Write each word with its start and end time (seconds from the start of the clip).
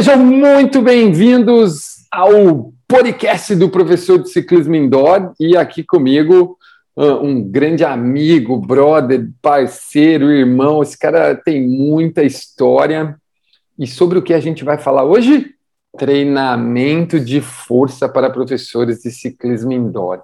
Sejam 0.00 0.16
muito 0.16 0.80
bem-vindos 0.80 2.06
ao 2.10 2.72
podcast 2.88 3.54
do 3.54 3.68
professor 3.68 4.16
de 4.16 4.30
ciclismo 4.30 4.74
indoor 4.74 5.34
e 5.38 5.54
aqui 5.54 5.84
comigo 5.84 6.56
ah, 6.96 7.16
um 7.16 7.42
grande 7.42 7.84
amigo, 7.84 8.56
brother, 8.56 9.28
parceiro, 9.42 10.30
irmão. 10.30 10.82
Esse 10.82 10.98
cara 10.98 11.34
tem 11.34 11.68
muita 11.68 12.22
história. 12.22 13.14
E 13.78 13.86
sobre 13.86 14.18
o 14.18 14.22
que 14.22 14.32
a 14.32 14.40
gente 14.40 14.64
vai 14.64 14.78
falar 14.78 15.04
hoje? 15.04 15.50
Treinamento 15.98 17.20
de 17.20 17.42
força 17.42 18.08
para 18.08 18.30
professores 18.30 19.02
de 19.02 19.10
ciclismo 19.10 19.70
indoor. 19.70 20.22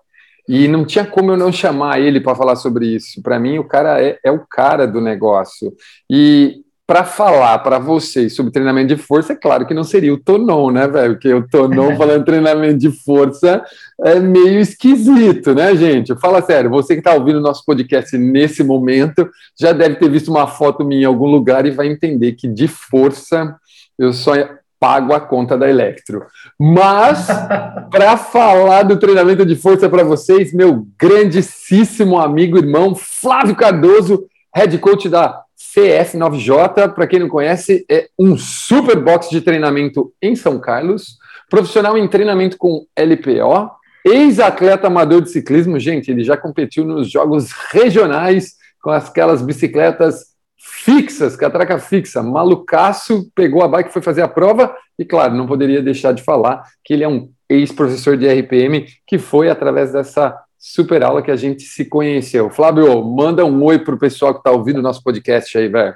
E 0.49 0.67
não 0.69 0.87
tinha 0.87 1.05
como 1.05 1.33
eu 1.33 1.37
não 1.37 1.53
chamar 1.53 2.01
ele 2.01 2.19
para 2.19 2.35
falar 2.35 2.57
sobre 2.57 2.87
isso. 2.87 3.21
Para 3.21 3.39
mim, 3.39 3.59
o 3.59 3.65
cara 3.65 4.03
é, 4.03 4.19
é, 4.25 4.31
o 4.31 4.39
cara 4.39 4.87
do 4.87 5.03
negócio. 5.03 5.71
E 6.09 6.65
para 6.87 7.03
falar 7.03 7.59
para 7.59 7.79
vocês 7.79 8.37
sobre 8.37 8.53
treinamento 8.53 8.95
de 8.95 9.03
força, 9.03 9.33
é 9.33 9.37
claro 9.37 9.67
que 9.67 9.75
não 9.75 9.83
seria 9.83 10.15
o 10.15 10.19
Tonon, 10.19 10.71
né, 10.71 10.87
velho? 10.87 11.15
Porque 11.15 11.35
o 11.35 11.47
Tonon 11.47 11.97
falando 11.99 12.25
treinamento 12.25 12.79
de 12.79 12.93
força 12.93 13.65
é 14.05 14.21
meio 14.21 14.61
esquisito, 14.61 15.53
né, 15.53 15.75
gente? 15.75 16.15
Fala 16.21 16.41
sério, 16.41 16.71
você 16.71 16.95
que 16.95 17.01
está 17.01 17.13
ouvindo 17.13 17.39
o 17.39 17.43
nosso 17.43 17.65
podcast 17.65 18.17
nesse 18.17 18.63
momento 18.63 19.29
já 19.59 19.73
deve 19.73 19.97
ter 19.97 20.09
visto 20.09 20.29
uma 20.29 20.47
foto 20.47 20.85
minha 20.85 21.03
em 21.03 21.05
algum 21.05 21.27
lugar 21.27 21.67
e 21.67 21.73
vai 21.73 21.89
entender 21.89 22.33
que 22.33 22.47
de 22.47 22.69
força 22.69 23.57
eu 23.99 24.13
só 24.13 24.33
pago 24.79 25.13
a 25.13 25.21
conta 25.21 25.59
da 25.59 25.69
Electro. 25.69 26.25
Mas, 26.57 27.27
para 27.91 28.17
falar 28.17 28.85
do 28.85 28.97
treinamento 28.97 29.45
de 29.45 29.57
força 29.57 29.89
para 29.89 30.05
vocês, 30.05 30.53
meu 30.53 30.87
grandíssimo 30.97 32.21
amigo, 32.21 32.59
irmão 32.59 32.95
Flávio 32.95 33.57
Cardoso, 33.57 34.25
head 34.55 34.79
coach 34.79 35.09
da 35.09 35.43
CF9J, 35.77 36.95
para 36.95 37.07
quem 37.07 37.21
não 37.21 37.29
conhece, 37.29 37.85
é 37.91 38.09
um 38.19 38.39
super 38.39 38.99
box 38.99 39.29
de 39.29 39.43
treinamento 39.43 40.13
em 40.23 40.35
São 40.35 40.59
Carlos, 40.59 41.19
profissional 41.51 41.99
em 41.99 42.09
treinamento 42.09 42.57
com 42.57 42.87
LPO, 42.97 43.71
ex-atleta 44.05 44.87
amador 44.87 45.21
de 45.21 45.31
ciclismo, 45.31 45.79
gente, 45.79 46.11
ele 46.11 46.25
já 46.25 46.37
competiu 46.37 46.85
nos 46.85 47.11
jogos 47.11 47.53
regionais 47.71 48.55
com 48.81 48.91
aquelas 48.91 49.43
bicicletas 49.43 50.37
fixas, 50.57 51.37
catraca 51.37 51.79
fixa, 51.79 52.23
malucaço, 52.23 53.31
pegou 53.35 53.63
a 53.63 53.69
bike, 53.69 53.93
foi 53.93 54.01
fazer 54.01 54.23
a 54.23 54.29
prova, 54.29 54.75
e 54.99 55.05
claro, 55.05 55.35
não 55.35 55.47
poderia 55.47 55.83
deixar 55.83 56.13
de 56.13 56.23
falar 56.23 56.63
que 56.85 56.95
ele 56.95 57.05
é 57.05 57.09
um 57.09 57.29
ex-professor 57.49 58.17
de 58.17 58.27
RPM 58.29 58.87
que 59.07 59.19
foi 59.19 59.51
através 59.51 59.93
dessa 59.93 60.37
super 60.59 61.03
aula 61.03 61.23
que 61.23 61.31
a 61.31 61.37
gente 61.37 61.63
se 61.63 61.85
conheceu. 61.85 62.51
Flávio, 62.51 63.03
manda 63.05 63.45
um 63.45 63.63
oi 63.63 63.79
para 63.79 63.95
o 63.95 63.99
pessoal 63.99 64.33
que 64.33 64.41
está 64.41 64.51
ouvindo 64.51 64.79
o 64.79 64.83
nosso 64.83 65.03
podcast 65.03 65.57
aí, 65.57 65.69
velho. 65.69 65.95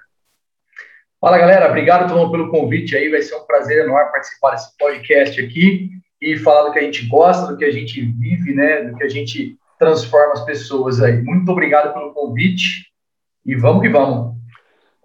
Fala, 1.20 1.38
galera. 1.38 1.68
Obrigado, 1.68 2.12
Tom, 2.12 2.30
pelo 2.30 2.50
convite 2.50 2.96
aí. 2.96 3.10
Vai 3.10 3.22
ser 3.22 3.34
um 3.36 3.44
prazer 3.46 3.84
enorme 3.84 4.10
participar 4.10 4.52
desse 4.52 4.76
podcast 4.78 5.40
aqui 5.40 5.90
e 6.20 6.36
falar 6.36 6.68
do 6.68 6.72
que 6.72 6.78
a 6.78 6.82
gente 6.82 7.06
gosta, 7.06 7.52
do 7.52 7.58
que 7.58 7.64
a 7.64 7.70
gente 7.70 8.00
vive, 8.00 8.54
né? 8.54 8.84
Do 8.84 8.96
que 8.96 9.04
a 9.04 9.08
gente 9.08 9.56
transforma 9.78 10.32
as 10.34 10.44
pessoas 10.44 11.00
aí. 11.00 11.22
Muito 11.22 11.50
obrigado 11.50 11.92
pelo 11.92 12.12
convite 12.12 12.86
e 13.44 13.54
vamos 13.54 13.82
que 13.82 13.88
vamos. 13.88 14.36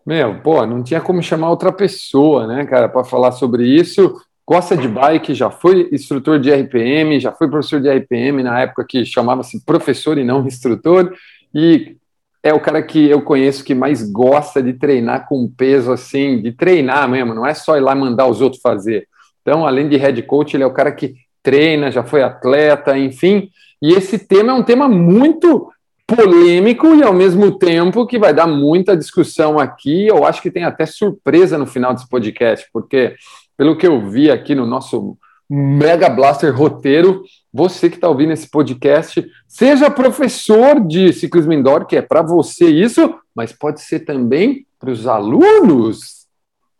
Meu, 0.05 0.39
pô, 0.41 0.65
não 0.65 0.83
tinha 0.83 1.01
como 1.01 1.23
chamar 1.23 1.49
outra 1.49 1.71
pessoa, 1.71 2.45
né, 2.45 2.63
cara, 2.65 2.87
para 2.87 3.03
falar 3.03 3.31
sobre 3.31 3.65
isso 3.65 4.15
gosta 4.47 4.77
de 4.77 4.87
bike, 4.87 5.33
já 5.33 5.49
foi 5.49 5.89
instrutor 5.91 6.39
de 6.39 6.51
RPM, 6.51 7.19
já 7.19 7.31
foi 7.31 7.49
professor 7.49 7.81
de 7.81 7.89
RPM 7.89 8.43
na 8.43 8.61
época 8.61 8.85
que 8.87 9.05
chamava-se 9.05 9.63
professor 9.65 10.17
e 10.17 10.23
não 10.23 10.45
instrutor, 10.45 11.13
e 11.53 11.97
é 12.43 12.53
o 12.53 12.59
cara 12.59 12.83
que 12.83 13.09
eu 13.09 13.21
conheço 13.23 13.63
que 13.63 13.73
mais 13.73 14.07
gosta 14.11 14.61
de 14.61 14.73
treinar 14.73 15.27
com 15.27 15.49
peso 15.49 15.91
assim, 15.91 16.41
de 16.41 16.51
treinar 16.51 17.09
mesmo, 17.09 17.33
não 17.33 17.45
é 17.45 17.55
só 17.55 17.75
ir 17.75 17.81
lá 17.81 17.95
mandar 17.95 18.27
os 18.27 18.39
outros 18.39 18.61
fazer. 18.61 19.07
Então, 19.41 19.65
além 19.65 19.89
de 19.89 19.97
head 19.97 20.21
coach, 20.23 20.55
ele 20.55 20.63
é 20.63 20.67
o 20.67 20.73
cara 20.73 20.91
que 20.91 21.15
treina, 21.41 21.91
já 21.91 22.03
foi 22.03 22.23
atleta, 22.23 22.97
enfim. 22.97 23.49
E 23.81 23.93
esse 23.93 24.17
tema 24.17 24.51
é 24.51 24.55
um 24.55 24.63
tema 24.63 24.87
muito 24.87 25.69
polêmico 26.07 26.95
e 26.95 27.03
ao 27.03 27.13
mesmo 27.13 27.57
tempo 27.57 28.05
que 28.05 28.17
vai 28.17 28.33
dar 28.33 28.47
muita 28.47 28.97
discussão 28.97 29.59
aqui. 29.59 30.07
Eu 30.07 30.25
acho 30.25 30.41
que 30.41 30.51
tem 30.51 30.63
até 30.63 30.85
surpresa 30.85 31.57
no 31.57 31.67
final 31.67 31.93
desse 31.93 32.09
podcast, 32.09 32.67
porque 32.73 33.15
pelo 33.57 33.77
que 33.77 33.87
eu 33.87 34.09
vi 34.09 34.29
aqui 34.29 34.53
no 34.53 34.65
nosso 34.65 35.17
Mega 35.49 36.09
Blaster 36.09 36.55
roteiro, 36.55 37.23
você 37.53 37.89
que 37.89 37.95
está 37.95 38.09
ouvindo 38.09 38.33
esse 38.33 38.49
podcast, 38.49 39.25
seja 39.47 39.89
professor 39.91 40.79
de 40.85 41.13
ciclismo 41.13 41.53
indoor, 41.53 41.85
que 41.85 41.95
é 41.95 42.01
para 42.01 42.21
você 42.21 42.67
isso, 42.67 43.15
mas 43.33 43.53
pode 43.53 43.81
ser 43.81 43.99
também 44.01 44.65
para 44.79 44.89
os 44.89 45.07
alunos 45.07 46.25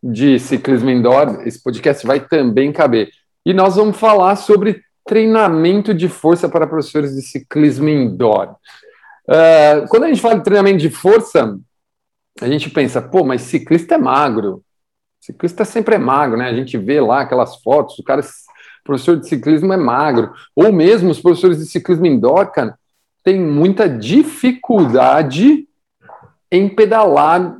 de 0.02 0.38
ciclismo 0.38 0.90
indoor. 0.90 1.42
Esse 1.46 1.62
podcast 1.62 2.06
vai 2.06 2.20
também 2.20 2.72
caber. 2.72 3.10
E 3.44 3.54
nós 3.54 3.76
vamos 3.76 3.96
falar 3.96 4.36
sobre 4.36 4.82
treinamento 5.04 5.94
de 5.94 6.08
força 6.08 6.48
para 6.48 6.66
professores 6.66 7.14
de 7.14 7.22
ciclismo 7.22 7.88
indoor. 7.88 8.56
Uh, 9.28 9.86
quando 9.88 10.04
a 10.04 10.08
gente 10.08 10.20
fala 10.20 10.36
de 10.36 10.44
treinamento 10.44 10.78
de 10.78 10.90
força, 10.90 11.56
a 12.40 12.48
gente 12.48 12.68
pensa, 12.70 13.00
pô, 13.00 13.24
mas 13.24 13.42
ciclista 13.42 13.94
é 13.94 13.98
magro, 13.98 14.62
Ciclista 15.20 15.64
sempre 15.64 15.96
é 15.96 15.98
magro, 15.98 16.36
né? 16.36 16.48
A 16.48 16.54
gente 16.54 16.78
vê 16.78 17.00
lá 17.00 17.20
aquelas 17.20 17.56
fotos, 17.62 17.98
o 17.98 18.04
cara, 18.04 18.22
professor 18.84 19.16
de 19.16 19.28
ciclismo 19.28 19.72
é 19.72 19.76
magro. 19.76 20.32
Ou 20.54 20.72
mesmo 20.72 21.10
os 21.10 21.20
professores 21.20 21.58
de 21.58 21.66
ciclismo 21.66 22.06
indoor, 22.06 22.52
cara, 22.52 22.78
tem 23.24 23.40
muita 23.40 23.88
dificuldade 23.88 25.66
em 26.50 26.68
pedalar 26.68 27.58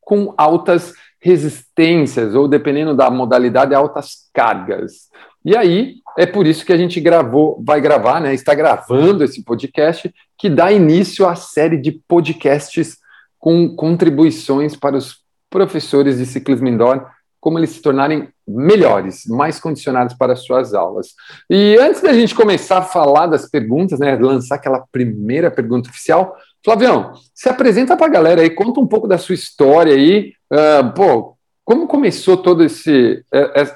com 0.00 0.34
altas 0.36 0.92
resistências, 1.20 2.34
ou 2.34 2.48
dependendo 2.48 2.96
da 2.96 3.08
modalidade, 3.10 3.74
altas 3.74 4.28
cargas. 4.32 5.08
E 5.44 5.56
aí, 5.56 5.96
é 6.18 6.26
por 6.26 6.46
isso 6.46 6.66
que 6.66 6.72
a 6.72 6.76
gente 6.76 7.00
gravou, 7.00 7.62
vai 7.64 7.80
gravar, 7.80 8.20
né? 8.20 8.34
Está 8.34 8.54
gravando 8.54 9.22
esse 9.22 9.44
podcast 9.44 10.12
que 10.36 10.50
dá 10.50 10.72
início 10.72 11.26
à 11.26 11.36
série 11.36 11.76
de 11.76 11.92
podcasts 11.92 12.98
com 13.38 13.74
contribuições 13.74 14.74
para 14.74 14.96
os 14.96 15.20
professores 15.50 16.18
de 16.18 16.24
ciclismo 16.24 16.68
indoor, 16.68 17.06
como 17.40 17.58
eles 17.58 17.70
se 17.70 17.82
tornarem 17.82 18.28
melhores, 18.46 19.24
mais 19.26 19.58
condicionados 19.58 20.14
para 20.14 20.34
as 20.34 20.44
suas 20.44 20.74
aulas. 20.74 21.14
E 21.48 21.76
antes 21.80 22.00
da 22.02 22.12
gente 22.12 22.34
começar 22.34 22.78
a 22.78 22.82
falar 22.82 23.26
das 23.26 23.48
perguntas, 23.48 23.98
né, 23.98 24.16
lançar 24.16 24.56
aquela 24.56 24.84
primeira 24.92 25.50
pergunta 25.50 25.88
oficial, 25.88 26.36
Flavião, 26.62 27.14
se 27.34 27.48
apresenta 27.48 27.96
para 27.96 28.06
a 28.06 28.10
galera 28.10 28.42
aí, 28.42 28.50
conta 28.50 28.80
um 28.80 28.86
pouco 28.86 29.08
da 29.08 29.16
sua 29.16 29.34
história 29.34 29.94
aí, 29.94 30.34
uh, 30.52 30.92
pô, 30.94 31.36
como 31.64 31.86
começou 31.86 32.36
toda 32.36 32.64
esse, 32.64 33.24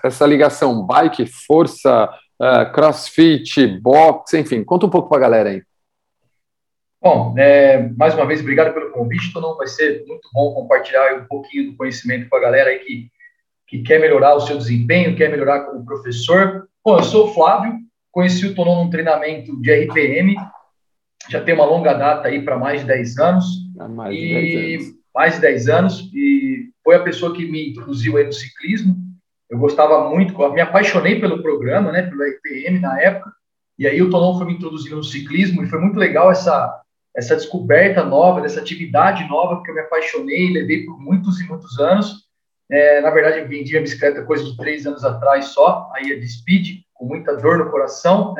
essa 0.03 0.27
ligação 0.27 0.85
bike, 0.85 1.27
força, 1.47 2.11
uh, 2.41 2.73
crossfit, 2.73 3.67
boxe, 3.81 4.39
enfim, 4.39 4.63
conta 4.65 4.85
um 4.85 4.91
pouco 4.91 5.09
para 5.09 5.19
a 5.19 5.21
galera 5.21 5.51
aí. 5.51 5.63
Bom, 7.05 7.35
é, 7.37 7.87
mais 7.99 8.15
uma 8.15 8.25
vez, 8.25 8.41
obrigado 8.41 8.73
pelo 8.73 8.91
convite, 8.91 9.31
Tonon. 9.31 9.57
Vai 9.57 9.67
ser 9.67 10.03
muito 10.09 10.27
bom 10.33 10.55
compartilhar 10.55 11.21
um 11.21 11.27
pouquinho 11.27 11.71
do 11.71 11.77
conhecimento 11.77 12.31
com 12.31 12.37
a 12.37 12.41
galera 12.41 12.71
aí 12.71 12.79
que, 12.79 13.11
que 13.69 13.83
quer 13.83 14.01
melhorar 14.01 14.35
o 14.35 14.41
seu 14.41 14.57
desempenho, 14.57 15.15
quer 15.15 15.31
melhorar 15.31 15.67
como 15.67 15.85
professor. 15.85 16.67
Bom, 16.83 16.97
eu 16.97 17.03
sou 17.03 17.27
o 17.29 17.35
Flávio, 17.35 17.75
conheci 18.11 18.47
o 18.47 18.55
Tonon 18.55 18.85
num 18.85 18.91
treinamento 18.91 19.55
de 19.61 19.71
RPM, 19.71 20.35
já 21.29 21.43
tem 21.43 21.55
uma 21.55 21.67
longa 21.67 21.93
data 21.93 22.27
aí 22.29 22.41
para 22.41 22.59
mais 22.59 22.81
de 22.81 22.87
10 22.87 23.19
anos. 23.19 23.45
Há 23.79 23.87
mais 23.87 24.17
de 24.17 24.29
10 24.29 24.57
anos. 24.57 24.95
Mais 25.15 25.35
de 25.35 25.41
10 25.43 25.69
anos, 25.69 26.11
e 26.15 26.71
foi 26.83 26.97
a 26.97 27.03
pessoa 27.03 27.35
que 27.35 27.45
me 27.45 27.69
introduziu 27.69 28.17
aí 28.17 28.25
no 28.25 28.33
ciclismo. 28.33 28.97
Eu 29.51 29.59
gostava 29.59 30.09
muito, 30.09 30.39
me 30.55 30.61
apaixonei 30.63 31.21
pelo 31.21 31.43
programa, 31.43 31.93
né, 31.93 32.01
pelo 32.01 32.23
RPM 32.23 32.81
na 32.81 32.99
época, 32.99 33.31
e 33.79 33.87
aí 33.87 34.01
o 34.01 34.09
Tonon 34.09 34.39
foi 34.39 34.47
me 34.47 34.55
introduzindo 34.55 34.97
no 34.97 35.05
ciclismo, 35.05 35.63
e 35.63 35.69
foi 35.69 35.79
muito 35.79 35.99
legal 35.99 36.31
essa 36.31 36.81
essa 37.17 37.37
descoberta 37.37 38.03
nova, 38.05 38.41
dessa 38.41 38.61
atividade 38.61 39.29
nova, 39.29 39.57
porque 39.57 39.71
eu 39.71 39.75
me 39.75 39.81
apaixonei, 39.83 40.53
levei 40.53 40.85
por 40.85 40.99
muitos 41.01 41.41
e 41.41 41.45
muitos 41.47 41.79
anos. 41.79 42.25
É, 42.71 43.01
na 43.01 43.11
verdade, 43.11 43.39
eu 43.39 43.49
vendi 43.49 43.77
a 43.77 43.81
bicicleta 43.81 44.25
coisa 44.25 44.45
de 44.45 44.57
três 44.57 44.87
anos 44.87 45.05
atrás 45.05 45.47
só, 45.47 45.91
aí 45.95 46.13
a 46.13 46.19
de 46.19 46.27
speed, 46.27 46.81
com 46.93 47.07
muita 47.07 47.37
dor 47.37 47.59
no 47.59 47.71
coração. 47.71 48.35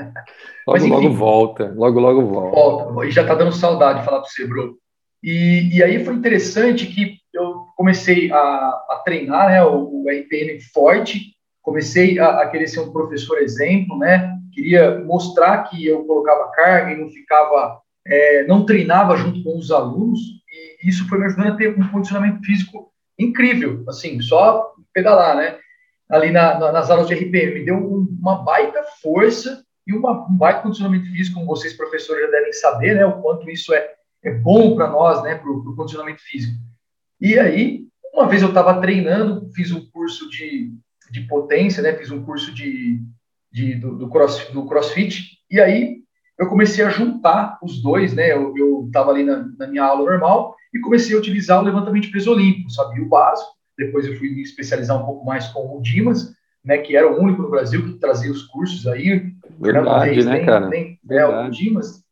Logo, 0.67 0.79
Mas, 0.79 0.83
enfim, 0.83 0.95
logo 0.95 1.11
volta, 1.11 1.73
logo, 1.77 2.01
logo 2.01 2.23
volta. 2.23 2.57
Volta, 2.91 3.07
e 3.07 3.11
já 3.11 3.27
tá 3.27 3.35
dando 3.35 3.53
saudade 3.53 4.01
de 4.01 4.05
falar 4.05 4.21
para 4.21 4.29
você, 4.29 4.47
Bruno. 4.47 4.77
E, 5.23 5.77
e 5.77 5.83
aí 5.83 6.05
foi 6.05 6.15
interessante 6.15 6.87
que 6.87 7.19
eu 7.33 7.67
comecei 7.77 8.31
a, 8.33 8.37
a 8.37 9.03
treinar 9.05 9.49
né, 9.49 9.65
o, 9.65 10.03
o 10.03 10.05
RPM 10.09 10.61
forte, 10.73 11.35
comecei 11.63 12.19
a, 12.19 12.41
a, 12.41 12.49
querer 12.49 12.67
ser 12.67 12.81
um 12.81 12.93
professor 12.93 13.39
exemplo, 13.39 13.97
né? 13.99 14.39
Queria 14.53 15.01
mostrar 15.01 15.65
que 15.65 15.87
eu 15.87 16.05
colocava 16.05 16.51
carga 16.53 16.93
e 16.93 16.97
não 16.97 17.09
ficava 17.09 17.81
é, 18.07 18.45
não 18.47 18.67
treinava 18.67 19.17
junto 19.17 19.43
com 19.43 19.57
os 19.57 19.71
alunos, 19.71 20.21
e 20.51 20.89
isso 20.89 21.09
foi 21.09 21.19
me 21.19 21.27
ajudando 21.27 21.53
a 21.53 21.57
ter 21.57 21.79
um 21.79 21.89
condicionamento 21.89 22.45
físico 22.45 22.93
incrível, 23.19 23.85
assim, 23.89 24.21
só 24.21 24.75
pedalar, 24.93 25.37
né? 25.37 25.59
Ali 26.09 26.31
na, 26.31 26.59
na, 26.59 26.73
nas 26.73 26.91
aulas 26.91 27.09
de 27.09 27.15
RPM, 27.15 27.55
me 27.55 27.65
deu 27.65 27.77
um, 27.77 28.07
uma 28.21 28.43
baita 28.43 28.83
força 29.01 29.65
e 29.87 29.95
uma, 29.95 30.29
um 30.29 30.37
baita 30.37 30.63
condicionamento 30.63 31.11
físico, 31.11 31.37
como 31.37 31.47
vocês, 31.47 31.73
professores, 31.75 32.25
já 32.25 32.31
devem 32.31 32.53
saber, 32.53 32.95
né? 32.95 33.07
O 33.07 33.21
quanto 33.21 33.49
isso 33.51 33.73
é, 33.73 33.95
é 34.23 34.31
bom 34.31 34.75
para 34.75 34.89
nós, 34.91 35.23
né? 35.23 35.37
Para 35.37 35.51
o 35.51 35.75
condicionamento 35.75 36.23
físico. 36.23 36.55
E 37.21 37.39
aí, 37.39 37.87
uma 38.13 38.29
vez 38.29 38.43
eu 38.43 38.49
estava 38.49 38.81
treinando, 38.81 39.51
fiz 39.55 39.73
um 39.73 39.87
curso 39.91 40.29
de, 40.31 40.73
de 41.11 41.23
potência, 41.23 41.83
né? 41.83 41.95
Fiz 41.95 42.11
um 42.11 42.23
curso 42.23 42.53
de, 42.53 43.01
de 43.51 43.77
do, 43.77 43.97
do, 43.97 44.09
cross, 44.09 44.49
do 44.53 44.67
CrossFit, 44.67 45.39
e 45.51 45.61
aí 45.61 46.04
eu 46.39 46.49
comecei 46.49 46.85
a 46.85 46.91
juntar 46.91 47.59
os 47.63 47.81
dois, 47.81 48.13
né? 48.13 48.33
Eu 48.33 48.53
estava 48.87 49.11
ali 49.11 49.25
na, 49.25 49.49
na, 49.59 49.67
minha 49.67 49.85
aula 49.85 50.11
normal 50.11 50.57
e 50.73 50.81
comecei 50.81 51.15
a 51.15 51.19
utilizar 51.19 51.61
o 51.61 51.65
levantamento 51.65 52.05
de 52.05 52.11
peso 52.11 52.33
olímpico, 52.33 52.71
sabia 52.71 53.03
o 53.03 53.09
básico. 53.09 53.51
Depois 53.79 54.07
eu 54.07 54.17
fui 54.17 54.31
me 54.31 54.43
especializar 54.43 55.01
um 55.01 55.07
pouco 55.07 55.25
mais 55.25 55.47
com 55.49 55.77
o 55.77 55.81
Dimas, 55.81 56.35
né? 56.65 56.79
Que 56.79 56.97
era 56.97 57.11
o 57.11 57.21
único 57.21 57.43
no 57.43 57.51
Brasil 57.51 57.85
que 57.85 57.99
trazia 57.99 58.31
os 58.31 58.43
cursos 58.43 58.87
aí. 58.87 59.33
Verdade, 59.61 60.11
Reis, 60.11 60.27
né, 60.27 60.33
nem, 60.33 60.47
cara? 60.47 60.69
Nem, 60.69 60.99
é, 61.11 61.27
o 61.27 61.51
Dimas 61.51 62.03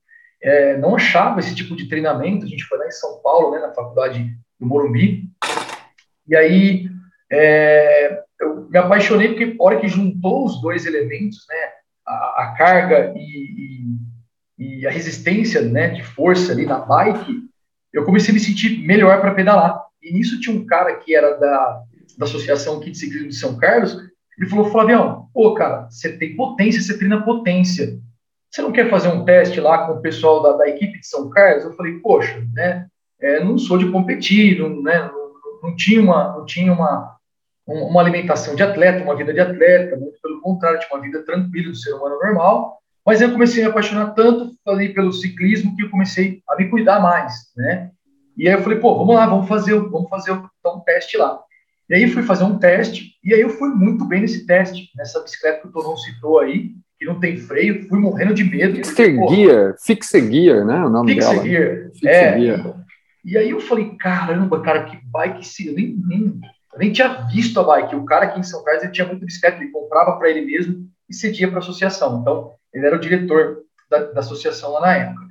é, 0.42 0.76
não 0.78 0.94
achava 0.94 1.40
esse 1.40 1.54
tipo 1.54 1.74
de 1.74 1.88
treinamento. 1.88 2.44
A 2.44 2.48
gente 2.48 2.64
foi 2.64 2.78
lá 2.78 2.86
em 2.86 2.92
São 2.92 3.20
Paulo, 3.22 3.52
né? 3.52 3.60
Na 3.60 3.72
faculdade 3.72 4.36
do 4.58 4.66
Morumbi. 4.66 5.24
E 6.28 6.36
aí 6.36 6.88
é, 7.30 8.22
eu 8.40 8.68
me 8.68 8.78
apaixonei 8.78 9.28
porque 9.28 9.56
a 9.58 9.64
hora 9.64 9.80
que 9.80 9.88
juntou 9.88 10.44
os 10.44 10.60
dois 10.60 10.86
elementos, 10.86 11.44
né? 11.48 11.56
A, 12.06 12.42
a 12.42 12.54
carga 12.56 13.12
e, 13.16 13.20
e, 13.20 14.11
e, 14.58 14.86
a 14.86 14.90
resistência, 14.90 15.62
né? 15.62 15.88
De 15.88 16.02
força 16.02 16.52
ali 16.52 16.66
na 16.66 16.78
bike, 16.78 17.42
eu 17.92 18.04
comecei 18.04 18.30
a 18.30 18.34
me 18.34 18.40
sentir 18.40 18.84
melhor 18.84 19.20
para 19.20 19.34
pedalar. 19.34 19.82
E 20.02 20.12
nisso 20.12 20.40
tinha 20.40 20.56
um 20.56 20.66
cara 20.66 20.96
que 20.96 21.14
era 21.14 21.38
da, 21.38 21.82
da 22.18 22.24
Associação 22.24 22.80
Kit 22.80 22.96
Ciclismo 22.96 23.28
de 23.28 23.36
São 23.36 23.56
Carlos, 23.56 23.96
ele 24.38 24.48
falou, 24.48 24.70
Flavião, 24.70 25.28
pô, 25.32 25.54
cara, 25.54 25.88
você 25.90 26.16
tem 26.16 26.34
potência, 26.34 26.80
você 26.80 26.96
treina 26.96 27.22
potência. 27.22 27.98
Você 28.50 28.62
não 28.62 28.72
quer 28.72 28.90
fazer 28.90 29.08
um 29.08 29.24
teste 29.24 29.60
lá 29.60 29.86
com 29.86 29.94
o 29.94 30.02
pessoal 30.02 30.42
da, 30.42 30.52
da 30.52 30.68
equipe 30.68 30.98
de 30.98 31.06
São 31.06 31.30
Carlos? 31.30 31.64
Eu 31.64 31.74
falei, 31.74 31.98
poxa, 32.00 32.42
né? 32.52 32.86
É, 33.20 33.42
não 33.42 33.56
sou 33.56 33.78
de 33.78 33.90
competir, 33.90 34.58
não, 34.58 34.82
né, 34.82 34.98
não, 35.12 35.68
não 35.68 35.76
tinha 35.76 36.02
uma, 36.02 36.36
não 36.36 36.44
tinha 36.44 36.72
uma, 36.72 37.16
uma 37.64 38.00
alimentação 38.00 38.56
de 38.56 38.62
atleta, 38.62 39.04
uma 39.04 39.14
vida 39.14 39.32
de 39.32 39.40
atleta, 39.40 39.96
muito 39.96 40.20
pelo 40.20 40.40
contrário, 40.40 40.80
tinha 40.80 40.92
uma 40.92 41.02
vida 41.02 41.24
tranquila 41.24 41.70
do 41.70 41.76
ser 41.76 41.92
humano 41.92 42.18
normal. 42.20 42.81
Mas 43.04 43.20
eu 43.20 43.32
comecei 43.32 43.62
a 43.62 43.66
me 43.66 43.70
apaixonar 43.70 44.14
tanto 44.14 44.54
ali 44.66 44.94
pelo 44.94 45.12
ciclismo 45.12 45.74
que 45.76 45.82
eu 45.82 45.90
comecei 45.90 46.40
a 46.48 46.56
me 46.56 46.68
cuidar 46.68 47.00
mais, 47.00 47.32
né? 47.56 47.90
E 48.36 48.48
aí 48.48 48.54
eu 48.54 48.62
falei, 48.62 48.78
pô, 48.78 48.96
vamos 48.96 49.14
lá, 49.14 49.26
vamos 49.26 49.48
fazer, 49.48 49.74
vamos 49.74 50.08
fazer 50.08 50.30
então, 50.30 50.76
um 50.76 50.80
teste 50.80 51.16
lá. 51.16 51.38
E 51.90 51.94
aí 51.94 52.08
fui 52.08 52.22
fazer 52.22 52.44
um 52.44 52.58
teste, 52.58 53.12
e 53.22 53.34
aí 53.34 53.40
eu 53.40 53.50
fui 53.50 53.68
muito 53.70 54.04
bem 54.06 54.22
nesse 54.22 54.46
teste, 54.46 54.88
nessa 54.96 55.20
bicicleta 55.20 55.60
que 55.60 55.68
o 55.68 55.72
Tonon 55.72 55.96
citou 55.96 56.38
aí, 56.38 56.70
que 56.98 57.04
não 57.04 57.18
tem 57.18 57.36
freio, 57.36 57.86
fui 57.88 57.98
morrendo 57.98 58.32
de 58.32 58.44
medo. 58.44 58.76
Fixer 58.76 59.28
Gear, 59.28 59.74
Fixer 59.78 60.30
Gear, 60.30 60.64
né? 60.64 60.84
O 60.84 60.88
nome 60.88 61.14
Fixer 61.14 61.30
dela. 61.30 61.44
Gear. 61.44 61.90
Fixer 61.92 62.08
é, 62.08 62.40
Gear. 62.40 62.86
E, 63.24 63.36
aí 63.36 63.50
eu 63.50 63.60
falei, 63.60 63.96
caramba, 63.98 64.60
cara, 64.62 64.84
que 64.84 64.96
bike 65.10 65.46
se 65.46 65.66
eu 65.66 65.74
nem, 65.74 65.96
nem, 66.06 66.40
nem 66.78 66.92
tinha 66.92 67.26
visto 67.32 67.58
a 67.60 67.64
bike. 67.64 67.96
O 67.96 68.04
cara 68.04 68.26
aqui 68.26 68.40
em 68.40 68.44
São 68.44 68.62
Carlos 68.64 68.84
ele 68.84 68.92
tinha 68.92 69.06
muita 69.06 69.26
bicicleta, 69.26 69.60
ele 69.60 69.70
comprava 69.70 70.16
para 70.16 70.30
ele 70.30 70.46
mesmo 70.46 70.88
e 71.10 71.14
cedia 71.14 71.48
para 71.48 71.58
a 71.58 71.60
associação. 71.60 72.20
Então, 72.20 72.52
ele 72.72 72.86
era 72.86 72.96
o 72.96 73.00
diretor 73.00 73.58
da, 73.90 73.98
da 74.12 74.20
associação 74.20 74.72
lá 74.72 74.80
na 74.80 74.96
época. 74.96 75.26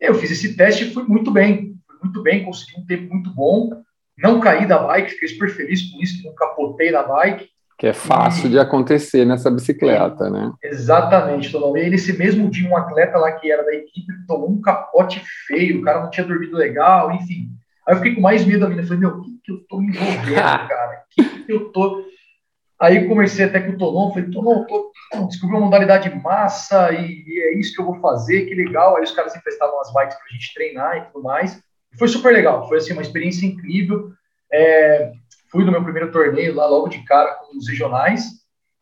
Eu 0.00 0.14
fiz 0.14 0.30
esse 0.30 0.56
teste 0.56 0.84
e 0.84 0.92
fui 0.92 1.04
muito 1.04 1.30
bem, 1.30 1.74
fui 1.86 1.96
muito 2.02 2.22
bem, 2.22 2.44
consegui 2.44 2.80
um 2.80 2.86
tempo 2.86 3.12
muito 3.12 3.30
bom 3.30 3.84
não 4.16 4.40
caí 4.40 4.66
da 4.66 4.78
bike, 4.78 5.12
fiquei 5.12 5.28
super 5.28 5.50
feliz 5.50 5.82
com 5.90 6.00
isso, 6.00 6.18
que 6.18 6.28
não 6.28 6.34
capotei 6.34 6.90
na 6.90 7.02
bike. 7.02 7.48
Que 7.76 7.88
é 7.88 7.92
fácil 7.92 8.46
e... 8.46 8.50
de 8.50 8.58
acontecer 8.58 9.24
nessa 9.24 9.50
bicicleta, 9.50 10.30
né? 10.30 10.52
Exatamente, 10.62 11.50
tomou. 11.50 11.76
E 11.76 11.90
nesse 11.90 12.16
mesmo 12.16 12.48
dia, 12.48 12.68
um 12.68 12.76
atleta 12.76 13.18
lá 13.18 13.32
que 13.32 13.50
era 13.50 13.64
da 13.64 13.74
equipe 13.74 14.26
tomou 14.26 14.48
um 14.48 14.60
capote 14.60 15.20
feio, 15.46 15.80
o 15.80 15.82
cara 15.82 16.02
não 16.02 16.10
tinha 16.10 16.26
dormido 16.26 16.56
legal, 16.56 17.10
enfim. 17.12 17.50
Aí 17.86 17.94
eu 17.94 17.96
fiquei 17.98 18.14
com 18.14 18.20
mais 18.20 18.44
medo 18.46 18.60
da 18.60 18.68
mina. 18.68 18.84
Falei, 18.84 19.00
meu, 19.00 19.10
o 19.10 19.22
que, 19.22 19.30
que 19.42 19.52
eu 19.52 19.58
tô 19.68 19.80
me 19.80 19.88
envolvendo, 19.88 20.30
cara? 20.68 21.02
O 21.04 21.22
que, 21.22 21.44
que 21.44 21.52
eu 21.52 21.72
tô. 21.72 22.04
Aí 22.80 23.06
comecei 23.06 23.44
até 23.44 23.60
com 23.60 23.72
o 23.72 23.78
Tonon, 23.78 24.12
falei, 24.12 24.30
Tonon, 24.30 24.64
tô, 24.64 24.92
descobri 25.26 25.56
uma 25.56 25.66
modalidade 25.66 26.12
massa 26.22 26.92
e, 26.92 27.22
e, 27.26 27.42
é 27.42 27.58
isso 27.58 27.74
que 27.74 27.80
eu 27.80 27.86
vou 27.86 28.00
fazer, 28.00 28.46
que 28.46 28.54
legal. 28.54 28.96
Aí 28.96 29.04
os 29.04 29.12
caras 29.12 29.34
emprestavam 29.36 29.80
as 29.80 29.92
bikes 29.92 30.16
pra 30.16 30.28
gente 30.32 30.54
treinar 30.54 30.96
e 30.96 31.00
tudo 31.06 31.22
mais. 31.22 31.62
Foi 31.98 32.08
super 32.08 32.32
legal, 32.32 32.68
foi 32.68 32.78
assim, 32.78 32.92
uma 32.92 33.02
experiência 33.02 33.46
incrível. 33.46 34.10
É, 34.52 35.12
fui 35.50 35.64
no 35.64 35.70
meu 35.70 35.82
primeiro 35.82 36.10
torneio 36.10 36.54
lá 36.54 36.66
logo 36.66 36.88
de 36.88 37.04
cara 37.04 37.34
com 37.34 37.56
os 37.56 37.68
regionais, 37.68 38.24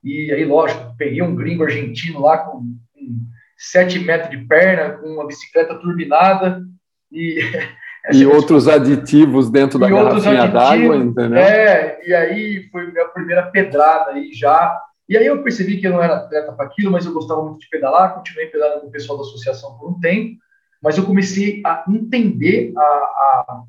e 0.03 0.33
aí, 0.33 0.45
lógico, 0.45 0.95
peguei 0.97 1.23
um 1.23 1.37
gringo 1.37 1.63
argentino 1.63 2.21
lá 2.21 2.39
com, 2.39 2.77
com 2.93 3.27
7 3.57 4.01
metros 4.01 4.31
de 4.31 4.45
perna, 4.47 4.97
com 4.97 5.07
uma 5.07 5.27
bicicleta 5.27 5.79
turbinada, 5.79 6.63
e... 7.11 7.41
e 8.13 8.27
outros 8.27 8.67
aditivos 8.67 9.51
dentro 9.51 9.79
da 9.79 9.89
garrafinha 9.89 10.49
d'água, 10.49 10.97
entendeu? 10.97 11.39
É, 11.39 12.01
e 12.07 12.15
aí 12.15 12.69
foi 12.71 12.89
a 13.01 13.05
primeira 13.07 13.43
pedrada 13.45 14.13
aí 14.13 14.33
já. 14.33 14.81
E 15.09 15.17
aí 15.17 15.27
eu 15.27 15.43
percebi 15.43 15.79
que 15.79 15.87
eu 15.87 15.93
não 15.93 16.03
era 16.03 16.17
atleta 16.17 16.53
para 16.53 16.67
aquilo, 16.67 16.91
mas 16.91 17.05
eu 17.05 17.13
gostava 17.13 17.43
muito 17.43 17.61
de 17.61 17.69
pedalar, 17.69 18.15
continuei 18.15 18.47
pedalando 18.47 18.81
com 18.81 18.87
o 18.89 18.91
pessoal 18.91 19.19
da 19.19 19.25
associação 19.25 19.77
por 19.79 19.91
um 19.91 20.01
tempo 20.01 20.43
mas 20.83 20.99
eu 20.99 21.07
comecei 21.07 21.63
a 21.65 21.85
entender 21.89 22.73
a, 22.77 22.83
a, 22.83 23.63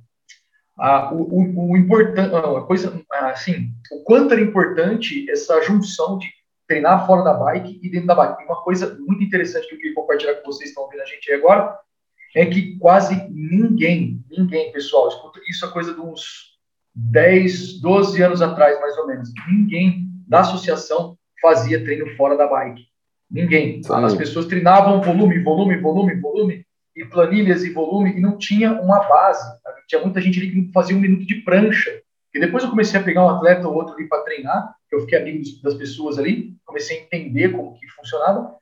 a 0.79 1.13
o, 1.13 1.21
o, 1.21 1.71
o 1.71 1.77
importante, 1.77 2.35
a 2.35 2.61
coisa, 2.61 2.99
assim, 3.11 3.69
o 3.91 4.03
quanto 4.03 4.33
era 4.33 4.41
importante 4.41 5.29
essa 5.29 5.61
junção 5.61 6.17
de 6.17 6.27
treinar 6.67 7.05
fora 7.05 7.23
da 7.23 7.33
bike 7.33 7.79
e 7.83 7.89
dentro 7.89 8.07
da 8.07 8.15
bike. 8.15 8.41
E 8.41 8.45
uma 8.45 8.63
coisa 8.63 8.97
muito 8.99 9.23
interessante 9.23 9.67
que 9.67 9.75
eu 9.75 9.77
queria 9.77 9.93
compartilhar 9.93 10.35
com 10.35 10.51
vocês 10.51 10.63
que 10.63 10.69
estão 10.69 10.83
ouvindo 10.83 11.01
a 11.01 11.05
gente 11.05 11.31
agora 11.31 11.77
é 12.35 12.45
que 12.45 12.77
quase 12.77 13.27
ninguém, 13.29 14.23
ninguém, 14.29 14.71
pessoal, 14.71 15.07
escuta 15.07 15.39
isso 15.47 15.65
é 15.65 15.71
coisa 15.71 15.93
de 15.93 15.99
uns 15.99 16.53
10, 16.95 17.79
12 17.79 18.21
anos 18.21 18.41
atrás, 18.41 18.79
mais 18.79 18.97
ou 18.97 19.07
menos, 19.07 19.31
ninguém 19.47 20.07
da 20.27 20.41
associação 20.41 21.17
fazia 21.41 21.83
treino 21.83 22.15
fora 22.15 22.37
da 22.37 22.47
bike. 22.47 22.85
Ninguém. 23.29 23.81
As 23.89 24.15
pessoas 24.15 24.45
treinavam 24.45 25.01
volume, 25.01 25.39
volume, 25.39 25.77
volume, 25.77 26.15
volume, 26.19 26.65
e 26.95 27.03
planilhas 27.05 27.63
e 27.63 27.71
volume 27.71 28.15
e 28.15 28.19
não 28.19 28.37
tinha 28.37 28.71
uma 28.73 28.99
base. 29.07 29.43
Tinha 29.87 30.01
muita 30.01 30.21
gente 30.21 30.39
ali 30.39 30.51
que 30.51 30.71
fazia 30.71 30.95
um 30.95 30.99
minuto 30.99 31.25
de 31.25 31.35
prancha. 31.41 32.01
E 32.33 32.39
depois 32.39 32.63
eu 32.63 32.69
comecei 32.69 32.99
a 32.99 33.03
pegar 33.03 33.25
um 33.25 33.29
atleta 33.29 33.67
ou 33.67 33.75
outro 33.75 33.95
ali 33.95 34.07
para 34.07 34.23
treinar, 34.23 34.75
eu 34.91 35.01
fiquei 35.01 35.19
amigo 35.19 35.43
das 35.61 35.75
pessoas 35.75 36.17
ali, 36.17 36.55
comecei 36.65 36.99
a 36.99 37.01
entender 37.01 37.49
como 37.49 37.73
que 37.73 37.87
funcionava. 37.89 38.55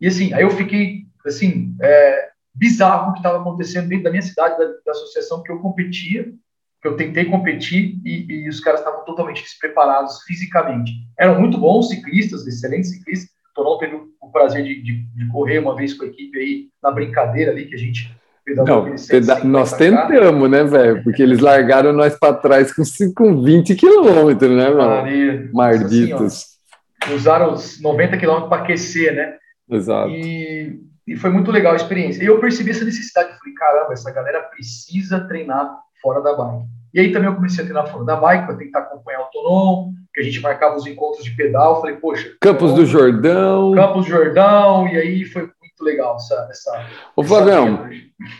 E 0.00 0.08
assim, 0.08 0.32
aí 0.32 0.42
eu 0.42 0.50
fiquei 0.50 1.06
assim, 1.24 1.76
é, 1.80 2.30
bizarro 2.54 3.10
o 3.10 3.12
que 3.12 3.18
estava 3.20 3.40
acontecendo 3.40 3.88
dentro 3.88 4.04
da 4.04 4.10
minha 4.10 4.22
cidade, 4.22 4.58
da, 4.58 4.64
da, 4.64 4.90
associação 4.90 5.42
que 5.42 5.50
eu 5.50 5.58
competia, 5.60 6.32
que 6.80 6.88
eu 6.88 6.96
tentei 6.96 7.24
competir 7.24 8.00
e, 8.04 8.26
e 8.30 8.48
os 8.48 8.60
caras 8.60 8.80
estavam 8.80 9.04
totalmente 9.04 9.42
despreparados 9.42 10.22
fisicamente. 10.22 10.92
Eram 11.18 11.40
muito 11.40 11.58
bons 11.58 11.88
ciclistas, 11.88 12.46
excelentes 12.46 12.90
ciclistas, 12.90 13.30
Toronto 13.54 13.80
teve 13.80 13.96
o 13.96 14.30
prazer 14.30 14.64
de, 14.64 14.82
de, 14.82 15.02
de, 15.14 15.28
correr 15.28 15.58
uma 15.58 15.76
vez 15.76 15.92
com 15.92 16.04
a 16.04 16.08
equipe 16.08 16.38
aí 16.38 16.68
na 16.82 16.90
brincadeira 16.90 17.52
ali 17.52 17.66
que 17.66 17.74
a 17.74 17.78
gente 17.78 18.10
não, 18.46 18.92
nós 19.44 19.72
tentamos, 19.72 20.50
né, 20.50 20.64
velho? 20.64 21.04
Porque 21.04 21.22
eles 21.22 21.38
largaram 21.38 21.92
nós 21.92 22.18
para 22.18 22.34
trás 22.34 22.74
com, 22.74 22.82
com 23.14 23.40
20 23.40 23.76
quilômetros, 23.76 24.50
né, 24.50 24.68
mano? 24.68 25.50
Marditos. 25.52 26.58
Assim, 27.00 27.14
usaram 27.14 27.52
os 27.52 27.80
90 27.80 28.16
quilômetros 28.18 28.48
para 28.48 28.62
aquecer, 28.62 29.14
né? 29.14 29.36
Exato. 29.70 30.10
E, 30.10 30.80
e, 31.06 31.16
foi 31.16 31.30
muito 31.30 31.50
legal 31.50 31.72
a 31.72 31.76
experiência. 31.76 32.22
E 32.22 32.26
eu 32.26 32.40
percebi 32.40 32.70
essa 32.70 32.84
necessidade. 32.84 33.38
Falei, 33.38 33.54
caramba, 33.54 33.92
essa 33.92 34.10
galera 34.10 34.42
precisa 34.42 35.20
treinar 35.20 35.78
fora 36.00 36.20
da 36.20 36.34
bike. 36.34 36.66
E 36.94 37.00
aí 37.00 37.12
também 37.12 37.28
eu 37.28 37.34
comecei 37.34 37.62
a 37.62 37.66
treinar 37.66 37.90
fora 37.90 38.04
da 38.04 38.16
bike 38.16 38.46
para 38.46 38.56
tentar 38.56 38.80
acompanhar 38.80 39.20
o 39.20 39.30
Tonon, 39.32 39.92
que 40.12 40.20
a 40.20 40.24
gente 40.24 40.40
marcava 40.40 40.76
os 40.76 40.86
encontros 40.86 41.24
de 41.24 41.30
pedal. 41.34 41.80
Falei, 41.80 41.96
poxa. 41.96 42.34
Campos 42.40 42.74
do 42.74 42.84
Jordão. 42.84 43.72
Campos 43.72 44.04
do 44.04 44.10
Jordão, 44.10 44.86
e 44.88 44.96
aí 44.96 45.24
foi 45.24 45.42
muito 45.42 45.82
legal 45.82 46.16
essa. 46.16 46.48
essa 46.50 46.86
Ô, 47.16 47.24
Flavião, 47.24 47.88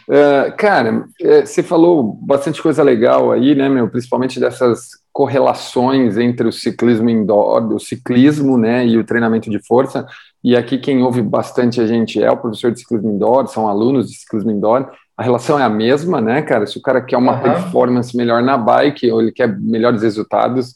uh, 0.08 0.56
cara, 0.56 1.06
é, 1.20 1.46
você 1.46 1.62
falou 1.62 2.02
bastante 2.02 2.62
coisa 2.62 2.82
legal 2.82 3.32
aí, 3.32 3.54
né, 3.54 3.68
meu? 3.68 3.88
Principalmente 3.88 4.38
dessas 4.38 5.02
correlações 5.12 6.16
entre 6.16 6.48
o 6.48 6.52
ciclismo 6.52 7.10
indoor, 7.10 7.74
o 7.74 7.78
ciclismo, 7.78 8.56
né, 8.56 8.86
e 8.86 8.96
o 8.96 9.04
treinamento 9.04 9.50
de 9.50 9.64
força. 9.66 10.06
E 10.44 10.56
aqui 10.56 10.78
quem 10.78 11.02
ouve 11.02 11.22
bastante 11.22 11.80
a 11.80 11.86
gente 11.86 12.22
é 12.22 12.30
o 12.30 12.36
professor 12.36 12.72
de 12.72 12.80
ciclismo 12.80 13.10
indoor, 13.10 13.46
são 13.46 13.68
alunos 13.68 14.10
de 14.10 14.16
ciclismo 14.16 14.50
indoor 14.50 14.90
a 15.16 15.22
relação 15.22 15.58
é 15.58 15.62
a 15.62 15.68
mesma, 15.68 16.20
né, 16.20 16.42
cara? 16.42 16.66
Se 16.66 16.78
o 16.78 16.82
cara 16.82 17.00
quer 17.00 17.16
uma 17.16 17.34
uhum. 17.34 17.42
performance 17.42 18.16
melhor 18.16 18.42
na 18.42 18.56
bike 18.56 19.10
ou 19.10 19.20
ele 19.20 19.32
quer 19.32 19.46
melhores 19.58 20.02
resultados, 20.02 20.74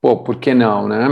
pô, 0.00 0.16
por 0.16 0.36
que 0.36 0.54
não, 0.54 0.88
né? 0.88 1.08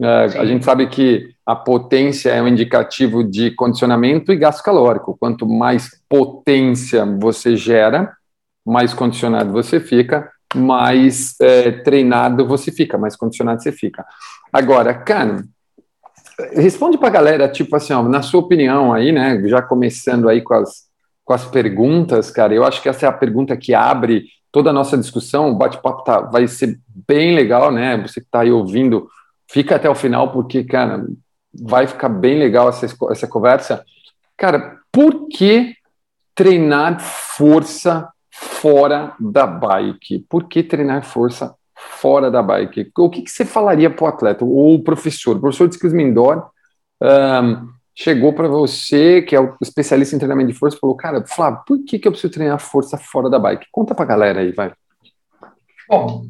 Uh, 0.00 0.38
a 0.38 0.46
gente 0.46 0.64
sabe 0.64 0.86
que 0.88 1.34
a 1.44 1.56
potência 1.56 2.30
é 2.30 2.42
um 2.42 2.48
indicativo 2.48 3.24
de 3.24 3.50
condicionamento 3.52 4.32
e 4.32 4.36
gasto 4.36 4.62
calórico. 4.62 5.16
Quanto 5.18 5.46
mais 5.46 5.90
potência 6.08 7.04
você 7.04 7.56
gera, 7.56 8.12
mais 8.64 8.94
condicionado 8.94 9.50
você 9.50 9.80
fica, 9.80 10.30
mais 10.54 11.34
é, 11.40 11.70
treinado 11.70 12.46
você 12.46 12.70
fica, 12.70 12.96
mais 12.96 13.16
condicionado 13.16 13.62
você 13.62 13.72
fica. 13.72 14.04
Agora, 14.52 14.94
cara, 14.94 15.42
responde 16.52 16.98
para 16.98 17.08
a 17.08 17.12
galera, 17.12 17.48
tipo 17.48 17.74
assim, 17.76 17.92
ó, 17.92 18.02
na 18.02 18.22
sua 18.22 18.40
opinião 18.40 18.92
aí, 18.92 19.12
né, 19.12 19.40
já 19.46 19.62
começando 19.62 20.28
aí 20.28 20.42
com 20.42 20.54
as 20.54 20.90
com 21.30 21.34
as 21.34 21.44
perguntas, 21.44 22.28
cara. 22.28 22.52
Eu 22.52 22.64
acho 22.64 22.82
que 22.82 22.88
essa 22.88 23.06
é 23.06 23.08
a 23.08 23.12
pergunta 23.12 23.56
que 23.56 23.72
abre 23.72 24.24
toda 24.50 24.70
a 24.70 24.72
nossa 24.72 24.98
discussão. 24.98 25.48
O 25.48 25.54
bate-papo 25.54 26.02
tá, 26.02 26.22
vai 26.22 26.48
ser 26.48 26.80
bem 27.06 27.36
legal, 27.36 27.70
né? 27.70 27.96
Você 27.98 28.20
que 28.20 28.26
está 28.26 28.40
aí 28.40 28.50
ouvindo, 28.50 29.08
fica 29.48 29.76
até 29.76 29.88
o 29.88 29.94
final, 29.94 30.32
porque, 30.32 30.64
cara, 30.64 31.06
vai 31.54 31.86
ficar 31.86 32.08
bem 32.08 32.36
legal 32.36 32.68
essa, 32.68 32.84
essa 33.12 33.28
conversa. 33.28 33.84
Cara, 34.36 34.78
por 34.90 35.28
que 35.28 35.76
treinar 36.34 37.00
força 37.00 38.08
fora 38.28 39.14
da 39.20 39.46
bike? 39.46 40.26
Por 40.28 40.48
que 40.48 40.64
treinar 40.64 41.04
força 41.04 41.54
fora 42.00 42.30
da 42.30 42.42
bike? 42.42 42.90
O 42.98 43.10
que, 43.10 43.22
que 43.22 43.30
você 43.30 43.44
falaria 43.44 43.90
para 43.90 44.04
o 44.04 44.08
atleta 44.08 44.44
ou 44.44 44.74
o 44.74 44.82
professor? 44.82 45.36
O 45.36 45.40
professor 45.40 45.68
de 45.68 46.02
indoor 46.02 46.50
um, 47.02 47.68
chegou 47.94 48.32
para 48.32 48.48
você, 48.48 49.22
que 49.22 49.34
é 49.34 49.40
o 49.40 49.56
especialista 49.60 50.14
em 50.14 50.18
treinamento 50.18 50.52
de 50.52 50.58
força, 50.58 50.76
e 50.76 50.80
falou: 50.80 50.96
Cara, 50.96 51.24
Flávio, 51.26 51.62
por 51.66 51.84
que, 51.84 51.98
que 51.98 52.06
eu 52.06 52.12
preciso 52.12 52.32
treinar 52.32 52.58
força 52.58 52.96
fora 52.98 53.28
da 53.28 53.38
bike? 53.38 53.66
Conta 53.72 53.94
para 53.94 54.04
a 54.04 54.08
galera 54.08 54.40
aí, 54.40 54.52
vai. 54.52 54.72
Bom, 55.88 56.24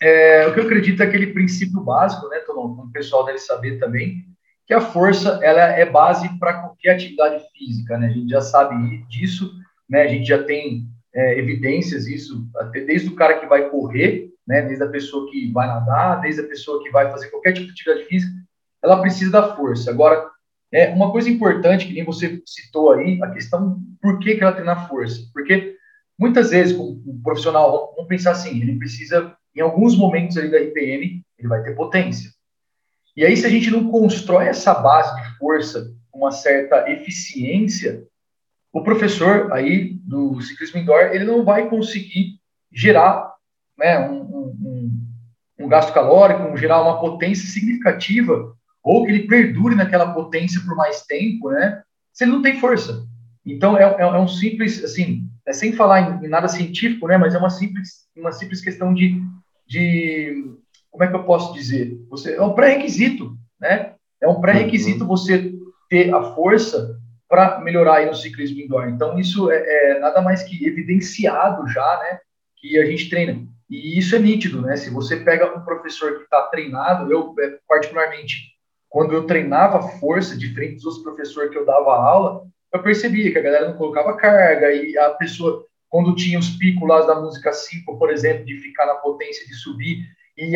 é, 0.00 0.46
o 0.46 0.54
que 0.54 0.60
eu 0.60 0.64
acredito 0.64 1.02
é 1.02 1.06
aquele 1.06 1.28
princípio 1.28 1.80
básico, 1.80 2.28
né, 2.28 2.38
Tom? 2.46 2.84
O 2.86 2.92
pessoal 2.92 3.24
deve 3.24 3.38
saber 3.38 3.78
também, 3.78 4.24
que 4.66 4.74
a 4.74 4.80
força 4.80 5.40
ela 5.42 5.60
é 5.60 5.84
base 5.84 6.28
para 6.38 6.54
qualquer 6.54 6.94
atividade 6.94 7.42
física, 7.56 7.98
né? 7.98 8.06
A 8.08 8.10
gente 8.10 8.30
já 8.30 8.40
sabe 8.40 9.04
disso, 9.08 9.52
né? 9.88 10.02
A 10.02 10.08
gente 10.08 10.26
já 10.26 10.42
tem 10.42 10.86
é, 11.14 11.38
evidências 11.38 12.06
isso, 12.06 12.46
até 12.56 12.80
desde 12.80 13.08
o 13.08 13.14
cara 13.14 13.38
que 13.38 13.46
vai 13.46 13.68
correr, 13.68 14.30
né? 14.46 14.62
Desde 14.62 14.84
a 14.84 14.88
pessoa 14.88 15.30
que 15.30 15.50
vai 15.52 15.66
nadar, 15.66 16.20
desde 16.20 16.40
a 16.40 16.46
pessoa 16.46 16.82
que 16.82 16.90
vai 16.90 17.10
fazer 17.10 17.30
qualquer 17.30 17.52
tipo 17.52 17.66
de 17.66 17.72
atividade 17.72 18.04
física, 18.06 18.32
ela 18.82 19.00
precisa 19.00 19.30
da 19.30 19.54
força. 19.56 19.90
Agora, 19.90 20.30
é 20.72 20.88
uma 20.90 21.12
coisa 21.12 21.30
importante 21.30 21.86
que 21.86 21.94
nem 21.94 22.04
você 22.04 22.42
citou 22.46 22.92
aí, 22.92 23.22
a 23.22 23.30
questão 23.30 23.80
por 24.02 24.18
que, 24.18 24.34
que 24.34 24.42
ela 24.42 24.52
treina 24.52 24.88
força, 24.88 25.22
porque 25.32 25.76
muitas 26.18 26.50
vezes 26.50 26.76
o 26.76 27.00
um 27.06 27.20
profissional 27.22 27.92
vamos 27.94 28.08
pensar 28.08 28.32
assim, 28.32 28.60
ele 28.60 28.76
precisa 28.76 29.36
em 29.54 29.60
alguns 29.60 29.96
momentos 29.96 30.36
ali 30.36 30.50
da 30.50 30.58
RPM, 30.58 31.24
ele 31.38 31.48
vai 31.48 31.62
ter 31.62 31.76
potência. 31.76 32.30
E 33.16 33.24
aí, 33.24 33.36
se 33.36 33.46
a 33.46 33.48
gente 33.48 33.70
não 33.70 33.88
constrói 33.88 34.48
essa 34.48 34.74
base 34.74 35.14
de 35.22 35.38
força 35.38 35.94
com 36.10 36.20
uma 36.20 36.32
certa 36.32 36.90
eficiência, 36.90 38.04
o 38.72 38.82
professor 38.82 39.52
aí 39.52 39.94
do 40.02 40.40
ciclismo 40.40 40.80
indoor, 40.80 41.12
ele 41.12 41.24
não 41.24 41.44
vai 41.44 41.68
conseguir 41.68 42.40
gerar 42.72 43.32
né, 43.78 44.00
um, 44.08 44.22
um, 44.60 45.06
um 45.60 45.68
gasto 45.68 45.92
calórico, 45.92 46.56
gerar 46.56 46.82
uma 46.82 47.00
potência 47.00 47.48
significativa, 47.48 48.54
ou 48.82 49.04
que 49.04 49.12
ele 49.12 49.26
perdure 49.26 49.74
naquela 49.74 50.12
potência 50.12 50.60
por 50.60 50.76
mais 50.76 51.02
tempo, 51.02 51.50
né, 51.50 51.82
se 52.12 52.24
ele 52.24 52.32
não 52.32 52.42
tem 52.42 52.60
força. 52.60 53.06
Então, 53.44 53.76
é, 53.76 53.82
é, 53.82 54.02
é 54.02 54.18
um 54.18 54.28
simples, 54.28 54.82
assim, 54.82 55.28
é 55.46 55.52
sem 55.52 55.72
falar 55.72 56.00
em, 56.00 56.26
em, 56.26 56.28
nada 56.28 56.48
científico, 56.48 57.06
né, 57.06 57.16
mas 57.16 57.34
é 57.34 57.38
uma 57.38 57.50
simples, 57.50 58.06
uma 58.16 58.32
simples 58.32 58.60
questão 58.60 58.94
de, 58.94 59.20
de 59.66 60.54
como 60.94 61.02
é 61.02 61.08
que 61.08 61.16
eu 61.16 61.24
posso 61.24 61.52
dizer? 61.52 61.98
Você 62.08 62.36
é 62.36 62.42
um 62.42 62.54
pré-requisito, 62.54 63.36
né? 63.60 63.94
É 64.22 64.28
um 64.28 64.40
pré-requisito 64.40 65.02
uhum. 65.02 65.08
você 65.08 65.52
ter 65.90 66.14
a 66.14 66.22
força 66.34 66.96
para 67.28 67.60
melhorar 67.60 67.96
aí 67.96 68.06
no 68.06 68.14
ciclismo 68.14 68.60
indoor. 68.60 68.88
Então 68.88 69.18
isso 69.18 69.50
é, 69.50 69.56
é, 69.56 69.98
nada 69.98 70.22
mais 70.22 70.44
que 70.44 70.64
evidenciado 70.64 71.66
já, 71.66 71.98
né? 71.98 72.20
Que 72.56 72.78
a 72.78 72.86
gente 72.86 73.10
treina. 73.10 73.44
E 73.68 73.98
isso 73.98 74.14
é 74.14 74.18
nítido, 74.18 74.60
né? 74.60 74.76
Se 74.76 74.90
você 74.90 75.16
pega 75.16 75.56
um 75.56 75.64
professor 75.64 76.16
que 76.16 76.24
está 76.24 76.42
treinado, 76.42 77.10
eu 77.10 77.34
é, 77.40 77.58
particularmente 77.66 78.54
quando 78.88 79.12
eu 79.12 79.26
treinava 79.26 79.82
força, 79.98 80.38
diferente 80.38 80.76
dos 80.76 80.84
outros 80.84 81.02
professores 81.02 81.50
que 81.50 81.58
eu 81.58 81.66
dava 81.66 81.96
aula, 81.96 82.42
eu 82.72 82.80
percebia 82.80 83.32
que 83.32 83.38
a 83.38 83.42
galera 83.42 83.68
não 83.68 83.76
colocava 83.76 84.16
carga 84.16 84.72
e 84.72 84.96
a 84.96 85.10
pessoa 85.10 85.64
quando 85.88 86.14
tinha 86.14 86.38
os 86.38 86.50
picos 86.50 86.88
lá 86.88 87.02
da 87.06 87.20
música 87.20 87.52
5, 87.52 87.98
por 87.98 88.10
exemplo, 88.10 88.44
de 88.44 88.56
ficar 88.58 88.86
na 88.86 88.94
potência 88.94 89.46
de 89.46 89.54
subir, 89.54 90.04
e 90.36 90.52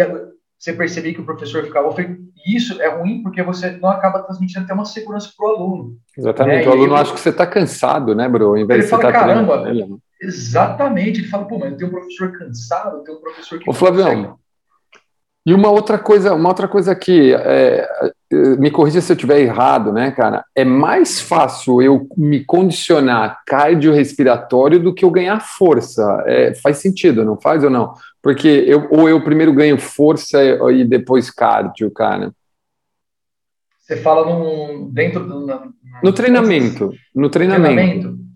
você 0.59 0.73
percebia 0.73 1.15
que 1.15 1.21
o 1.21 1.25
professor 1.25 1.65
ficava. 1.65 1.95
E 2.00 2.57
isso 2.57 2.83
é 2.83 2.88
ruim 2.88 3.23
porque 3.23 3.41
você 3.43 3.71
não 3.73 3.88
acaba 3.88 4.23
transmitindo 4.25 4.65
até 4.65 4.75
uma 4.75 4.85
segurança 4.85 5.33
para 5.37 5.47
o 5.47 5.50
aluno. 5.50 5.97
Exatamente. 6.17 6.65
Né? 6.65 6.69
O 6.69 6.73
aluno 6.73 6.95
acha 6.97 7.15
que 7.15 7.21
você 7.21 7.29
está 7.29 7.47
cansado, 7.47 8.17
né, 8.17 8.29
bro? 8.29 8.57
Em 8.57 8.67
vez 8.67 8.79
ele 8.79 8.85
de 8.85 8.91
fala, 8.91 9.03
tá 9.03 9.12
caramba, 9.12 9.62
né? 9.62 9.87
Exatamente. 10.21 11.21
Ele 11.21 11.29
fala, 11.29 11.47
pô, 11.47 11.59
mas 11.59 11.77
tem 11.77 11.87
um 11.87 11.91
professor 11.91 12.33
cansado, 12.33 13.03
tem 13.05 13.15
um 13.15 13.21
professor 13.21 13.59
que. 13.59 13.69
Ô, 13.69 13.73
Flavião, 13.73 14.39
e 15.49 15.55
uma 15.55 15.71
outra 15.71 15.99
coisa, 15.99 16.35
uma 16.35 16.51
outra 16.51 16.69
coisa 16.69 16.95
que 16.95 17.33
é, 17.33 17.89
me 18.59 18.71
corrija 18.71 19.01
se 19.01 19.11
eu 19.11 19.17
estiver 19.17 19.41
errado, 19.41 19.91
né, 19.91 20.11
cara? 20.11 20.45
É 20.55 20.63
mais 20.63 21.23
fácil 21.23 21.81
eu 21.81 22.07
me 22.19 22.45
condicionar 22.45 23.41
cardiorrespiratório 23.47 24.79
do 24.79 24.93
que 24.93 25.07
eu 25.07 25.11
ganhar 25.11 25.41
força. 25.41 26.23
É, 26.27 26.55
faz 26.55 26.77
sentido, 26.77 27.25
não 27.25 27.41
faz 27.41 27.65
ou 27.65 27.71
não? 27.71 27.95
Porque 28.23 28.47
eu, 28.47 28.89
ou 28.91 29.09
eu 29.09 29.25
primeiro 29.25 29.55
ganho 29.55 29.79
força 29.79 30.39
e 30.71 30.85
depois 30.85 31.31
cardio, 31.31 31.91
cara. 31.91 32.31
Você 33.81 33.97
fala 33.97 34.27
num, 34.29 34.91
dentro 34.91 35.25
do. 35.27 35.47
No, 35.47 35.75
no 36.05 36.13
treinamento. 36.13 36.93
No 37.15 37.31
treinamento. 37.31 37.75
treinamento. 37.75 38.28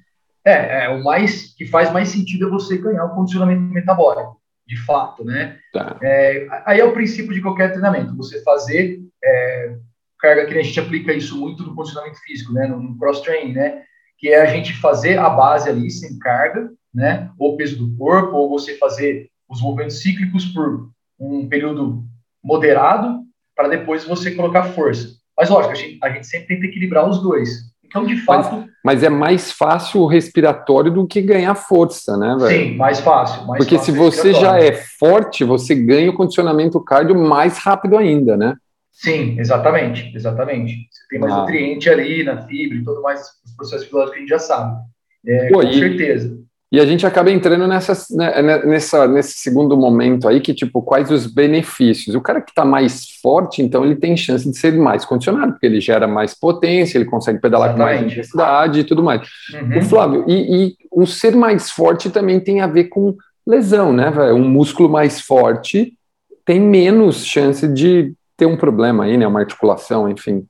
É, 0.44 0.84
é, 0.84 0.88
o 0.88 1.02
mais 1.04 1.54
que 1.54 1.66
faz 1.66 1.92
mais 1.92 2.08
sentido 2.08 2.46
é 2.46 2.50
você 2.50 2.76
ganhar 2.76 3.04
o 3.04 3.14
condicionamento 3.14 3.62
metabólico 3.62 4.42
de 4.66 4.76
fato, 4.76 5.24
né? 5.24 5.58
Tá. 5.72 5.98
É, 6.02 6.46
aí 6.64 6.80
é 6.80 6.84
o 6.84 6.92
princípio 6.92 7.34
de 7.34 7.40
qualquer 7.40 7.70
treinamento, 7.70 8.16
você 8.16 8.42
fazer 8.42 9.00
é, 9.22 9.76
carga 10.18 10.46
que 10.46 10.56
a 10.56 10.62
gente 10.62 10.78
aplica 10.78 11.12
isso 11.12 11.38
muito 11.38 11.64
no 11.64 11.74
condicionamento 11.74 12.18
físico, 12.20 12.52
né? 12.52 12.66
No, 12.66 12.80
no 12.80 12.98
cross-training, 12.98 13.52
né? 13.52 13.82
Que 14.18 14.28
é 14.28 14.40
a 14.40 14.46
gente 14.46 14.72
fazer 14.74 15.18
a 15.18 15.28
base 15.28 15.68
ali 15.68 15.90
sem 15.90 16.18
carga, 16.18 16.70
né? 16.94 17.30
Ou 17.38 17.56
peso 17.56 17.76
do 17.76 17.96
corpo, 17.96 18.36
ou 18.36 18.48
você 18.48 18.76
fazer 18.78 19.28
os 19.48 19.60
movimentos 19.60 20.00
cíclicos 20.00 20.46
por 20.46 20.90
um 21.18 21.48
período 21.48 22.04
moderado, 22.42 23.22
para 23.54 23.68
depois 23.68 24.04
você 24.04 24.30
colocar 24.30 24.64
força. 24.64 25.08
Mas 25.36 25.50
lógico, 25.50 25.72
a 25.72 25.76
gente, 25.76 25.98
a 26.02 26.10
gente 26.10 26.26
sempre 26.26 26.48
tenta 26.48 26.66
equilibrar 26.66 27.08
os 27.08 27.20
dois. 27.20 27.71
Então, 27.92 28.06
de 28.06 28.16
fato. 28.24 28.56
Mas, 28.56 28.70
mas, 28.82 29.02
é 29.02 29.10
mais 29.10 29.52
fácil 29.52 30.00
o 30.00 30.06
respiratório 30.06 30.90
do 30.90 31.06
que 31.06 31.20
ganhar 31.20 31.54
força, 31.54 32.16
né, 32.16 32.34
velho? 32.40 32.64
Sim, 32.64 32.76
mais 32.76 33.00
fácil. 33.00 33.46
Mais 33.46 33.58
Porque 33.58 33.76
fácil 33.76 33.92
se 33.92 33.98
você 33.98 34.32
já 34.32 34.58
é 34.58 34.72
forte, 34.72 35.44
você 35.44 35.74
ganha 35.74 36.10
o 36.10 36.14
condicionamento 36.14 36.82
cardio 36.82 37.14
mais 37.14 37.58
rápido 37.58 37.98
ainda, 37.98 38.34
né? 38.34 38.56
Sim, 38.90 39.38
exatamente, 39.38 40.10
exatamente. 40.16 40.74
Você 40.90 41.06
tem 41.10 41.20
mais 41.20 41.34
ah. 41.34 41.40
nutriente 41.40 41.90
ali 41.90 42.24
na 42.24 42.46
fibra 42.46 42.78
e 42.78 42.84
tudo 42.84 43.02
mais, 43.02 43.20
os 43.44 43.52
processos 43.52 43.84
fisiológicos 43.84 44.14
que 44.14 44.18
a 44.18 44.20
gente 44.20 44.30
já 44.30 44.38
sabe. 44.38 44.76
É, 45.26 45.48
Pô, 45.48 45.60
com 45.60 45.68
e, 45.68 45.78
certeza. 45.78 46.38
E 46.72 46.80
a 46.80 46.86
gente 46.86 47.06
acaba 47.06 47.30
entrando 47.30 47.68
nessa, 47.68 47.92
né, 48.16 48.40
né, 48.40 48.64
nessa, 48.64 49.06
nesse 49.06 49.34
segundo 49.34 49.76
momento 49.76 50.26
aí, 50.26 50.40
que, 50.40 50.54
tipo, 50.54 50.80
quais 50.80 51.10
os 51.10 51.26
benefícios? 51.26 52.16
O 52.16 52.20
cara 52.22 52.40
que 52.40 52.50
está 52.50 52.64
mais 52.64 53.10
forte, 53.20 53.60
então, 53.60 53.84
ele 53.84 53.94
tem 53.94 54.16
chance 54.16 54.50
de 54.50 54.56
ser 54.56 54.72
mais 54.72 55.04
condicionado, 55.04 55.52
porque 55.52 55.66
ele 55.66 55.82
gera 55.82 56.08
mais 56.08 56.32
potência, 56.32 56.96
ele 56.96 57.04
consegue 57.04 57.42
pedalar 57.42 57.74
Exatamente. 57.74 57.98
com 57.98 58.00
mais 58.00 58.12
intensidade 58.12 58.80
e 58.80 58.84
tudo 58.84 59.02
mais. 59.02 59.20
Uhum. 59.52 59.78
O 59.78 59.82
Flávio, 59.82 60.24
e, 60.26 60.64
e 60.64 60.76
o 60.90 61.06
ser 61.06 61.36
mais 61.36 61.70
forte 61.70 62.08
também 62.08 62.40
tem 62.40 62.62
a 62.62 62.66
ver 62.66 62.84
com 62.84 63.14
lesão, 63.46 63.92
né, 63.92 64.10
velho? 64.10 64.34
Um 64.36 64.48
músculo 64.48 64.88
mais 64.88 65.20
forte 65.20 65.92
tem 66.42 66.58
menos 66.58 67.26
chance 67.26 67.68
de 67.68 68.14
ter 68.34 68.46
um 68.46 68.56
problema 68.56 69.04
aí, 69.04 69.18
né? 69.18 69.26
Uma 69.26 69.40
articulação, 69.40 70.08
enfim. 70.08 70.46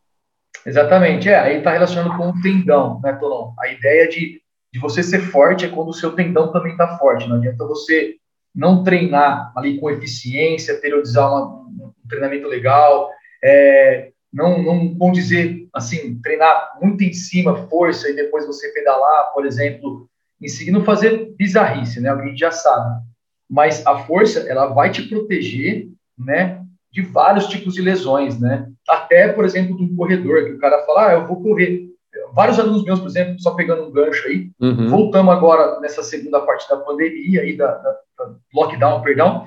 Exatamente, 0.65 1.29
é. 1.29 1.39
Aí 1.39 1.59
está 1.59 1.73
relacionado 1.73 2.17
com 2.17 2.29
o 2.29 2.41
tendão, 2.41 3.01
né, 3.03 3.13
Tolão? 3.15 3.55
A 3.59 3.69
ideia 3.69 4.09
de 4.09 4.42
de 4.73 4.81
você 4.81 5.03
ser 5.03 5.21
forte 5.21 5.65
é 5.65 5.69
quando 5.69 5.89
o 5.89 5.95
seu 5.95 6.13
tendão 6.13 6.51
também 6.51 6.73
está 6.73 6.97
forte. 6.99 7.29
Não 7.29 7.37
adianta 7.37 7.67
você 7.67 8.17
não 8.55 8.83
treinar 8.83 9.53
ali 9.57 9.79
com 9.79 9.91
eficiência, 9.91 10.79
periodizar 10.79 11.29
uma, 11.29 11.67
um 11.69 12.09
treinamento 12.09 12.49
legal, 12.49 13.11
é, 13.43 14.13
não, 14.33 14.63
não 14.63 14.97
vamos 14.97 15.19
dizer 15.19 15.69
assim, 15.75 16.19
treinar 16.23 16.79
muito 16.81 17.05
em 17.05 17.13
cima, 17.13 17.69
força, 17.69 18.09
e 18.09 18.17
depois 18.17 18.47
você 18.47 18.69
pedalar, 18.73 19.33
por 19.35 19.45
exemplo, 19.45 20.09
em 20.41 20.49
seguir, 20.49 20.71
não 20.71 20.85
fazer 20.85 21.35
bizarrice, 21.37 22.01
né? 22.01 22.09
Alguém 22.09 22.37
já 22.37 22.51
sabe. 22.51 23.03
Mas 23.49 23.87
a 23.87 23.99
força, 23.99 24.41
ela 24.49 24.67
vai 24.67 24.91
te 24.91 25.03
proteger, 25.03 25.89
né? 26.19 26.63
De 26.91 27.03
vários 27.03 27.47
tipos 27.47 27.75
de 27.75 27.83
lesões, 27.83 28.41
né? 28.41 28.71
Até, 28.89 29.29
por 29.29 29.45
exemplo, 29.45 29.77
um 29.81 29.95
corredor, 29.95 30.45
que 30.47 30.53
o 30.53 30.59
cara 30.59 30.85
fala, 30.85 31.09
ah, 31.09 31.13
eu 31.13 31.27
vou 31.27 31.43
correr 31.43 31.92
vários 32.35 32.59
alunos 32.59 32.85
meus, 32.85 33.01
por 33.01 33.09
exemplo, 33.09 33.41
só 33.41 33.55
pegando 33.55 33.85
um 33.85 33.93
gancho 33.93 34.27
aí, 34.27 34.51
uhum. 34.61 34.89
voltamos 34.89 35.33
agora 35.33 35.81
nessa 35.81 36.03
segunda 36.03 36.41
parte 36.41 36.69
da 36.69 36.77
pandemia, 36.77 37.43
aí, 37.43 37.57
da, 37.57 37.67
da, 37.67 37.91
da 38.19 38.35
lockdown, 38.55 39.03
perdão, 39.03 39.47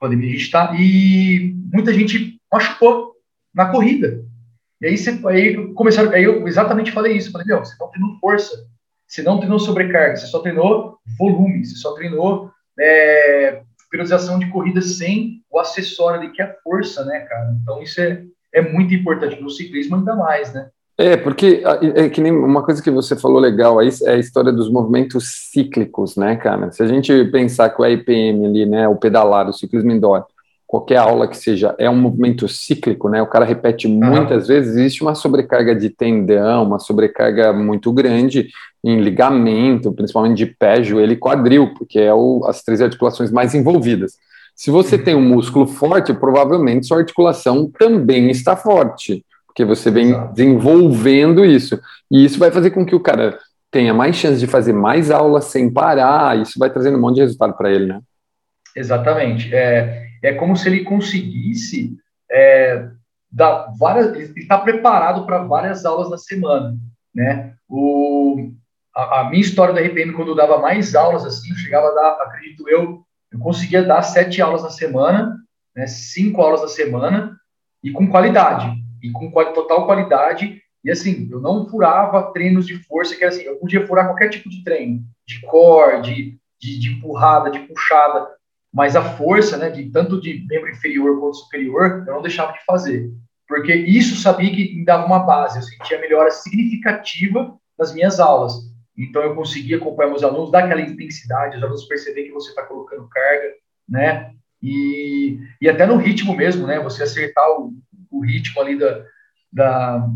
pandemia 0.00 0.28
a 0.28 0.32
gente 0.32 0.42
está, 0.42 0.74
e 0.74 1.54
muita 1.72 1.92
gente 1.92 2.40
machucou 2.52 3.12
na 3.54 3.66
corrida. 3.66 4.24
E 4.80 4.86
aí, 4.86 4.98
você, 4.98 5.20
aí 5.26 5.72
começaram, 5.74 6.10
aí 6.10 6.24
eu 6.24 6.46
exatamente 6.48 6.90
falei 6.90 7.16
isso, 7.16 7.30
falei, 7.30 7.46
meu, 7.46 7.58
você 7.58 7.74
não 7.78 7.88
treinou 7.88 8.18
força, 8.18 8.66
você 9.06 9.22
não 9.22 9.38
treinou 9.38 9.58
sobrecarga, 9.58 10.16
você 10.16 10.26
só 10.26 10.40
treinou 10.40 10.98
volume, 11.18 11.64
você 11.64 11.76
só 11.76 11.92
treinou 11.94 12.50
é, 12.80 13.62
periodização 13.90 14.38
de 14.38 14.48
corrida 14.48 14.80
sem 14.80 15.42
o 15.50 15.58
acessório 15.58 16.20
ali, 16.20 16.32
que 16.32 16.40
é 16.40 16.46
a 16.46 16.54
força, 16.64 17.04
né, 17.04 17.20
cara? 17.20 17.54
Então 17.62 17.82
isso 17.82 18.00
é, 18.00 18.24
é 18.52 18.62
muito 18.62 18.94
importante 18.94 19.40
no 19.40 19.50
ciclismo 19.50 19.96
ainda 19.96 20.16
mais, 20.16 20.52
né? 20.54 20.70
É, 20.98 21.16
porque 21.16 21.62
é 21.94 22.08
que 22.10 22.20
nem 22.20 22.30
uma 22.30 22.62
coisa 22.62 22.82
que 22.82 22.90
você 22.90 23.16
falou 23.16 23.40
legal 23.40 23.78
aí 23.78 23.88
é 24.04 24.12
a 24.12 24.18
história 24.18 24.52
dos 24.52 24.70
movimentos 24.70 25.50
cíclicos, 25.50 26.16
né, 26.16 26.36
cara? 26.36 26.70
Se 26.70 26.82
a 26.82 26.86
gente 26.86 27.24
pensar 27.26 27.70
que 27.70 27.80
o 27.80 27.84
RPM 27.84 28.46
ali, 28.46 28.66
né, 28.66 28.86
o 28.86 28.96
pedalar, 28.96 29.48
o 29.48 29.52
ciclismo 29.54 29.90
indoor, 29.90 30.24
qualquer 30.66 30.96
aula 30.96 31.26
que 31.26 31.36
seja, 31.36 31.74
é 31.78 31.88
um 31.88 31.96
movimento 31.96 32.46
cíclico, 32.46 33.08
né? 33.08 33.22
O 33.22 33.26
cara 33.26 33.44
repete 33.44 33.88
muitas 33.88 34.42
uhum. 34.42 34.54
vezes, 34.54 34.76
existe 34.76 35.02
uma 35.02 35.14
sobrecarga 35.14 35.74
de 35.74 35.90
tendão, 35.90 36.64
uma 36.64 36.78
sobrecarga 36.78 37.52
muito 37.52 37.90
grande 37.92 38.48
em 38.84 39.00
ligamento, 39.00 39.92
principalmente 39.92 40.38
de 40.38 40.46
pé, 40.46 40.82
joelho 40.82 41.12
e 41.12 41.16
quadril, 41.16 41.74
porque 41.74 41.98
é 41.98 42.12
o, 42.12 42.44
as 42.46 42.62
três 42.62 42.80
articulações 42.80 43.30
mais 43.30 43.54
envolvidas. 43.54 44.12
Se 44.54 44.70
você 44.70 44.96
uhum. 44.96 45.04
tem 45.04 45.14
um 45.14 45.20
músculo 45.20 45.66
forte, 45.66 46.12
provavelmente 46.12 46.86
sua 46.86 46.98
articulação 46.98 47.70
também 47.78 48.30
está 48.30 48.56
forte, 48.56 49.24
porque 49.52 49.66
você 49.66 49.90
vem 49.90 50.08
Exato. 50.08 50.32
desenvolvendo 50.32 51.44
isso. 51.44 51.78
E 52.10 52.24
isso 52.24 52.38
vai 52.38 52.50
fazer 52.50 52.70
com 52.70 52.86
que 52.86 52.94
o 52.94 53.00
cara 53.00 53.38
tenha 53.70 53.92
mais 53.92 54.16
chance 54.16 54.40
de 54.40 54.46
fazer 54.46 54.72
mais 54.72 55.10
aulas 55.10 55.44
sem 55.44 55.70
parar, 55.70 56.38
isso 56.38 56.58
vai 56.58 56.70
trazendo 56.70 56.96
um 56.96 57.00
monte 57.00 57.16
de 57.16 57.20
resultado 57.20 57.54
para 57.54 57.70
ele, 57.70 57.86
né? 57.86 58.00
Exatamente. 58.74 59.54
É, 59.54 60.06
é 60.22 60.32
como 60.32 60.56
se 60.56 60.68
ele 60.68 60.84
conseguisse 60.84 61.96
é, 62.30 62.88
dar 63.30 63.68
várias. 63.78 64.14
Ele 64.14 64.40
está 64.40 64.58
preparado 64.58 65.26
para 65.26 65.44
várias 65.44 65.84
aulas 65.84 66.10
na 66.10 66.16
semana, 66.18 66.74
né? 67.14 67.54
O, 67.68 68.52
a, 68.94 69.20
a, 69.20 69.30
minha 69.30 69.40
história 69.40 69.74
da 69.74 69.80
RPM, 69.80 70.12
quando 70.14 70.28
eu 70.28 70.34
dava 70.34 70.58
mais 70.58 70.94
aulas, 70.94 71.24
assim, 71.26 71.50
eu 71.50 71.56
chegava 71.56 71.88
a 71.88 71.94
dar, 71.94 72.22
acredito 72.22 72.68
eu, 72.68 73.02
eu 73.30 73.38
conseguia 73.38 73.82
dar 73.82 74.02
sete 74.02 74.40
aulas 74.40 74.62
na 74.62 74.70
semana, 74.70 75.36
né? 75.76 75.86
Cinco 75.86 76.40
aulas 76.40 76.62
na 76.62 76.68
semana 76.68 77.36
e 77.82 77.90
com 77.90 78.08
qualidade, 78.08 78.81
e 79.02 79.10
com 79.10 79.30
total 79.30 79.86
qualidade. 79.86 80.62
E 80.84 80.90
assim, 80.90 81.28
eu 81.30 81.40
não 81.40 81.68
furava 81.68 82.32
treinos 82.32 82.66
de 82.66 82.82
força, 82.84 83.16
que 83.16 83.24
era 83.24 83.32
assim, 83.32 83.42
eu 83.42 83.56
podia 83.56 83.86
furar 83.86 84.06
qualquer 84.06 84.28
tipo 84.28 84.48
de 84.48 84.62
treino, 84.64 85.02
de 85.26 85.40
core, 85.40 86.02
de, 86.02 86.38
de, 86.60 86.78
de 86.78 86.92
empurrada, 86.92 87.50
de 87.50 87.60
puxada, 87.60 88.28
mas 88.72 88.96
a 88.96 89.02
força, 89.16 89.56
né, 89.56 89.70
de 89.70 89.90
tanto 89.90 90.20
de 90.20 90.46
membro 90.48 90.70
inferior 90.70 91.20
quanto 91.20 91.36
superior, 91.36 92.04
eu 92.06 92.14
não 92.14 92.22
deixava 92.22 92.52
de 92.52 92.64
fazer, 92.64 93.12
porque 93.46 93.74
isso 93.74 94.16
sabia 94.16 94.50
que 94.50 94.74
me 94.74 94.84
dava 94.84 95.04
uma 95.04 95.20
base, 95.20 95.58
eu 95.58 95.62
sentia 95.62 96.00
melhora 96.00 96.30
significativa 96.30 97.54
nas 97.78 97.92
minhas 97.92 98.18
aulas. 98.18 98.54
Então 98.96 99.22
eu 99.22 99.34
conseguia 99.34 99.76
acompanhar 99.76 100.10
meus 100.10 100.24
alunos, 100.24 100.50
dar 100.50 100.64
aquela 100.64 100.80
intensidade, 100.80 101.56
os 101.56 101.62
alunos 101.62 101.84
perceber 101.84 102.24
que 102.24 102.32
você 102.32 102.50
está 102.50 102.62
colocando 102.62 103.08
carga, 103.08 103.52
né? 103.88 104.32
E, 104.62 105.38
e 105.60 105.68
até 105.68 105.84
no 105.86 105.96
ritmo 105.96 106.36
mesmo, 106.36 106.66
né? 106.66 106.78
Você 106.80 107.02
acertar 107.02 107.46
o, 107.50 107.74
o 108.12 108.24
ritmo 108.24 108.60
ali 108.60 108.78
da, 108.78 109.04
da, 109.52 110.08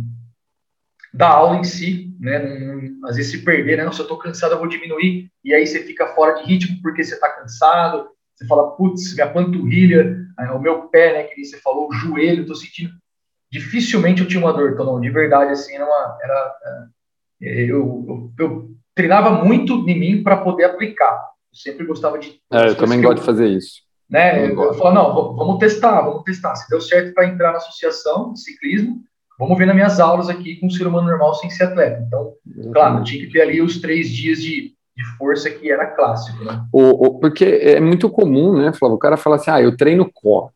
da 1.12 1.28
aula 1.28 1.56
em 1.56 1.64
si, 1.64 2.14
né? 2.20 2.36
às 3.04 3.16
vezes 3.16 3.32
se 3.32 3.44
perder, 3.44 3.76
né? 3.76 3.90
Se 3.92 4.00
eu 4.00 4.04
estou 4.04 4.18
cansado, 4.18 4.52
eu 4.52 4.58
vou 4.58 4.68
diminuir, 4.68 5.30
e 5.44 5.54
aí 5.54 5.66
você 5.66 5.82
fica 5.82 6.14
fora 6.14 6.34
de 6.34 6.44
ritmo 6.44 6.80
porque 6.82 7.02
você 7.02 7.14
está 7.14 7.28
cansado, 7.30 8.08
você 8.34 8.46
fala, 8.46 8.76
putz, 8.76 9.14
minha 9.14 9.30
panturrilha, 9.30 10.16
é, 10.38 10.50
o 10.52 10.60
meu 10.60 10.88
pé, 10.88 11.12
né, 11.14 11.22
que 11.24 11.42
você 11.42 11.58
falou, 11.58 11.88
o 11.88 11.92
joelho, 11.92 12.42
estou 12.42 12.54
sentindo. 12.54 12.92
Dificilmente 13.50 14.20
eu 14.20 14.28
tinha 14.28 14.40
uma 14.40 14.52
dor, 14.52 14.72
então, 14.72 14.84
não, 14.84 15.00
de 15.00 15.08
verdade, 15.08 15.52
assim, 15.52 15.74
era, 15.74 15.86
uma, 15.86 16.18
era 16.22 16.88
é, 17.40 17.62
eu, 17.62 18.04
eu, 18.08 18.32
eu, 18.38 18.70
treinava 18.94 19.30
muito 19.30 19.88
em 19.88 19.98
mim 19.98 20.22
para 20.22 20.36
poder 20.36 20.64
aplicar. 20.64 21.14
Eu 21.52 21.58
sempre 21.58 21.86
gostava 21.86 22.18
de. 22.18 22.40
É, 22.52 22.68
eu 22.68 22.76
também 22.76 23.00
gosto 23.00 23.20
de 23.20 23.24
fazer 23.24 23.48
isso. 23.48 23.85
Né? 24.08 24.50
Eu, 24.50 24.62
eu 24.62 24.75
falo, 24.75 24.94
não, 24.94 25.34
vamos 25.36 25.58
testar, 25.58 26.02
vamos 26.02 26.22
testar. 26.22 26.54
Se 26.56 26.68
deu 26.68 26.80
certo 26.80 27.12
para 27.14 27.26
entrar 27.26 27.52
na 27.52 27.58
associação 27.58 28.32
de 28.32 28.40
ciclismo, 28.40 29.00
vamos 29.38 29.58
ver 29.58 29.66
nas 29.66 29.75
minhas 29.75 30.00
aulas 30.00 30.28
aqui 30.28 30.56
com 30.56 30.66
um 30.66 30.71
ser 30.71 30.86
humano 30.86 31.08
normal 31.08 31.34
sem 31.34 31.50
ser 31.50 31.64
atleta. 31.64 32.04
Então, 32.06 32.32
claro, 32.73 33.02
tinha 33.02 33.26
que 33.26 33.32
ter 33.32 33.42
ali 33.42 33.60
os 33.60 33.80
três 33.80 34.08
dias 34.08 34.40
de 34.40 34.76
de 34.97 35.04
força 35.19 35.50
que 35.50 35.71
era 35.71 35.86
clássico, 35.86 36.42
né? 36.42 36.64
O, 36.73 37.06
o, 37.06 37.19
porque 37.19 37.45
é 37.45 37.78
muito 37.78 38.08
comum, 38.08 38.56
né, 38.56 38.73
Flávio? 38.73 38.97
O 38.97 38.99
cara 38.99 39.19
fala 39.19 39.36
assim, 39.36 39.50
ah, 39.50 39.60
eu 39.60 39.76
treino 39.76 40.10
core 40.10 40.50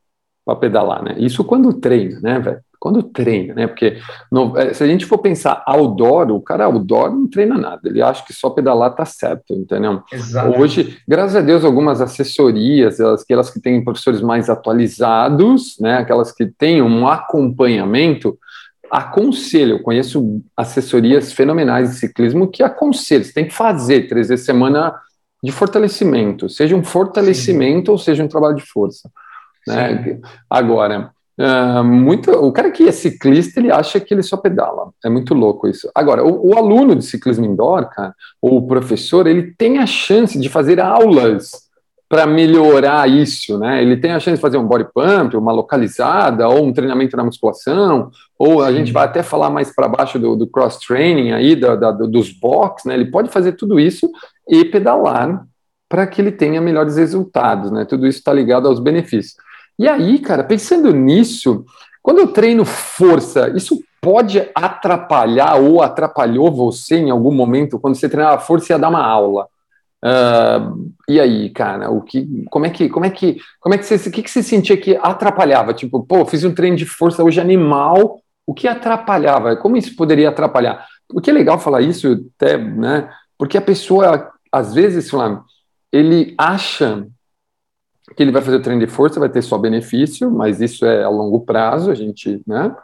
para 0.45 0.57
pedalar, 0.57 1.05
né? 1.05 1.15
Isso 1.19 1.45
quando 1.45 1.75
treina, 1.75 2.19
né, 2.21 2.39
velho? 2.41 2.61
Quando 2.81 3.03
treina, 3.03 3.53
né? 3.53 3.67
Porque 3.67 3.99
no, 4.33 4.57
é, 4.57 4.73
se 4.73 4.83
a 4.83 4.87
gente 4.87 5.05
for 5.05 5.19
pensar 5.19 5.63
outdoor, 5.67 6.31
o 6.31 6.41
cara 6.41 6.65
outdoor 6.65 7.11
não 7.11 7.29
treina 7.29 7.59
nada, 7.59 7.83
ele 7.85 8.01
acha 8.01 8.25
que 8.25 8.33
só 8.33 8.49
pedalar 8.49 8.95
tá 8.95 9.05
certo, 9.05 9.53
entendeu? 9.53 10.03
Exato. 10.11 10.59
Hoje, 10.59 10.97
graças 11.07 11.37
a 11.37 11.43
Deus, 11.43 11.63
algumas 11.63 12.01
assessorias, 12.01 12.99
aquelas 12.99 13.51
que 13.51 13.61
têm 13.61 13.85
professores 13.85 14.23
mais 14.23 14.49
atualizados, 14.49 15.77
né? 15.79 15.99
Aquelas 15.99 16.33
que 16.33 16.47
têm 16.47 16.81
um 16.81 17.07
acompanhamento, 17.07 18.39
aconselho, 18.91 19.77
eu 19.77 19.83
conheço 19.83 20.43
assessorias 20.57 21.35
fenomenais 21.35 21.91
de 21.91 21.97
ciclismo 21.97 22.49
que 22.49 22.63
aconselham, 22.63 23.25
você 23.25 23.33
tem 23.33 23.45
que 23.47 23.55
fazer 23.55 24.09
três 24.09 24.29
vezes 24.29 24.47
semana 24.47 24.99
de 25.45 25.53
fortalecimento, 25.53 26.49
seja 26.49 26.75
um 26.75 26.83
fortalecimento 26.83 27.87
Sim. 27.87 27.93
ou 27.93 27.99
seja 27.99 28.25
um 28.25 28.29
trabalho 28.29 28.57
de 28.57 28.65
força. 28.65 29.11
Né? 29.67 30.19
Agora, 30.49 31.13
uh, 31.41 31.85
muito, 31.85 32.31
o 32.31 32.53
cara 32.53 32.71
que 32.71 32.87
é 32.87 32.93
ciclista, 32.93 33.59
ele 33.59 33.73
acha 33.73 33.99
que 33.99 34.13
ele 34.13 34.23
só 34.23 34.37
pedala. 34.37 34.91
É 35.05 35.09
muito 35.09 35.35
louco 35.35 35.67
isso. 35.67 35.91
Agora, 35.95 36.25
o, 36.25 36.51
o 36.51 36.57
aluno 36.57 36.95
de 36.95 37.05
ciclismo 37.05 37.47
indoor, 37.47 37.89
cara, 37.89 38.15
ou 38.41 38.59
o 38.59 38.67
professor, 38.67 39.27
ele 39.27 39.55
tem 39.57 39.79
a 39.79 39.87
chance 39.87 40.39
de 40.39 40.49
fazer 40.49 40.81
aulas 40.81 41.71
para 42.11 42.27
melhorar 42.27 43.09
isso, 43.09 43.57
né? 43.57 43.81
Ele 43.81 43.97
tem 43.97 44.11
a 44.11 44.19
chance 44.19 44.35
de 44.35 44.43
fazer 44.43 44.59
um 44.59 44.67
body 44.67 44.89
pump, 44.93 45.37
uma 45.37 45.53
localizada, 45.53 46.49
ou 46.49 46.67
um 46.67 46.73
treinamento 46.73 47.17
na 47.17 47.23
musculação, 47.23 48.11
ou 48.37 48.63
a 48.63 48.69
Sim. 48.69 48.79
gente 48.79 48.93
vai 48.93 49.05
até 49.05 49.23
falar 49.23 49.49
mais 49.49 49.73
para 49.73 49.87
baixo 49.87 50.19
do, 50.19 50.35
do 50.35 50.45
cross 50.49 50.77
training 50.79 51.31
aí, 51.31 51.55
da, 51.55 51.77
da, 51.77 51.93
dos 51.93 52.33
box, 52.33 52.87
né? 52.87 52.95
Ele 52.95 53.13
pode 53.13 53.31
fazer 53.31 53.53
tudo 53.53 53.79
isso 53.79 54.11
e 54.49 54.65
pedalar 54.65 55.47
para 55.89 56.05
que 56.05 56.21
ele 56.21 56.33
tenha 56.33 56.61
melhores 56.61 56.97
resultados, 56.97 57.71
né? 57.71 57.85
Tudo 57.85 58.09
isso 58.09 58.19
está 58.19 58.33
ligado 58.33 58.67
aos 58.67 58.81
benefícios. 58.81 59.37
E 59.81 59.89
aí, 59.89 60.19
cara, 60.19 60.45
pensando 60.45 60.93
nisso, 60.93 61.65
quando 62.03 62.19
eu 62.19 62.27
treino 62.27 62.67
força, 62.67 63.51
isso 63.57 63.83
pode 63.99 64.47
atrapalhar 64.55 65.57
ou 65.57 65.81
atrapalhou 65.81 66.53
você 66.53 66.97
em 66.97 67.09
algum 67.09 67.33
momento 67.33 67.79
quando 67.79 67.95
você 67.95 68.07
treinava 68.07 68.43
força 68.43 68.71
e 68.71 68.75
ia 68.75 68.79
dar 68.79 68.91
uma 68.91 69.03
aula? 69.03 69.49
Uh, 70.05 70.93
e 71.09 71.19
aí, 71.19 71.49
cara, 71.49 71.91
o 71.91 72.03
que, 72.03 72.45
como 72.51 72.67
é 72.67 72.71
que, 72.71 72.91
como 72.91 73.07
é 73.07 73.11
que, 73.11 73.39
como 73.59 73.75
é 73.75 73.79
que 73.79 73.87
você, 73.87 74.07
o 74.07 74.13
que, 74.13 74.23
que 74.23 74.31
você 74.31 74.43
sentia 74.43 74.77
que 74.77 74.99
atrapalhava? 75.01 75.73
Tipo, 75.73 76.05
pô, 76.05 76.27
fiz 76.27 76.45
um 76.45 76.53
treino 76.53 76.77
de 76.77 76.85
força 76.85 77.25
hoje 77.25 77.41
animal, 77.41 78.21
o 78.47 78.53
que 78.53 78.69
atrapalhava? 78.69 79.57
Como 79.57 79.79
isso 79.79 79.97
poderia 79.97 80.29
atrapalhar? 80.29 80.87
O 81.11 81.23
que 81.23 81.31
é 81.31 81.33
legal 81.33 81.59
falar 81.59 81.81
isso, 81.81 82.23
até, 82.37 82.59
né? 82.59 83.11
Porque 83.39 83.57
a 83.57 83.63
pessoa, 83.63 84.31
às 84.53 84.75
vezes, 84.75 85.11
ele 85.91 86.35
acha 86.37 87.07
que 88.15 88.23
ele 88.23 88.33
vai 88.33 88.43
fazer 88.43 88.57
o 88.57 88.63
treino 88.63 88.85
de 88.85 88.91
força, 88.91 89.21
vai 89.21 89.29
ter 89.29 89.43
só 89.43 89.57
benefício, 89.57 90.31
mas 90.31 90.61
isso 90.61 90.85
é 90.85 91.05
a 91.05 91.09
longo 91.09 91.41
prazo, 91.41 91.91
a 91.91 91.95
gente, 91.95 92.43
né? 92.47 92.75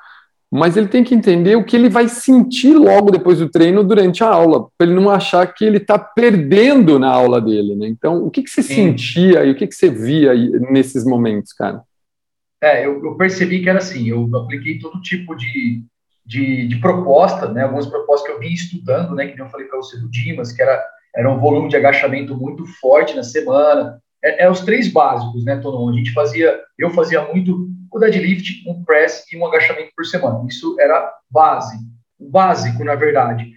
mas 0.50 0.76
ele 0.76 0.88
tem 0.88 1.02
que 1.02 1.14
entender 1.14 1.56
o 1.56 1.64
que 1.64 1.74
ele 1.74 1.88
vai 1.88 2.08
sentir 2.08 2.74
logo 2.74 3.10
depois 3.10 3.38
do 3.38 3.48
treino 3.48 3.82
durante 3.82 4.22
a 4.22 4.28
aula, 4.28 4.68
para 4.76 4.86
ele 4.86 4.94
não 4.94 5.10
achar 5.10 5.46
que 5.52 5.64
ele 5.64 5.78
está 5.78 5.98
perdendo 5.98 6.98
na 6.98 7.10
aula 7.10 7.40
dele, 7.40 7.74
né? 7.74 7.86
Então, 7.88 8.24
o 8.24 8.30
que, 8.30 8.42
que 8.42 8.50
você 8.50 8.62
Sim. 8.62 8.74
sentia 8.74 9.44
e 9.44 9.50
o 9.50 9.56
que, 9.56 9.66
que 9.66 9.74
você 9.74 9.90
via 9.90 10.32
nesses 10.70 11.04
momentos, 11.04 11.52
cara? 11.52 11.82
É, 12.62 12.86
eu, 12.86 13.04
eu, 13.04 13.16
percebi 13.16 13.62
que 13.62 13.68
era 13.68 13.78
assim, 13.78 14.08
eu 14.08 14.34
apliquei 14.36 14.78
todo 14.78 15.02
tipo 15.02 15.34
de, 15.34 15.82
de, 16.24 16.68
de, 16.68 16.76
proposta, 16.76 17.52
né? 17.52 17.64
Algumas 17.64 17.86
propostas 17.86 18.26
que 18.26 18.32
eu 18.32 18.40
vim 18.40 18.52
estudando, 18.52 19.14
né? 19.14 19.26
Que 19.26 19.40
eu 19.40 19.48
falei 19.48 19.66
para 19.66 19.76
você 19.76 19.98
do 19.98 20.08
Dimas, 20.08 20.52
que 20.52 20.62
era, 20.62 20.82
era 21.14 21.30
um 21.30 21.38
volume 21.38 21.68
de 21.68 21.76
agachamento 21.76 22.36
muito 22.36 22.64
forte 22.80 23.14
na 23.14 23.22
semana. 23.24 24.00
É, 24.22 24.44
é 24.44 24.50
os 24.50 24.60
três 24.60 24.92
básicos, 24.92 25.44
né, 25.44 25.56
Tonon? 25.56 25.90
A 25.90 25.92
gente 25.92 26.12
fazia, 26.12 26.60
eu 26.78 26.90
fazia 26.90 27.22
muito 27.32 27.68
o 27.92 27.98
deadlift, 27.98 28.68
um 28.68 28.84
press 28.84 29.24
e 29.32 29.36
um 29.36 29.46
agachamento 29.46 29.90
por 29.96 30.04
semana. 30.04 30.44
Isso 30.48 30.76
era 30.80 31.12
base, 31.30 31.76
básico, 32.18 32.84
na 32.84 32.94
verdade. 32.94 33.50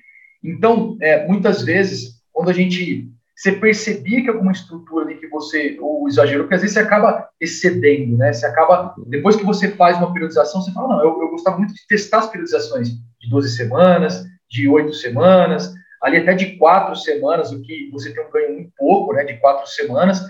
Então, 0.43 0.97
é, 1.01 1.27
muitas 1.27 1.61
vezes, 1.63 2.21
quando 2.31 2.49
a 2.49 2.53
gente 2.53 3.09
você 3.39 3.53
percebia 3.53 4.21
que 4.21 4.29
alguma 4.29 4.51
estrutura 4.51 5.05
ali 5.05 5.15
que 5.15 5.27
você 5.29 5.77
ou 5.79 6.05
exagerou, 6.09 6.43
porque 6.43 6.55
às 6.55 6.61
vezes 6.61 6.73
você 6.73 6.81
acaba 6.81 7.29
excedendo, 7.39 8.17
né? 8.17 8.33
Você 8.33 8.45
acaba, 8.45 8.93
depois 9.07 9.37
que 9.37 9.45
você 9.45 9.69
faz 9.71 9.97
uma 9.97 10.11
periodização, 10.11 10.61
você 10.61 10.73
fala, 10.73 10.89
não, 10.89 10.99
eu, 10.99 11.21
eu 11.21 11.29
gostava 11.29 11.57
muito 11.57 11.73
de 11.73 11.87
testar 11.87 12.17
as 12.17 12.27
periodizações 12.27 12.89
de 12.89 13.29
12 13.29 13.55
semanas, 13.55 14.25
de 14.49 14.67
8 14.67 14.93
semanas, 14.93 15.73
ali 16.03 16.17
até 16.17 16.33
de 16.33 16.57
4 16.57 16.93
semanas, 16.97 17.53
o 17.53 17.61
que 17.61 17.89
você 17.93 18.13
tem 18.13 18.25
um 18.25 18.29
ganho 18.29 18.59
um 18.59 18.69
pouco, 18.77 19.13
né, 19.13 19.23
de 19.23 19.37
4 19.37 19.65
semanas, 19.67 20.21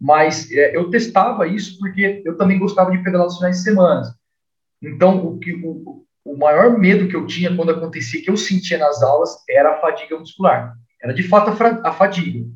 mas 0.00 0.50
é, 0.50 0.76
eu 0.76 0.90
testava 0.90 1.46
isso 1.46 1.78
porque 1.78 2.22
eu 2.24 2.36
também 2.36 2.58
gostava 2.58 2.90
de 2.90 3.02
pedalar 3.02 3.26
nos 3.26 3.36
finais 3.36 3.56
de 3.56 3.62
semana. 3.62 4.02
Então, 4.82 5.26
o, 5.26 5.38
que, 5.38 5.52
o, 5.54 6.04
o 6.24 6.36
maior 6.36 6.78
medo 6.78 7.08
que 7.08 7.16
eu 7.16 7.26
tinha 7.26 7.54
quando 7.54 7.70
acontecia, 7.70 8.22
que 8.22 8.30
eu 8.30 8.36
sentia 8.36 8.78
nas 8.78 9.02
aulas, 9.02 9.30
era 9.48 9.72
a 9.72 9.80
fadiga 9.80 10.18
muscular. 10.18 10.74
Era 11.02 11.14
de 11.14 11.22
fato 11.22 11.50
a, 11.50 11.88
a 11.88 11.92
fadiga. 11.92 12.46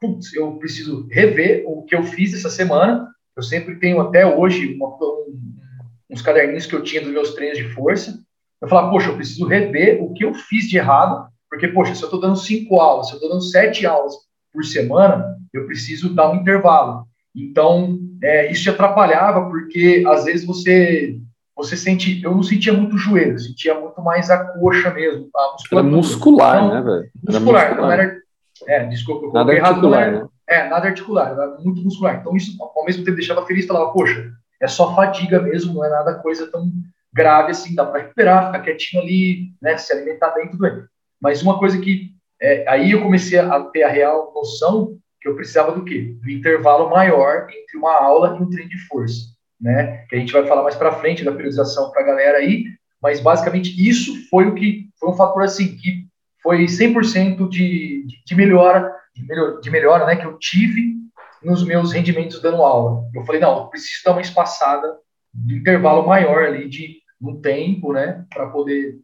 Putz, 0.00 0.32
eu 0.34 0.56
preciso 0.58 1.08
rever 1.10 1.64
o 1.66 1.82
que 1.82 1.96
eu 1.96 2.04
fiz 2.04 2.32
essa 2.32 2.50
semana. 2.50 3.08
Eu 3.36 3.42
sempre 3.42 3.76
tenho 3.80 4.00
até 4.00 4.24
hoje 4.24 4.74
uma, 4.74 4.88
um, 4.88 5.56
uns 6.10 6.22
caderninhos 6.22 6.66
que 6.66 6.74
eu 6.74 6.82
tinha 6.82 7.02
dos 7.02 7.12
meus 7.12 7.34
treinos 7.34 7.58
de 7.58 7.68
força. 7.70 8.18
Eu 8.60 8.68
falava, 8.68 8.90
poxa, 8.90 9.08
eu 9.08 9.16
preciso 9.16 9.46
rever 9.46 10.02
o 10.02 10.12
que 10.12 10.24
eu 10.24 10.32
fiz 10.32 10.68
de 10.68 10.78
errado, 10.78 11.28
porque, 11.50 11.68
poxa, 11.68 11.94
se 11.94 12.02
eu 12.02 12.06
estou 12.06 12.20
dando 12.20 12.36
cinco 12.36 12.80
aulas, 12.80 13.08
se 13.08 13.12
eu 13.12 13.16
estou 13.16 13.30
dando 13.30 13.42
sete 13.42 13.84
aulas 13.84 14.14
por 14.52 14.64
semana, 14.64 15.36
eu 15.54 15.66
preciso 15.66 16.12
dar 16.14 16.30
um 16.30 16.36
intervalo. 16.36 17.06
Então, 17.34 17.98
é, 18.22 18.50
isso 18.50 18.64
te 18.64 18.70
atrapalhava, 18.70 19.48
porque 19.48 20.04
às 20.06 20.24
vezes 20.24 20.44
você 20.46 21.18
você 21.56 21.76
sente. 21.76 22.20
Eu 22.22 22.34
não 22.34 22.42
sentia 22.42 22.72
muito 22.72 22.96
o 22.96 22.98
joelho, 22.98 23.32
eu 23.32 23.38
sentia 23.38 23.78
muito 23.78 24.00
mais 24.02 24.28
a 24.30 24.44
coxa 24.44 24.92
mesmo. 24.92 25.28
A 25.34 25.56
era 25.72 25.82
muscular, 25.82 26.56
então, 26.56 26.74
né, 26.74 26.82
velho? 26.82 27.10
Muscular, 27.26 27.68
muscular. 27.68 27.76
não 27.76 27.92
era. 27.92 28.24
É, 28.66 28.84
desculpa, 28.86 29.26
eu 29.26 29.32
nada 29.32 29.52
articular, 29.52 30.02
errado, 30.02 30.14
era, 30.16 30.22
né? 30.22 30.28
É, 30.48 30.68
nada 30.68 30.86
articular, 30.88 31.32
era 31.32 31.58
muito 31.60 31.82
muscular. 31.82 32.18
Então, 32.20 32.36
isso 32.36 32.56
ao 32.60 32.84
mesmo 32.84 33.04
tempo 33.04 33.16
deixava 33.16 33.46
feliz, 33.46 33.66
falava, 33.66 33.92
poxa, 33.92 34.32
é 34.60 34.66
só 34.66 34.94
fadiga 34.94 35.40
mesmo, 35.40 35.74
não 35.74 35.84
é 35.84 35.90
nada 35.90 36.14
coisa 36.14 36.50
tão 36.50 36.70
grave 37.12 37.52
assim, 37.52 37.74
dá 37.74 37.84
para 37.84 38.02
recuperar, 38.02 38.46
ficar 38.46 38.60
quietinho 38.60 39.02
ali, 39.02 39.52
né, 39.62 39.76
se 39.76 39.92
alimentar 39.92 40.30
bem, 40.30 40.48
tudo 40.48 40.62
bem. 40.62 40.82
Mas 41.20 41.42
uma 41.42 41.58
coisa 41.58 41.78
que 41.78 42.10
é, 42.40 42.64
aí 42.68 42.90
eu 42.90 43.02
comecei 43.02 43.38
a 43.38 43.60
ter 43.60 43.84
a 43.84 43.88
real 43.88 44.32
noção 44.34 44.98
que 45.24 45.28
eu 45.30 45.34
precisava 45.34 45.72
do 45.72 45.82
quê? 45.82 46.18
Do 46.20 46.30
intervalo 46.30 46.90
maior 46.90 47.46
entre 47.48 47.78
uma 47.78 47.94
aula 47.94 48.36
e 48.36 48.42
um 48.42 48.50
treino 48.50 48.68
de 48.68 48.78
força, 48.86 49.22
né? 49.58 50.04
Que 50.06 50.16
a 50.16 50.18
gente 50.18 50.34
vai 50.34 50.46
falar 50.46 50.62
mais 50.62 50.74
para 50.74 50.92
frente 51.00 51.24
da 51.24 51.32
periodização 51.32 51.90
para 51.90 52.02
a 52.02 52.04
galera 52.04 52.38
aí, 52.38 52.66
mas 53.02 53.20
basicamente 53.20 53.70
isso 53.88 54.28
foi 54.28 54.46
o 54.46 54.54
que 54.54 54.90
foi 55.00 55.08
um 55.08 55.16
fator 55.16 55.42
assim 55.42 55.78
que 55.78 56.04
foi 56.42 56.66
100% 56.66 57.48
de, 57.48 58.04
de, 58.06 58.22
de 58.22 58.34
melhora, 58.34 58.94
de, 59.16 59.26
melhor, 59.26 59.60
de 59.60 59.70
melhora, 59.70 60.04
né, 60.04 60.16
que 60.16 60.26
eu 60.26 60.38
tive 60.38 60.92
nos 61.42 61.64
meus 61.64 61.90
rendimentos 61.90 62.42
dando 62.42 62.62
aula. 62.62 63.08
Eu 63.14 63.24
falei, 63.24 63.40
não, 63.40 63.60
eu 63.60 63.66
preciso 63.68 64.04
dar 64.04 64.12
uma 64.12 64.20
espaçada 64.20 64.94
de 65.32 65.56
intervalo 65.56 66.06
maior 66.06 66.44
ali 66.44 66.68
de 66.68 66.98
um 67.18 67.40
tempo, 67.40 67.94
né, 67.94 68.26
para 68.28 68.50
poder 68.50 68.98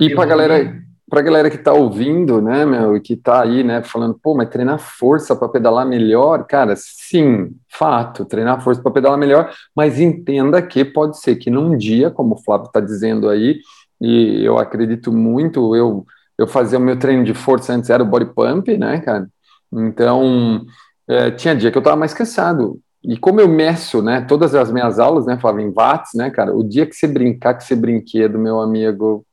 e 0.00 0.14
para 0.14 0.24
galera 0.24 0.82
para 1.12 1.20
a 1.20 1.24
galera 1.24 1.50
que 1.50 1.56
está 1.56 1.74
ouvindo, 1.74 2.40
né, 2.40 2.64
meu, 2.64 2.96
e 2.96 3.00
que 3.02 3.12
está 3.12 3.42
aí, 3.42 3.62
né, 3.62 3.82
falando, 3.82 4.14
pô, 4.14 4.34
mas 4.34 4.48
treinar 4.48 4.78
força 4.78 5.36
para 5.36 5.46
pedalar 5.46 5.84
melhor, 5.84 6.46
cara, 6.46 6.72
sim, 6.74 7.50
fato, 7.68 8.24
treinar 8.24 8.62
força 8.62 8.80
para 8.80 8.92
pedalar 8.92 9.18
melhor, 9.18 9.52
mas 9.76 10.00
entenda 10.00 10.62
que 10.62 10.82
pode 10.86 11.20
ser 11.20 11.36
que 11.36 11.50
num 11.50 11.76
dia, 11.76 12.10
como 12.10 12.34
o 12.34 12.38
Flávio 12.38 12.68
está 12.68 12.80
dizendo 12.80 13.28
aí, 13.28 13.60
e 14.00 14.42
eu 14.42 14.56
acredito 14.56 15.12
muito, 15.12 15.76
eu, 15.76 16.06
eu 16.38 16.46
fazia 16.46 16.78
o 16.78 16.82
meu 16.82 16.98
treino 16.98 17.24
de 17.24 17.34
força 17.34 17.74
antes, 17.74 17.90
era 17.90 18.02
o 18.02 18.06
body 18.06 18.32
pump, 18.34 18.74
né, 18.78 18.98
cara, 19.00 19.28
então, 19.70 20.64
é, 21.06 21.30
tinha 21.30 21.54
dia 21.54 21.70
que 21.70 21.76
eu 21.76 21.82
estava 21.82 21.94
mais 21.94 22.14
cansado, 22.14 22.80
e 23.04 23.18
como 23.18 23.38
eu 23.38 23.48
meço, 23.48 24.00
né, 24.00 24.22
todas 24.22 24.54
as 24.54 24.72
minhas 24.72 24.98
aulas, 24.98 25.26
né, 25.26 25.36
Flávio, 25.38 25.60
em 25.60 25.70
watts, 25.70 26.12
né, 26.14 26.30
cara, 26.30 26.56
o 26.56 26.66
dia 26.66 26.86
que 26.86 26.96
você 26.96 27.06
brincar, 27.06 27.52
que 27.52 27.64
você 27.64 27.76
brinquedo, 27.76 28.38
meu 28.38 28.62
amigo, 28.62 29.26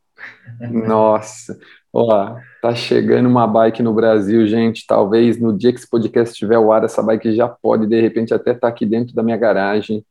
nossa, 0.60 1.58
ó, 1.93 2.36
tá 2.62 2.73
chegando 2.75 3.27
uma 3.27 3.47
bike 3.47 3.84
no 3.84 3.93
Brasil, 3.93 4.45
gente. 4.47 4.86
Talvez 4.88 5.39
no 5.39 5.58
dia 5.58 5.71
que 5.71 5.79
esse 5.79 5.89
podcast 5.89 6.34
estiver 6.34 6.55
ao 6.55 6.71
ar, 6.71 6.84
essa 6.84 7.01
bike 7.01 7.36
já 7.36 7.47
pode, 7.47 7.88
de 7.88 7.99
repente, 7.99 8.34
até 8.34 8.51
estar 8.51 8.62
tá 8.62 8.67
aqui 8.67 8.86
dentro 8.86 9.13
da 9.15 9.23
minha 9.23 9.38
garagem. 9.38 10.03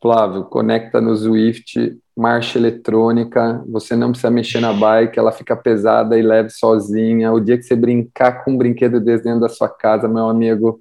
Flávio, 0.00 0.44
conecta 0.44 1.00
no 1.00 1.14
Swift, 1.14 1.96
marcha 2.16 2.58
eletrônica, 2.58 3.62
você 3.68 3.94
não 3.94 4.10
precisa 4.10 4.32
mexer 4.32 4.60
na 4.60 4.72
bike, 4.72 5.16
ela 5.16 5.30
fica 5.30 5.54
pesada 5.56 6.18
e 6.18 6.22
leve 6.22 6.50
sozinha. 6.50 7.32
O 7.32 7.38
dia 7.38 7.56
que 7.56 7.62
você 7.62 7.76
brincar 7.76 8.44
com 8.44 8.52
um 8.52 8.58
brinquedo 8.58 8.98
dentro 8.98 9.40
da 9.40 9.48
sua 9.48 9.68
casa, 9.68 10.08
meu 10.08 10.28
amigo, 10.28 10.80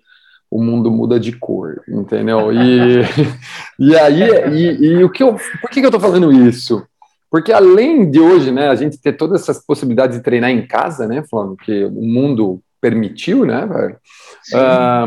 o 0.49 0.61
mundo 0.61 0.91
muda 0.91 1.19
de 1.19 1.31
cor, 1.31 1.81
entendeu? 1.87 2.51
E, 2.51 3.01
e 3.79 3.95
aí, 3.95 4.21
e, 4.51 4.85
e, 4.85 5.03
o 5.03 5.09
que 5.09 5.23
eu, 5.23 5.37
por 5.61 5.69
que, 5.69 5.79
que 5.79 5.85
eu 5.85 5.91
tô 5.91 5.99
falando 5.99 6.31
isso? 6.31 6.83
Porque 7.31 7.53
além 7.53 8.11
de 8.11 8.19
hoje, 8.19 8.51
né, 8.51 8.67
a 8.67 8.75
gente 8.75 9.01
ter 9.01 9.13
todas 9.13 9.41
essas 9.41 9.65
possibilidades 9.65 10.17
de 10.17 10.23
treinar 10.23 10.51
em 10.51 10.67
casa, 10.67 11.07
né, 11.07 11.23
falando 11.31 11.55
que 11.55 11.85
o 11.85 12.01
mundo 12.01 12.61
permitiu, 12.81 13.45
né, 13.45 13.65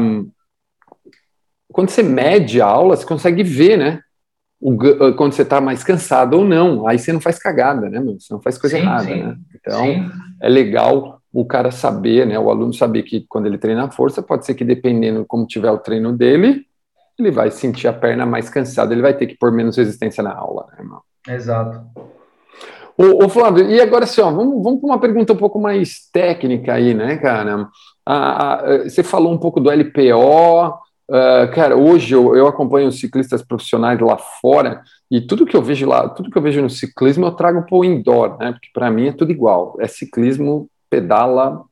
um, 0.01 0.31
quando 1.71 1.91
você 1.91 2.03
mede 2.03 2.63
a 2.63 2.67
aula, 2.67 2.97
você 2.97 3.05
consegue 3.05 3.43
ver, 3.43 3.77
né, 3.77 4.01
o, 4.59 4.73
ah, 5.03 5.13
quando 5.13 5.35
você 5.35 5.43
está 5.43 5.61
mais 5.61 5.85
cansado 5.85 6.39
ou 6.39 6.45
não. 6.45 6.89
Aí 6.89 6.99
você 6.99 7.13
não 7.13 7.21
faz 7.21 7.39
cagada, 7.39 7.91
né, 7.91 8.01
meu? 8.01 8.19
Você 8.19 8.33
não 8.33 8.41
faz 8.41 8.57
coisa 8.57 8.77
sim, 8.77 8.83
errada, 8.83 9.05
sim. 9.05 9.23
né? 9.23 9.37
Então, 9.55 9.85
sim. 9.85 10.11
é 10.41 10.49
legal 10.49 11.21
o 11.31 11.45
cara 11.45 11.71
saber, 11.71 12.27
né, 12.27 12.39
o 12.39 12.49
aluno 12.49 12.73
saber 12.73 13.03
que 13.03 13.27
quando 13.29 13.47
ele 13.47 13.59
treina 13.59 13.85
a 13.85 13.91
força, 13.91 14.23
pode 14.23 14.47
ser 14.47 14.55
que 14.55 14.65
dependendo 14.65 15.27
como 15.27 15.47
tiver 15.47 15.71
o 15.71 15.79
treino 15.79 16.17
dele, 16.17 16.65
ele 17.19 17.31
vai 17.31 17.51
sentir 17.51 17.87
a 17.87 17.93
perna 17.93 18.25
mais 18.25 18.49
cansada, 18.49 18.95
ele 18.95 19.03
vai 19.03 19.15
ter 19.15 19.27
que 19.27 19.37
pôr 19.37 19.53
menos 19.53 19.77
resistência 19.77 20.23
na 20.23 20.33
aula, 20.33 20.67
né, 20.71 20.79
irmão? 20.79 21.03
Exato. 21.29 21.81
Ô, 22.97 23.29
Flávio, 23.29 23.69
e 23.69 23.81
agora 23.81 24.05
assim, 24.05 24.21
ó, 24.21 24.31
vamos, 24.31 24.63
vamos 24.63 24.81
para 24.81 24.89
uma 24.89 25.01
pergunta 25.01 25.33
um 25.33 25.37
pouco 25.37 25.61
mais 25.61 26.09
técnica 26.13 26.75
aí, 26.75 26.95
né, 26.95 27.17
cara? 27.17 27.69
Ah, 28.07 28.55
ah, 28.55 28.83
você 28.85 29.03
falou 29.03 29.33
um 29.33 29.39
pouco 29.39 29.59
do 29.61 29.71
LPO, 29.71 30.85
Uh, 31.07 31.53
cara, 31.53 31.77
hoje 31.77 32.15
eu, 32.15 32.35
eu, 32.35 32.47
acompanho 32.47 32.91
ciclistas 32.91 33.43
profissionais 33.43 34.01
lá 34.01 34.17
fora 34.17 34.83
e 35.11 35.21
tudo 35.21 35.45
que 35.45 35.55
eu 35.55 35.63
vejo 35.63 35.87
lá, 35.87 36.09
tudo 36.09 36.31
que 36.31 36.39
eu 36.39 36.41
vejo 36.41 36.63
no 36.63 36.71
ciclismo 36.71 37.27
eu 37.27 37.33
trago 37.33 37.63
para 37.67 37.77
o 37.77 37.85
indoor, 37.85 38.39
né? 38.39 38.53
Porque 38.53 38.69
para 38.73 38.91
mim 38.91 39.09
é 39.09 39.13
tudo 39.13 39.31
igual. 39.31 39.77
É 39.81 39.87
ciclismo, 39.87 40.67
pedala, 40.89 41.63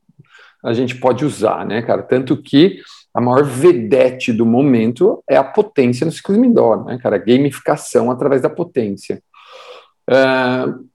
a 0.62 0.74
gente 0.74 0.96
pode 0.96 1.24
usar, 1.24 1.64
né, 1.64 1.80
cara? 1.80 2.02
Tanto 2.02 2.36
que 2.36 2.80
a 3.14 3.22
maior 3.22 3.42
vedete 3.42 4.34
do 4.34 4.44
momento 4.44 5.24
é 5.28 5.36
a 5.36 5.44
potência 5.44 6.04
no 6.04 6.12
ciclismo 6.12 6.44
indoor, 6.44 6.84
né, 6.84 6.98
cara? 6.98 7.16
Gamificação 7.16 8.10
através 8.10 8.42
da 8.42 8.50
potência. 8.50 9.22
Uh, 10.08 10.92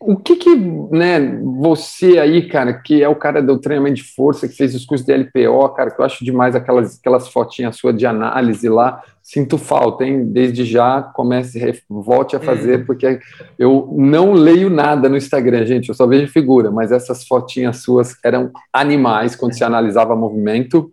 o 0.00 0.16
que 0.16 0.36
que, 0.36 0.54
né, 0.56 1.38
você 1.42 2.18
aí, 2.18 2.48
cara, 2.48 2.72
que 2.74 3.02
é 3.02 3.08
o 3.08 3.16
cara 3.16 3.42
do 3.42 3.58
treinamento 3.58 3.96
de 3.96 4.04
força, 4.04 4.48
que 4.48 4.54
fez 4.54 4.74
os 4.74 4.84
cursos 4.84 5.06
de 5.06 5.12
LPO, 5.12 5.68
cara, 5.70 5.90
que 5.90 6.00
eu 6.00 6.04
acho 6.04 6.24
demais 6.24 6.54
aquelas, 6.54 6.98
aquelas 6.98 7.28
fotinhas 7.28 7.76
suas 7.76 7.96
de 7.96 8.06
análise 8.06 8.68
lá, 8.68 9.02
sinto 9.22 9.58
falta, 9.58 10.04
hein, 10.04 10.24
desde 10.26 10.64
já 10.64 11.02
comece, 11.02 11.82
volte 11.88 12.36
a 12.36 12.40
fazer, 12.40 12.80
hum. 12.80 12.84
porque 12.86 13.18
eu 13.58 13.94
não 13.96 14.32
leio 14.32 14.70
nada 14.70 15.08
no 15.08 15.16
Instagram, 15.16 15.64
gente, 15.66 15.88
eu 15.88 15.94
só 15.94 16.06
vejo 16.06 16.32
figura, 16.32 16.70
mas 16.70 16.92
essas 16.92 17.26
fotinhas 17.26 17.78
suas 17.78 18.16
eram 18.24 18.50
animais 18.72 19.34
quando 19.34 19.54
se 19.54 19.64
analisava 19.64 20.14
movimento, 20.14 20.90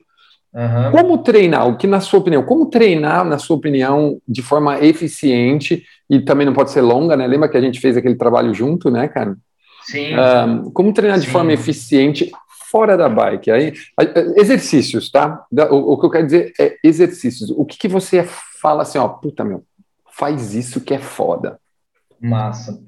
Uhum. 0.53 0.91
Como 0.91 1.17
treinar? 1.17 1.67
O 1.67 1.77
que, 1.77 1.87
na 1.87 1.99
sua 1.99 2.19
opinião, 2.19 2.43
como 2.43 2.67
treinar, 2.67 3.25
na 3.25 3.39
sua 3.39 3.57
opinião, 3.57 4.19
de 4.27 4.41
forma 4.41 4.79
eficiente 4.79 5.83
e 6.09 6.21
também 6.21 6.45
não 6.45 6.53
pode 6.53 6.71
ser 6.71 6.81
longa, 6.81 7.17
né? 7.17 7.25
Lembra 7.25 7.49
que 7.49 7.57
a 7.57 7.61
gente 7.61 7.79
fez 7.79 7.97
aquele 7.97 8.15
trabalho 8.15 8.53
junto, 8.53 8.91
né, 8.91 9.07
cara? 9.07 9.35
Sim. 9.81 10.15
Um, 10.15 10.71
como 10.71 10.93
treinar 10.93 11.19
de 11.19 11.27
forma 11.27 11.51
eficiente 11.51 12.31
fora 12.69 12.95
da 12.95 13.09
bike? 13.09 13.51
Aí, 13.51 13.73
exercícios, 14.35 15.09
tá? 15.09 15.43
O, 15.71 15.93
o, 15.93 15.99
que 15.99 16.05
eu 16.05 16.09
quero 16.09 16.25
dizer 16.25 16.53
é 16.59 16.77
exercícios. 16.83 17.49
O 17.49 17.65
que, 17.65 17.77
que 17.77 17.87
você 17.87 18.23
fala 18.61 18.83
assim, 18.83 18.99
ó, 18.99 19.07
puta 19.07 19.43
meu, 19.43 19.63
faz 20.11 20.53
isso 20.53 20.79
que 20.81 20.93
é 20.93 20.99
foda. 20.99 21.59
Massa. 22.21 22.79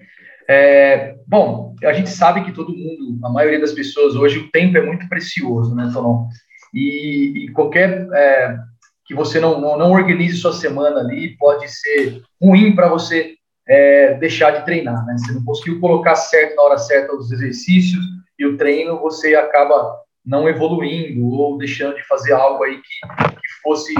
É, 0.48 1.16
bom, 1.28 1.76
a 1.84 1.94
gente 1.94 2.10
sabe 2.10 2.44
que 2.44 2.52
todo 2.52 2.72
mundo, 2.72 3.20
a 3.26 3.30
maioria 3.30 3.60
das 3.60 3.74
pessoas 3.74 4.16
hoje, 4.16 4.38
o 4.38 4.52
tempo 4.52 4.78
é 4.78 4.86
muito 4.86 5.10
precioso, 5.10 5.74
né, 5.74 5.90
Tonon? 5.92 6.28
E, 6.76 7.46
e 7.46 7.52
qualquer 7.54 8.06
é, 8.14 8.58
que 9.06 9.16
você 9.16 9.40
não, 9.40 9.62
não, 9.62 9.78
não, 9.78 9.92
organize 9.92 10.36
sua 10.36 10.52
semana 10.52 11.00
ali 11.00 11.38
pode 11.38 11.70
ser 11.70 12.22
ruim 12.42 12.76
para 12.76 12.90
você 12.90 13.36
é, 13.66 14.16
deixar 14.16 14.52
de 14.52 14.66
treinar, 14.66 15.06
né? 15.06 15.16
Você 15.18 15.32
não 15.32 15.46
conseguiu 15.46 15.80
colocar 15.80 16.16
certo 16.16 16.58
na 16.58 16.64
hora 16.64 16.78
certa 16.78 17.16
os 17.16 17.32
exercícios 17.32 18.04
e 18.38 18.46
o 18.46 18.58
treino, 18.58 19.00
você 19.00 19.36
acaba 19.36 20.02
não 20.26 20.50
evoluindo 20.50 21.26
ou 21.26 21.58
deixando 21.58 21.96
de 21.96 22.06
fazer 22.08 22.34
algo 22.34 22.64
aí 22.64 22.76
que, 22.76 23.34
que 23.36 23.62
fosse 23.64 23.94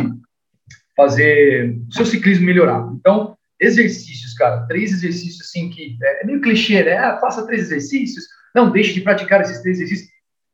fazer 0.98 1.78
o 1.90 1.94
seu 1.94 2.06
ciclismo 2.06 2.46
melhorar. 2.46 2.90
Então, 3.00 3.38
exercícios, 3.58 4.34
cara, 4.34 4.66
três 4.68 4.92
exercícios 4.92 5.48
assim 5.48 5.70
que 5.70 5.98
é, 6.04 6.24
é 6.24 6.26
meio 6.26 6.42
clichê, 6.42 6.84
né? 6.84 6.98
Ah, 6.98 7.20
faça 7.22 7.46
três 7.46 7.64
exercícios, 7.64 8.26
não 8.54 8.70
deixe 8.70 8.94
de 8.94 9.02
praticar 9.02 9.40
esses 9.40 9.62
três 9.62 9.80
exercícios. 9.80 10.10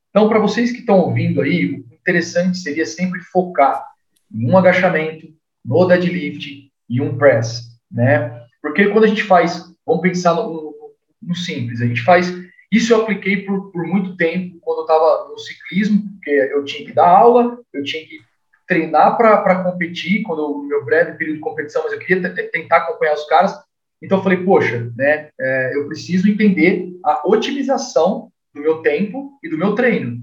Então, 0.09 0.29
para 0.29 0.39
vocês 0.39 0.71
que 0.71 0.79
estão 0.79 0.99
ouvindo 0.99 1.41
aí, 1.41 1.83
interessante 2.11 2.57
seria 2.57 2.85
sempre 2.85 3.21
focar 3.21 3.85
em 4.33 4.49
um 4.49 4.57
agachamento, 4.57 5.27
no 5.63 5.85
deadlift 5.85 6.69
e 6.89 7.01
um 7.01 7.17
press, 7.17 7.63
né? 7.89 8.45
Porque 8.61 8.87
quando 8.89 9.05
a 9.05 9.07
gente 9.07 9.23
faz, 9.23 9.73
vamos 9.85 10.01
pensar 10.01 10.33
no, 10.33 10.75
no, 11.21 11.35
simples, 11.35 11.81
a 11.81 11.85
gente 11.85 12.01
faz. 12.03 12.31
Isso 12.71 12.93
eu 12.93 13.01
apliquei 13.01 13.37
por, 13.37 13.71
por 13.71 13.85
muito 13.85 14.15
tempo 14.15 14.57
quando 14.61 14.79
eu 14.79 14.83
estava 14.83 15.29
no 15.29 15.37
ciclismo, 15.37 16.03
porque 16.13 16.29
eu 16.29 16.63
tinha 16.63 16.85
que 16.85 16.93
dar 16.93 17.09
aula, 17.09 17.59
eu 17.73 17.83
tinha 17.83 18.05
que 18.05 18.19
treinar 18.67 19.17
para 19.17 19.63
competir, 19.63 20.23
quando 20.23 20.45
o 20.45 20.63
meu 20.63 20.85
breve 20.85 21.17
período 21.17 21.37
de 21.37 21.41
competição, 21.41 21.83
mas 21.83 21.93
eu 21.93 21.99
queria 21.99 22.33
tentar 22.51 22.77
acompanhar 22.77 23.13
os 23.13 23.25
caras. 23.25 23.57
Então 24.01 24.17
eu 24.17 24.23
falei, 24.23 24.43
poxa, 24.43 24.91
né, 24.95 25.29
é, 25.39 25.75
eu 25.75 25.87
preciso 25.87 26.29
entender 26.29 26.91
a 27.03 27.27
otimização 27.27 28.31
do 28.53 28.61
meu 28.61 28.81
tempo 28.81 29.37
e 29.43 29.49
do 29.49 29.57
meu 29.57 29.75
treino. 29.75 30.20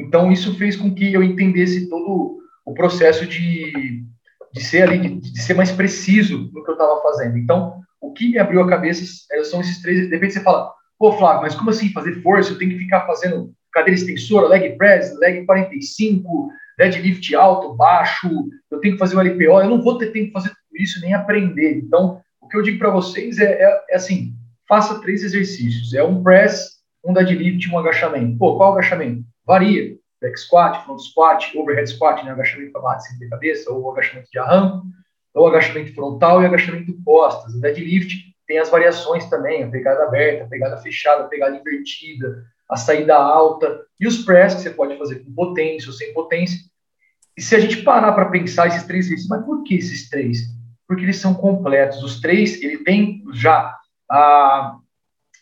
Então 0.00 0.30
isso 0.32 0.56
fez 0.56 0.76
com 0.76 0.94
que 0.94 1.12
eu 1.12 1.22
entendesse 1.22 1.88
todo 1.88 2.38
o 2.64 2.74
processo 2.74 3.26
de, 3.26 4.04
de 4.52 4.60
ser 4.62 4.82
ali, 4.82 4.98
de, 4.98 5.32
de 5.32 5.42
ser 5.42 5.54
mais 5.54 5.72
preciso 5.72 6.50
no 6.52 6.64
que 6.64 6.70
eu 6.70 6.74
estava 6.74 7.00
fazendo. 7.02 7.38
Então, 7.38 7.80
o 8.00 8.12
que 8.12 8.28
me 8.28 8.38
abriu 8.38 8.62
a 8.62 8.68
cabeça 8.68 9.04
são 9.44 9.60
esses 9.60 9.80
três. 9.80 10.08
De 10.08 10.14
repente 10.14 10.34
você 10.34 10.40
fala, 10.40 10.72
pô, 10.98 11.12
Flávio, 11.12 11.42
mas 11.42 11.54
como 11.54 11.70
assim 11.70 11.92
fazer 11.92 12.20
força? 12.22 12.52
Eu 12.52 12.58
tenho 12.58 12.72
que 12.72 12.78
ficar 12.78 13.06
fazendo 13.06 13.52
cadeira 13.72 13.98
extensora, 13.98 14.48
leg 14.48 14.76
press, 14.76 15.16
leg 15.18 15.44
45, 15.44 16.50
deadlift 16.78 17.34
alto, 17.34 17.74
baixo, 17.74 18.28
eu 18.70 18.80
tenho 18.80 18.94
que 18.94 18.98
fazer 18.98 19.16
o 19.16 19.20
LPO, 19.20 19.60
eu 19.60 19.70
não 19.70 19.82
vou 19.82 19.98
ter 19.98 20.12
tempo 20.12 20.26
de 20.26 20.32
fazer 20.32 20.48
tudo 20.48 20.82
isso 20.82 21.00
nem 21.00 21.14
aprender. 21.14 21.78
Então, 21.78 22.20
o 22.40 22.48
que 22.48 22.56
eu 22.56 22.62
digo 22.62 22.78
para 22.78 22.90
vocês 22.90 23.38
é, 23.38 23.62
é, 23.62 23.84
é, 23.90 23.96
assim, 23.96 24.32
faça 24.68 25.00
três 25.00 25.22
exercícios. 25.22 25.92
É 25.94 26.02
um 26.02 26.22
press, 26.22 26.77
um 27.08 27.14
deadlift 27.14 27.66
e 27.66 27.72
um 27.72 27.78
agachamento. 27.78 28.38
Pô, 28.38 28.56
qual 28.56 28.72
agachamento? 28.72 29.24
Varia. 29.44 29.96
Back 30.20 30.38
squat, 30.38 30.84
front 30.84 30.98
squat, 30.98 31.56
overhead 31.56 31.88
squat, 31.88 32.24
né, 32.24 32.32
agachamento 32.32 32.72
para 32.72 32.82
base 32.82 33.18
de 33.18 33.28
cabeça, 33.28 33.72
ou 33.72 33.90
agachamento 33.92 34.28
de 34.30 34.38
arranco, 34.38 34.82
ou 35.32 35.46
agachamento 35.46 35.94
frontal 35.94 36.42
e 36.42 36.46
agachamento 36.46 36.92
costas. 37.04 37.54
O 37.54 37.60
deadlift 37.60 38.34
tem 38.46 38.58
as 38.58 38.68
variações 38.68 39.26
também, 39.26 39.62
a 39.62 39.68
pegada 39.68 40.04
aberta, 40.04 40.44
a 40.44 40.48
pegada 40.48 40.76
fechada, 40.78 41.22
a 41.22 41.28
pegada 41.28 41.56
invertida, 41.56 42.44
a 42.68 42.76
saída 42.76 43.14
alta, 43.14 43.80
e 44.00 44.08
os 44.08 44.24
press 44.24 44.54
que 44.54 44.62
você 44.62 44.70
pode 44.70 44.98
fazer 44.98 45.20
com 45.20 45.32
potência 45.32 45.88
ou 45.88 45.94
sem 45.94 46.12
potência. 46.12 46.58
E 47.36 47.40
se 47.40 47.54
a 47.54 47.60
gente 47.60 47.82
parar 47.82 48.12
para 48.12 48.30
pensar 48.30 48.66
esses 48.66 48.82
três 48.82 49.06
exercícios, 49.06 49.30
mas 49.30 49.46
por 49.46 49.62
que 49.62 49.76
esses 49.76 50.10
três? 50.10 50.40
Porque 50.86 51.04
eles 51.04 51.18
são 51.18 51.32
completos. 51.32 52.02
Os 52.02 52.20
três, 52.20 52.60
ele 52.60 52.78
tem 52.78 53.22
já 53.32 53.72
a, 54.10 54.76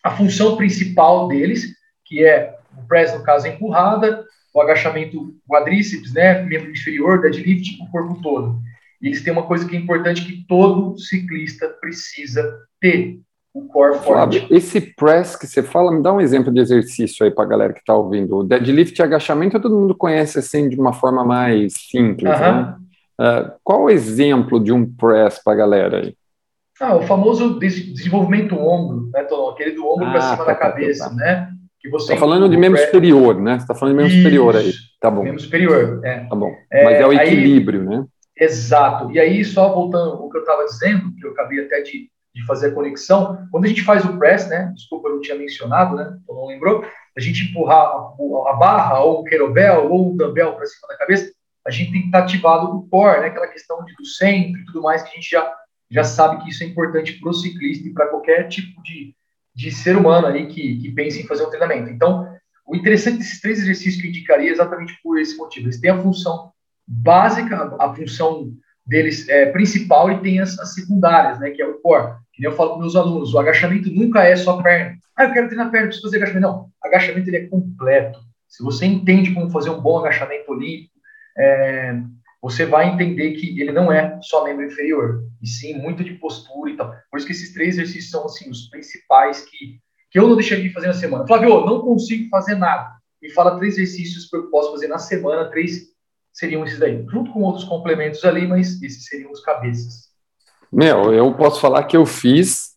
a 0.07 0.11
função 0.11 0.57
principal 0.57 1.27
deles, 1.27 1.75
que 2.05 2.25
é 2.25 2.55
o 2.79 2.87
press, 2.87 3.12
no 3.12 3.25
caso, 3.25 3.47
a 3.47 3.51
empurrada, 3.51 4.25
o 4.55 4.61
agachamento 4.61 5.35
quadríceps, 5.49 6.12
né, 6.14 6.42
membro 6.42 6.71
inferior, 6.71 7.21
deadlift, 7.21 7.83
o 7.83 7.90
corpo 7.90 8.21
todo. 8.23 8.61
E 9.03 9.09
eles 9.09 9.23
têm 9.23 9.33
uma 9.33 9.42
coisa 9.42 9.66
que 9.66 9.77
é 9.77 9.79
importante 9.79 10.25
que 10.25 10.47
todo 10.47 10.97
ciclista 10.99 11.69
precisa 11.81 12.57
ter, 12.81 13.19
o 13.53 13.66
core 13.66 13.99
Flávio, 13.99 14.40
forte. 14.40 14.55
esse 14.55 14.81
press 14.81 15.35
que 15.35 15.47
você 15.47 15.62
fala, 15.62 15.90
me 15.90 16.03
dá 16.03 16.12
um 16.12 16.21
exemplo 16.21 16.53
de 16.53 16.61
exercício 16.61 17.25
aí 17.25 17.33
para 17.33 17.45
a 17.45 17.49
galera 17.49 17.73
que 17.73 17.81
está 17.81 17.95
ouvindo. 17.95 18.37
O 18.37 18.45
deadlift 18.45 18.99
e 18.99 19.03
agachamento 19.03 19.59
todo 19.59 19.77
mundo 19.77 19.95
conhece 19.95 20.38
assim 20.38 20.69
de 20.69 20.79
uma 20.79 20.92
forma 20.92 21.25
mais 21.25 21.73
simples, 21.90 22.31
uh 22.31 22.35
-huh. 22.35 22.40
né? 22.40 22.77
Uh, 23.19 23.53
qual 23.64 23.85
o 23.85 23.90
exemplo 23.90 24.62
de 24.62 24.73
um 24.73 24.87
press 24.87 25.42
para 25.42 25.55
a 25.55 25.57
galera 25.57 25.99
aí? 25.99 26.14
Ah, 26.81 26.97
o 26.97 27.03
famoso 27.03 27.59
desenvolvimento 27.59 28.55
ombro, 28.57 29.11
né, 29.12 29.25
Tom? 29.25 29.51
Aquele 29.51 29.73
do 29.73 29.87
ombro 29.87 30.07
ah, 30.07 30.11
para 30.11 30.21
cima 30.21 30.37
tá, 30.37 30.45
da 30.45 30.55
tá, 30.55 30.61
cabeça, 30.61 31.09
tá, 31.09 31.15
né? 31.15 31.51
Que 31.81 31.89
você 31.89 32.15
tá 32.15 32.21
falando 32.21 32.49
de 32.49 32.57
membro 32.57 32.79
superior, 32.79 33.41
né? 33.41 33.55
Você 33.55 33.62
está 33.62 33.75
falando 33.75 33.97
de 33.97 34.03
membro 34.03 34.17
superior 34.17 34.57
aí. 34.57 34.73
Tá 35.01 35.11
bom. 35.11 35.23
Membro 35.23 35.41
superior, 35.41 36.01
é. 36.05 36.27
Tá 36.27 36.37
bom. 36.37 36.53
Mas 36.71 36.95
é, 36.95 37.03
é 37.03 37.07
o 37.07 37.12
equilíbrio, 37.12 37.81
aí, 37.81 37.87
né? 37.87 38.05
Exato. 38.39 39.11
E 39.11 39.19
aí, 39.19 39.45
só 39.45 39.73
voltando 39.73 40.25
o 40.25 40.29
que 40.29 40.37
eu 40.37 40.43
estava 40.43 40.65
dizendo, 40.65 41.15
que 41.19 41.27
eu 41.27 41.31
acabei 41.31 41.65
até 41.65 41.81
de 41.81 42.11
de 42.37 42.45
fazer 42.45 42.69
a 42.69 42.73
conexão. 42.73 43.49
Quando 43.51 43.65
a 43.65 43.69
gente 43.69 43.83
faz 43.83 44.05
o 44.05 44.19
press, 44.19 44.47
né? 44.47 44.71
Desculpa, 44.75 45.09
eu 45.09 45.15
não 45.15 45.21
tinha 45.23 45.39
mencionado, 45.39 45.97
né? 45.97 46.19
Tu 46.27 46.35
não 46.35 46.47
lembrou? 46.47 46.85
A 47.17 47.21
gente 47.21 47.49
empurrar 47.49 47.79
a, 47.79 48.51
a 48.51 48.53
barra 48.53 49.01
ou 49.01 49.21
o 49.21 49.25
querobel 49.25 49.91
ou 49.91 50.12
o 50.12 50.17
dumbbell 50.17 50.53
para 50.53 50.67
cima 50.67 50.87
da 50.89 50.99
cabeça, 50.99 51.33
a 51.67 51.71
gente 51.71 51.93
tem 51.93 52.03
que 52.03 52.09
estar 52.09 52.19
ativado 52.19 52.77
o 52.77 52.87
core, 52.89 53.23
né? 53.23 53.29
Aquela 53.29 53.49
questão 53.49 53.83
de, 53.87 53.95
do 53.95 54.05
centro 54.05 54.61
e 54.61 54.65
tudo 54.67 54.83
mais 54.83 55.03
que 55.03 55.09
a 55.09 55.15
gente 55.15 55.31
já, 55.31 55.51
já 55.90 56.05
sabe 56.05 56.42
que 56.42 56.51
isso 56.51 56.62
é 56.62 56.66
importante 56.66 57.14
para 57.14 57.31
o 57.31 57.35
ciclista 57.35 57.88
e 57.88 57.92
para 57.92 58.09
qualquer 58.09 58.49
tipo 58.49 58.83
de, 58.83 59.14
de 59.55 59.70
ser 59.70 59.96
humano 59.96 60.27
aí 60.27 60.46
que, 60.46 60.79
que 60.79 60.90
pense 60.92 61.20
em 61.20 61.27
fazer 61.27 61.44
um 61.44 61.51
treinamento. 61.51 61.90
Então, 61.90 62.27
o 62.66 62.75
interessante 62.75 63.18
desses 63.18 63.40
três 63.40 63.61
exercícios 63.61 64.01
que 64.01 64.07
eu 64.07 64.11
indicaria 64.11 64.51
é 64.51 64.53
exatamente 64.53 64.99
por 65.03 65.18
esse 65.18 65.37
motivo. 65.37 65.66
Eles 65.66 65.81
têm 65.81 65.90
a 65.90 66.03
função 66.03 66.51
básica, 66.87 67.77
a 67.79 67.94
função 67.94 68.53
deles 68.85 69.29
é, 69.29 69.46
principal 69.46 70.11
e 70.11 70.20
tem 70.20 70.40
as, 70.40 70.59
as 70.59 70.75
secundárias, 70.75 71.38
né, 71.40 71.51
que 71.51 71.62
é 71.62 71.66
o 71.66 71.81
core. 71.81 72.14
Que 72.33 72.42
nem 72.42 72.51
eu 72.51 72.57
falo 72.57 72.70
para 72.70 72.81
meus 72.81 72.96
alunos, 72.96 73.35
o 73.35 73.38
agachamento 73.38 73.90
nunca 73.90 74.22
é 74.22 74.37
só 74.37 74.61
perna. 74.62 74.96
Ah, 75.16 75.25
eu 75.25 75.33
quero 75.33 75.46
treinar 75.46 75.70
perna, 75.70 75.87
preciso 75.87 76.07
fazer 76.07 76.18
agachamento. 76.18 76.46
Não, 76.46 76.68
agachamento 76.83 77.29
ele 77.29 77.37
é 77.37 77.46
completo. 77.46 78.18
Se 78.49 78.62
você 78.62 78.87
entende 78.87 79.33
como 79.33 79.51
fazer 79.51 79.70
um 79.70 79.81
bom 79.81 79.99
agachamento 79.99 80.51
olímpico, 80.51 80.92
é, 81.37 82.01
você 82.40 82.64
vai 82.64 82.88
entender 82.88 83.33
que 83.33 83.61
ele 83.61 83.72
não 83.72 83.90
é 83.90 84.18
só 84.22 84.44
membro 84.44 84.64
inferior, 84.64 85.25
e 85.42 85.46
sim 85.46 85.75
muito 85.75 86.05
de 86.05 86.14
postura 86.14 86.70
e 86.70 86.77
tal. 86.77 86.92
Por 87.11 87.18
isso 87.18 87.27
que 87.27 87.33
esses 87.33 87.53
três 87.53 87.75
exercícios 87.75 88.11
são 88.11 88.25
assim 88.25 88.51
os 88.51 88.68
principais 88.68 89.44
que, 89.44 89.81
que 90.11 90.18
eu 90.18 90.29
não 90.29 90.37
deixaria 90.37 90.64
de 90.64 90.72
fazer 90.72 90.87
na 90.88 90.94
semana. 90.94 91.27
Flávio, 91.27 91.64
não 91.66 91.81
consigo 91.81 92.29
fazer 92.29 92.55
nada. 92.55 92.94
Me 93.20 93.31
fala 93.31 93.59
três 93.59 93.75
exercícios 93.79 94.29
que 94.29 94.37
eu 94.37 94.51
posso 94.51 94.70
fazer 94.72 94.88
na 94.88 94.99
semana, 94.99 95.51
três 95.51 95.96
seriam 96.33 96.64
esses 96.64 96.79
daí, 96.79 97.05
junto 97.11 97.33
com 97.33 97.40
outros 97.42 97.64
complementos 97.64 98.22
ali, 98.25 98.46
mas 98.46 98.81
esses 98.83 99.07
seriam 99.07 99.33
os 99.33 99.40
cabeças. 99.40 100.11
Meu, 100.70 101.12
eu 101.12 101.33
posso 101.33 101.61
falar 101.61 101.85
que 101.85 101.96
eu 101.96 102.05
fiz 102.05 102.75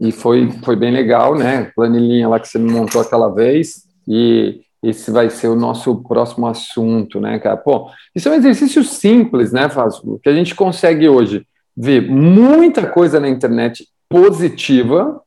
e 0.00 0.10
foi, 0.10 0.50
foi 0.64 0.76
bem 0.76 0.90
legal, 0.90 1.34
né? 1.34 1.70
Planilhinha 1.76 2.28
lá 2.28 2.40
que 2.40 2.48
você 2.48 2.58
me 2.58 2.70
montou 2.70 3.00
aquela 3.00 3.28
vez 3.28 3.82
e 4.08 4.62
esse 4.82 5.10
vai 5.10 5.30
ser 5.30 5.48
o 5.48 5.56
nosso 5.56 6.02
próximo 6.02 6.46
assunto, 6.46 7.20
né, 7.20 7.38
cara? 7.38 7.56
Pô, 7.56 7.90
isso 8.14 8.28
é 8.28 8.32
um 8.32 8.34
exercício 8.34 8.82
simples, 8.84 9.52
né, 9.52 9.68
Fábio? 9.68 10.20
Que 10.22 10.28
a 10.28 10.34
gente 10.34 10.54
consegue 10.54 11.08
hoje 11.08 11.46
ver 11.76 12.02
muita 12.08 12.86
coisa 12.86 13.20
na 13.20 13.28
internet 13.28 13.86
positiva, 14.08 15.20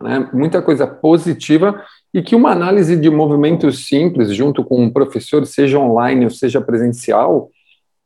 né? 0.00 0.28
Muita 0.32 0.62
coisa 0.62 0.86
positiva 0.86 1.82
e 2.12 2.22
que 2.22 2.34
uma 2.34 2.50
análise 2.50 2.96
de 2.96 3.10
movimentos 3.10 3.86
simples 3.86 4.32
junto 4.34 4.64
com 4.64 4.82
um 4.82 4.90
professor, 4.90 5.44
seja 5.46 5.78
online 5.78 6.24
ou 6.24 6.30
seja 6.30 6.60
presencial, 6.60 7.50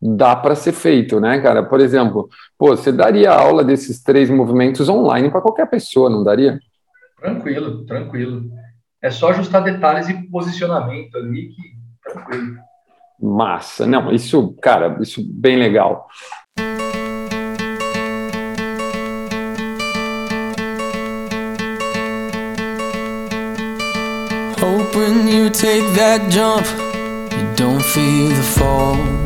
dá 0.01 0.35
para 0.35 0.55
ser 0.55 0.73
feito, 0.73 1.21
né, 1.21 1.41
cara? 1.41 1.63
Por 1.63 1.81
exemplo, 1.81 2.29
pô, 2.59 2.69
você 2.77 2.91
daria 2.91 3.33
aula 3.33 3.63
desses 3.63 4.03
três 4.03 4.29
movimentos 4.29 4.89
online 4.89 5.31
para 5.31 5.41
qualquer 5.41 5.69
pessoa, 5.69 6.11
não 6.11 6.25
daria? 6.25 6.59
Tranquilo, 7.21 7.85
tranquilo. 7.85 8.51
É 9.03 9.11
só 9.11 9.31
ajustar 9.31 9.65
detalhes 9.65 10.09
e 10.09 10.15
posicionamento 10.31 11.17
ali 11.17 11.49
que 11.49 11.63
tranquilo. 12.05 12.57
Massa, 13.21 13.85
não, 13.85 14.13
isso, 14.13 14.55
cara, 14.63 14.97
isso 15.01 15.21
bem 15.29 15.57
legal. 15.57 16.07
Hope 24.61 24.97
when 24.97 25.29
you 25.29 25.51
take 25.51 25.85
that 25.97 26.31
jump, 26.31 26.65
you 27.33 27.57
don't 27.57 27.83
feel 27.83 28.29
the 28.29 28.43
fall. 28.43 29.23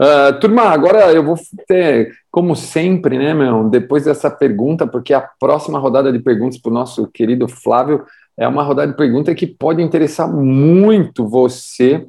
Uh, 0.00 0.38
turma, 0.40 0.64
agora 0.64 1.10
eu 1.12 1.24
vou 1.24 1.36
ter, 1.66 2.12
como 2.30 2.54
sempre, 2.54 3.16
né, 3.18 3.32
meu, 3.32 3.64
depois 3.70 4.04
dessa 4.04 4.30
pergunta, 4.30 4.86
porque 4.86 5.14
a 5.14 5.20
próxima 5.20 5.78
rodada 5.78 6.12
de 6.12 6.18
perguntas 6.18 6.58
para 6.58 6.70
o 6.70 6.74
nosso 6.74 7.06
querido 7.08 7.48
Flávio 7.48 8.04
é 8.36 8.46
uma 8.46 8.62
rodada 8.62 8.92
de 8.92 8.98
perguntas 8.98 9.34
que 9.34 9.46
pode 9.46 9.82
interessar 9.82 10.30
muito 10.30 11.26
você, 11.26 12.06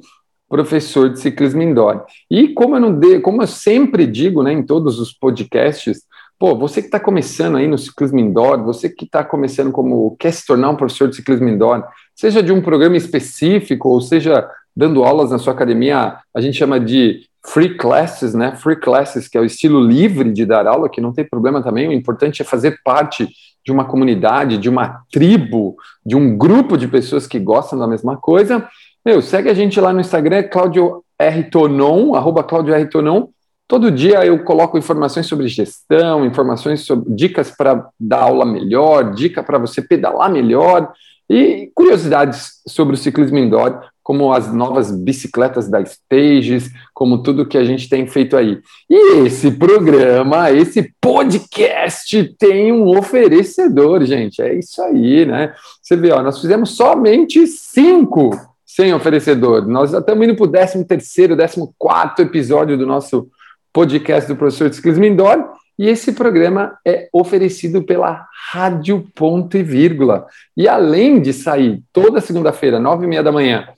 professor 0.48 1.10
de 1.10 1.18
ciclismo 1.18 1.62
indoor. 1.62 2.04
E 2.30 2.48
como 2.48 2.76
eu 2.76 2.80
não 2.80 2.92
de, 2.92 3.20
como 3.20 3.42
eu 3.42 3.46
sempre 3.46 4.06
digo, 4.06 4.42
né, 4.42 4.52
em 4.52 4.62
todos 4.62 4.98
os 4.98 5.12
podcasts, 5.12 6.02
pô, 6.38 6.54
você 6.54 6.80
que 6.82 6.88
está 6.88 7.00
começando 7.00 7.56
aí 7.56 7.66
no 7.66 7.78
ciclismo 7.78 8.18
indoor, 8.18 8.62
você 8.62 8.88
que 8.88 9.04
está 9.04 9.24
começando 9.24 9.72
como 9.72 10.14
quer 10.18 10.32
se 10.32 10.46
tornar 10.46 10.70
um 10.70 10.76
professor 10.76 11.08
de 11.08 11.16
ciclismo 11.16 11.48
indoor, 11.48 11.84
seja 12.14 12.42
de 12.42 12.52
um 12.52 12.60
programa 12.60 12.96
específico, 12.96 13.88
ou 13.88 14.00
seja, 14.00 14.48
dando 14.76 15.04
aulas 15.04 15.30
na 15.30 15.38
sua 15.38 15.52
academia, 15.52 16.18
a 16.34 16.40
gente 16.40 16.56
chama 16.56 16.78
de 16.78 17.27
free 17.46 17.76
classes, 17.76 18.34
né? 18.34 18.54
Free 18.56 18.76
classes, 18.76 19.28
que 19.28 19.38
é 19.38 19.40
o 19.40 19.44
estilo 19.44 19.80
livre 19.80 20.32
de 20.32 20.44
dar 20.44 20.66
aula, 20.66 20.88
que 20.88 21.00
não 21.00 21.12
tem 21.12 21.24
problema 21.24 21.62
também. 21.62 21.88
O 21.88 21.92
importante 21.92 22.42
é 22.42 22.44
fazer 22.44 22.80
parte 22.84 23.28
de 23.64 23.72
uma 23.72 23.84
comunidade, 23.84 24.58
de 24.58 24.68
uma 24.68 25.02
tribo, 25.10 25.76
de 26.04 26.16
um 26.16 26.36
grupo 26.36 26.76
de 26.76 26.88
pessoas 26.88 27.26
que 27.26 27.38
gostam 27.38 27.78
da 27.78 27.86
mesma 27.86 28.16
coisa. 28.16 28.66
Meu, 29.04 29.20
segue 29.20 29.48
a 29.48 29.54
gente 29.54 29.80
lá 29.80 29.92
no 29.92 30.00
Instagram, 30.00 30.44
Claudio 30.44 31.04
R. 31.18 31.44
Tonon, 31.50 32.14
arroba 32.14 32.42
Claudio 32.42 32.74
R. 32.74 32.86
Tonon. 32.86 33.28
Todo 33.66 33.90
dia 33.90 34.24
eu 34.24 34.42
coloco 34.44 34.78
informações 34.78 35.26
sobre 35.26 35.46
gestão, 35.48 36.24
informações 36.24 36.80
sobre 36.80 37.14
dicas 37.14 37.50
para 37.50 37.86
dar 38.00 38.22
aula 38.22 38.46
melhor, 38.46 39.12
dica 39.12 39.42
para 39.42 39.58
você 39.58 39.82
pedalar 39.82 40.30
melhor, 40.30 40.90
e 41.28 41.70
curiosidades 41.74 42.62
sobre 42.66 42.94
o 42.94 42.96
ciclismo 42.98 43.36
indoor, 43.36 43.82
como 44.08 44.32
as 44.32 44.50
novas 44.50 44.90
bicicletas 44.90 45.68
da 45.68 45.84
Stages, 45.84 46.70
como 46.94 47.22
tudo 47.22 47.44
que 47.44 47.58
a 47.58 47.64
gente 47.64 47.90
tem 47.90 48.06
feito 48.06 48.38
aí. 48.38 48.58
E 48.88 49.26
esse 49.26 49.50
programa, 49.50 50.50
esse 50.50 50.94
podcast 50.98 52.34
tem 52.38 52.72
um 52.72 52.88
oferecedor, 52.96 54.02
gente. 54.06 54.40
É 54.40 54.54
isso 54.54 54.80
aí, 54.80 55.26
né? 55.26 55.52
Você 55.82 55.94
vê, 55.94 56.10
ó, 56.10 56.22
nós 56.22 56.40
fizemos 56.40 56.70
somente 56.70 57.46
cinco 57.46 58.30
sem 58.64 58.94
oferecedor. 58.94 59.68
Nós 59.68 59.90
já 59.90 59.98
estamos 59.98 60.26
indo 60.26 60.36
para 60.36 60.46
o 60.46 60.50
13 60.52 60.86
terceiro, 60.86 61.36
14 61.36 62.22
episódio 62.22 62.78
do 62.78 62.86
nosso 62.86 63.28
podcast 63.74 64.26
do 64.26 64.36
professor 64.36 64.70
de 64.70 64.76
ciclismo 64.76 65.04
indoor. 65.04 65.50
E 65.78 65.86
esse 65.86 66.12
programa 66.12 66.78
é 66.82 67.10
oferecido 67.12 67.82
pela 67.82 68.26
Rádio 68.50 69.06
Ponto 69.14 69.56
e 69.58 69.62
Vírgula. 69.62 70.26
E 70.56 70.66
além 70.66 71.20
de 71.20 71.34
sair 71.34 71.82
toda 71.92 72.22
segunda-feira, 72.22 72.80
nove 72.80 73.04
e 73.04 73.06
meia 73.06 73.22
da 73.22 73.30
manhã, 73.30 73.68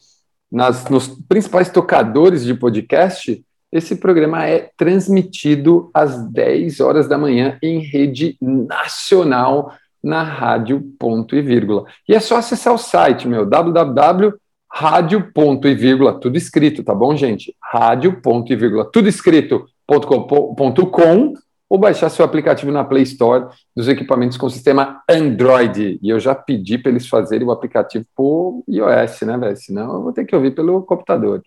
nas, 0.51 0.89
nos 0.89 1.09
principais 1.29 1.71
tocadores 1.71 2.45
de 2.45 2.55
podcast, 2.55 3.43
esse 3.73 3.97
programa 3.97 4.47
é 4.47 4.71
transmitido 4.77 5.91
às 5.95 6.21
10 6.31 6.81
horas 6.81 7.09
da 7.09 7.17
manhã 7.17 7.57
em 7.63 7.79
rede 7.79 8.37
nacional 8.41 9.73
na 10.03 10.23
rádio 10.23 10.83
ponto 10.99 11.37
e 11.37 11.43
vírgula. 11.43 11.85
E 12.09 12.15
é 12.15 12.21
só 12.21 12.37
acessar 12.39 12.75
o 12.75 12.79
site, 12.79 13.29
meu, 13.29 13.47
www.rádio 13.47 15.31
ponto 15.33 15.69
e 15.69 15.75
vírgula, 15.75 16.19
tudo 16.19 16.37
escrito, 16.37 16.83
tá 16.83 16.95
bom, 16.95 17.15
gente? 17.15 17.55
Rádio 17.63 18.21
ponto 18.21 18.53
e 18.53 18.57
vírgula, 18.57 18.85
tudo 18.91 19.09
escrito, 19.09 19.67
ponto 19.87 20.07
com, 20.09 20.55
ponto 20.55 20.87
com, 20.87 21.35
ou 21.71 21.79
baixar 21.79 22.11
seu 22.11 22.25
aplicativo 22.25 22.73
na 22.73 22.83
Play 22.83 23.05
Store 23.05 23.47
dos 23.77 23.87
equipamentos 23.87 24.37
com 24.37 24.51
sistema 24.51 25.01
Android. 25.09 26.01
E 26.03 26.11
eu 26.11 26.19
já 26.19 26.35
pedi 26.35 26.77
para 26.77 26.91
eles 26.91 27.07
fazerem 27.07 27.47
o 27.47 27.53
aplicativo 27.53 28.05
por 28.17 28.65
iOS, 28.69 29.21
né, 29.23 29.39
velho? 29.39 29.57
Senão 29.57 29.95
eu 29.95 30.03
vou 30.03 30.13
ter 30.13 30.25
que 30.25 30.35
ouvir 30.35 30.51
pelo 30.53 30.83
computador. 30.83 31.41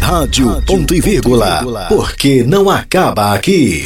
Rádio, 0.00 0.48
Rádio 0.48 0.66
ponto 0.66 0.94
e 0.94 1.00
vírgula, 1.02 1.60
porque 1.88 2.42
não 2.42 2.70
acaba 2.70 3.34
aqui. 3.34 3.82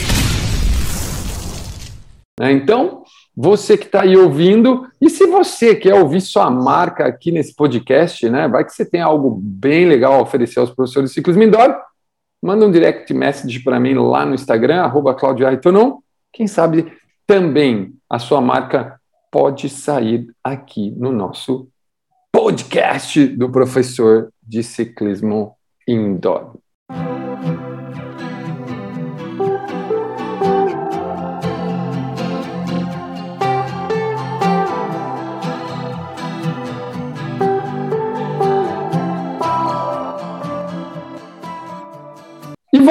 Né, 2.38 2.52
então, 2.52 3.02
você 3.36 3.76
que 3.76 3.86
está 3.86 4.02
aí 4.02 4.16
ouvindo, 4.16 4.86
e 5.00 5.10
se 5.10 5.26
você 5.26 5.74
quer 5.74 5.94
ouvir 5.94 6.20
sua 6.20 6.48
marca 6.50 7.04
aqui 7.04 7.32
nesse 7.32 7.52
podcast, 7.52 8.28
né? 8.28 8.46
Vai 8.46 8.64
que 8.64 8.72
você 8.72 8.84
tem 8.84 9.00
algo 9.00 9.40
bem 9.42 9.88
legal 9.88 10.12
a 10.12 10.22
oferecer 10.22 10.60
aos 10.60 10.70
professores 10.70 11.10
de 11.10 11.14
ciclismo 11.14 11.42
indoor, 11.42 11.74
manda 12.42 12.66
um 12.66 12.70
direct 12.70 13.14
message 13.14 13.60
para 13.60 13.78
mim 13.78 13.94
lá 13.94 14.26
no 14.26 14.34
Instagram, 14.34 14.82
arroba 14.82 15.16
Quem 16.32 16.46
sabe 16.48 16.92
também 17.26 17.94
a 18.10 18.18
sua 18.18 18.40
marca 18.40 19.00
pode 19.30 19.68
sair 19.68 20.26
aqui 20.42 20.90
no 20.90 21.12
nosso 21.12 21.68
podcast 22.32 23.26
do 23.26 23.48
professor 23.48 24.32
de 24.42 24.62
ciclismo 24.62 25.56
indoor. 25.86 26.56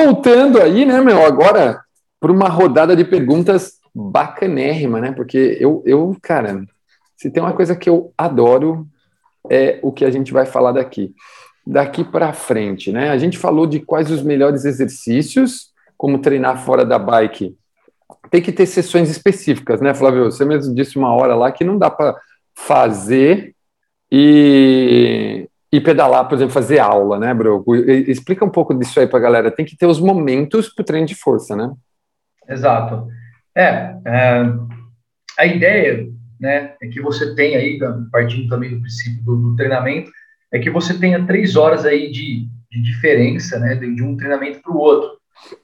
Voltando 0.04 0.62
aí, 0.62 0.86
né, 0.86 1.00
meu, 1.02 1.26
agora 1.26 1.82
para 2.20 2.32
uma 2.32 2.50
rodada 2.50 2.96
de 2.96 3.04
perguntas 3.04 3.74
bacanérrima, 3.94 5.00
né? 5.02 5.12
Porque 5.12 5.58
eu, 5.60 5.84
eu, 5.86 6.16
cara, 6.22 6.64
se 7.18 7.30
tem 7.30 7.42
uma 7.42 7.54
coisa 7.54 7.76
que 7.76 7.90
eu 7.90 8.14
adoro 8.18 8.88
é 9.50 9.80
o 9.82 9.92
que 9.92 10.06
a 10.06 10.12
gente 10.12 10.32
vai 10.32 10.46
falar 10.46 10.72
daqui 10.72 11.14
daqui 11.66 12.04
para 12.04 12.34
frente, 12.34 12.92
né? 12.92 13.10
A 13.10 13.18
gente 13.18 13.38
falou 13.38 13.68
de 13.68 13.80
quais 13.80 14.10
os 14.10 14.24
melhores 14.24 14.66
exercícios, 14.66 15.72
como 15.96 16.20
treinar 16.20 16.64
fora 16.66 16.84
da 16.84 16.98
bike. 16.98 17.56
Tem 18.32 18.42
que 18.42 18.52
ter 18.52 18.66
sessões 18.66 19.10
específicas, 19.10 19.80
né, 19.80 19.94
Flávio? 19.94 20.26
Você 20.26 20.44
mesmo 20.44 20.74
disse 20.74 20.98
uma 20.98 21.14
hora 21.14 21.36
lá 21.36 21.52
que 21.52 21.64
não 21.64 21.78
dá 21.78 21.90
para 21.90 22.18
fazer 22.56 23.56
e, 24.12 25.48
e 25.72 25.80
pedalar, 25.80 26.28
por 26.28 26.36
exemplo, 26.36 26.54
fazer 26.54 26.80
aula, 26.80 27.18
né, 27.18 27.34
bro? 27.34 27.64
Explica 28.08 28.44
um 28.44 28.50
pouco 28.50 28.74
disso 28.74 29.00
aí 29.00 29.08
para 29.08 29.20
a 29.20 29.22
galera. 29.22 29.52
Tem 29.52 29.66
que 29.66 29.78
ter 29.78 29.86
os 29.86 30.00
momentos 30.00 30.68
para 30.68 30.82
o 30.82 30.86
treino 30.86 31.08
de 31.08 31.16
força, 31.16 31.56
né? 31.56 31.72
Exato. 32.48 33.08
É, 33.56 33.96
é, 34.06 34.46
a 35.40 35.46
ideia, 35.46 36.08
né, 36.40 36.76
é 36.82 36.88
que 36.88 37.02
você 37.02 37.34
tem 37.36 37.56
aí, 37.56 37.80
partindo 38.12 38.50
também 38.50 38.72
do 38.72 38.82
princípio 38.82 39.24
do, 39.24 39.36
do 39.36 39.56
treinamento, 39.56 40.12
é 40.52 40.60
que 40.60 40.70
você 40.70 40.98
tenha 41.00 41.26
três 41.26 41.56
horas 41.56 41.86
aí 41.86 42.12
de, 42.12 42.48
de 42.70 42.82
diferença, 42.82 43.58
né, 43.58 43.76
de, 43.76 44.04
um 44.04 44.18
treinamento 44.18 44.62
para 44.62 44.74
o 44.74 44.78
outro. 44.78 45.18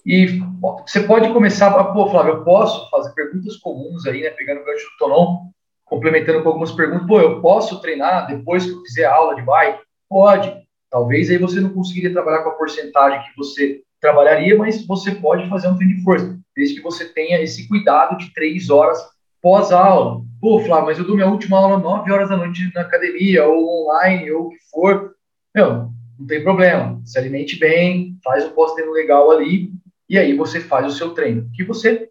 E 0.06 0.40
você 0.82 1.02
pode 1.02 1.32
começar, 1.34 1.68
a, 1.68 1.84
pô, 1.84 2.10
Flávio, 2.10 2.36
eu 2.36 2.44
posso 2.44 2.90
fazer 2.90 3.14
perguntas 3.14 3.58
comuns 3.58 4.06
aí, 4.06 4.22
né, 4.22 4.30
pegando 4.30 4.62
o 4.62 4.66
gancho 4.66 4.86
do 4.86 4.98
Tonon, 4.98 5.50
complementando 5.84 6.42
com 6.42 6.50
algumas 6.50 6.72
perguntas, 6.72 7.08
pô, 7.08 7.20
eu 7.20 7.42
posso 7.42 7.82
treinar 7.82 8.28
depois 8.28 8.66
que 8.66 8.72
eu 8.72 8.82
fizer 8.84 9.06
aula 9.06 9.36
de 9.36 9.42
bike? 9.42 9.87
Pode. 10.10 10.54
Talvez 10.90 11.30
aí 11.30 11.38
você 11.38 11.60
não 11.60 11.74
conseguiria 11.74 12.14
trabalhar 12.14 12.44
com 12.44 12.50
a 12.50 12.56
porcentagem 12.56 13.22
que 13.22 13.36
você 13.36 13.82
trabalharia, 14.00 14.58
mas 14.58 14.86
você 14.86 15.12
pode 15.12 15.48
fazer 15.50 15.68
um 15.68 15.76
treino 15.76 15.96
de 15.96 16.04
força, 16.04 16.40
desde 16.56 16.76
que 16.76 16.82
você 16.82 17.06
tenha 17.06 17.42
esse 17.42 17.68
cuidado 17.68 18.18
de 18.18 18.34
três 18.34 18.70
horas 18.70 19.00
pós-aula. 19.42 20.22
Pô, 20.40 20.60
Flávio, 20.60 20.86
mas 20.86 20.98
eu 20.98 21.06
dou 21.06 21.16
minha 21.16 21.28
última 21.28 21.58
aula 21.58 21.78
9 21.78 22.12
horas 22.12 22.30
da 22.30 22.38
noite 22.38 22.72
na 22.74 22.82
academia, 22.82 23.46
ou 23.46 23.86
online, 23.86 24.32
ou 24.32 24.48
o 24.48 24.50
que 24.50 24.58
for. 24.72 25.16
Meu, 25.54 25.90
não 26.18 26.28
tem 26.28 26.44
problema. 26.44 27.02
Se 27.06 27.18
alimente 27.18 27.60
bem, 27.60 28.18
faz 28.24 28.46
um 28.46 28.52
pós-treino 28.52 28.92
legal 28.92 29.32
ali, 29.32 29.72
e 30.10 30.18
aí 30.18 30.36
você 30.36 30.60
faz 30.60 30.86
o 30.86 30.96
seu 30.96 31.12
treino. 31.12 31.50
Que 31.54 31.64
você 31.64 32.10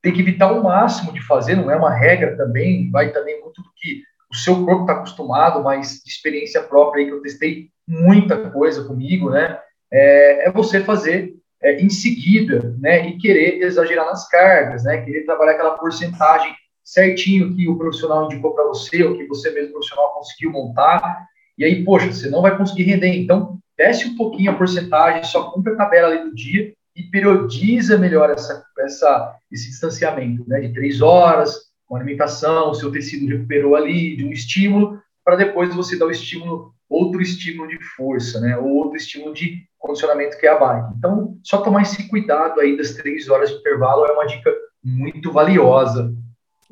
tem 0.00 0.12
que 0.12 0.20
evitar 0.20 0.52
o 0.52 0.62
máximo 0.62 1.12
de 1.12 1.22
fazer, 1.22 1.56
não 1.56 1.70
é 1.70 1.76
uma 1.76 1.94
regra 1.94 2.36
também, 2.36 2.90
vai 2.90 3.12
também 3.12 3.40
muito 3.40 3.62
do 3.62 3.70
que 3.76 4.02
o 4.32 4.36
seu 4.36 4.64
corpo 4.64 4.82
está 4.82 4.94
acostumado, 4.94 5.62
mas 5.62 6.02
de 6.02 6.10
experiência 6.10 6.62
própria 6.62 7.02
aí 7.02 7.08
que 7.08 7.14
eu 7.14 7.20
testei 7.20 7.68
muita 7.86 8.50
coisa 8.50 8.84
comigo, 8.84 9.30
né? 9.30 9.58
É, 9.92 10.48
é 10.48 10.50
você 10.50 10.80
fazer 10.80 11.34
é, 11.62 11.80
em 11.82 11.90
seguida, 11.90 12.74
né? 12.80 13.06
E 13.08 13.18
querer 13.18 13.62
exagerar 13.62 14.06
nas 14.06 14.26
cargas, 14.28 14.84
né? 14.84 15.02
Querer 15.02 15.26
trabalhar 15.26 15.52
aquela 15.52 15.76
porcentagem 15.76 16.54
certinho 16.82 17.54
que 17.54 17.68
o 17.68 17.76
profissional 17.76 18.24
indicou 18.24 18.54
para 18.54 18.64
você, 18.64 19.04
ou 19.04 19.16
que 19.16 19.26
você 19.26 19.50
mesmo 19.50 19.72
profissional 19.72 20.14
conseguiu 20.14 20.50
montar, 20.50 21.26
e 21.58 21.64
aí, 21.64 21.84
poxa, 21.84 22.10
você 22.10 22.30
não 22.30 22.40
vai 22.40 22.56
conseguir 22.56 22.84
render. 22.84 23.08
Então, 23.08 23.58
desce 23.76 24.06
um 24.06 24.16
pouquinho 24.16 24.50
a 24.50 24.54
porcentagem, 24.54 25.24
só 25.24 25.50
cumpre 25.50 25.74
a 25.74 25.76
tabela 25.76 26.08
ali 26.08 26.24
do 26.24 26.34
dia 26.34 26.72
e 26.96 27.02
periodiza 27.04 27.98
melhor 27.98 28.30
essa, 28.30 28.64
essa, 28.78 29.36
esse 29.50 29.68
distanciamento, 29.68 30.42
né? 30.48 30.60
De 30.60 30.72
três 30.72 31.02
horas, 31.02 31.71
com 31.92 31.96
alimentação, 31.96 32.70
o 32.70 32.74
seu 32.74 32.90
tecido 32.90 33.26
recuperou 33.26 33.76
ali, 33.76 34.16
de 34.16 34.24
um 34.24 34.32
estímulo, 34.32 34.98
para 35.22 35.36
depois 35.36 35.74
você 35.74 35.98
dar 35.98 36.06
o 36.06 36.10
estímulo, 36.10 36.72
outro 36.88 37.20
estímulo 37.20 37.68
de 37.68 37.78
força, 37.94 38.40
né? 38.40 38.56
Ou 38.56 38.76
outro 38.76 38.96
estímulo 38.96 39.34
de 39.34 39.58
condicionamento 39.78 40.38
que 40.38 40.46
é 40.46 40.50
a 40.50 40.58
bike. 40.58 40.94
Então, 40.96 41.36
só 41.42 41.58
tomar 41.58 41.82
esse 41.82 42.08
cuidado 42.08 42.58
aí 42.60 42.78
das 42.78 42.94
três 42.94 43.28
horas 43.28 43.50
de 43.50 43.56
intervalo 43.56 44.06
é 44.06 44.12
uma 44.12 44.24
dica 44.24 44.50
muito 44.82 45.30
valiosa 45.30 46.10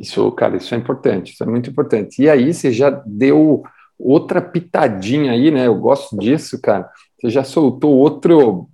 isso, 0.00 0.32
cara, 0.32 0.56
isso 0.56 0.74
é 0.74 0.78
importante, 0.78 1.34
isso 1.34 1.42
é 1.42 1.46
muito 1.46 1.68
importante. 1.68 2.22
E 2.22 2.30
aí 2.30 2.54
você 2.54 2.72
já 2.72 2.88
deu 3.04 3.62
outra 3.98 4.40
pitadinha 4.40 5.32
aí, 5.32 5.50
né? 5.50 5.66
Eu 5.66 5.74
gosto 5.74 6.16
disso, 6.16 6.58
cara. 6.58 6.88
Você 7.20 7.28
já 7.28 7.44
soltou 7.44 7.94
outro 7.94 8.66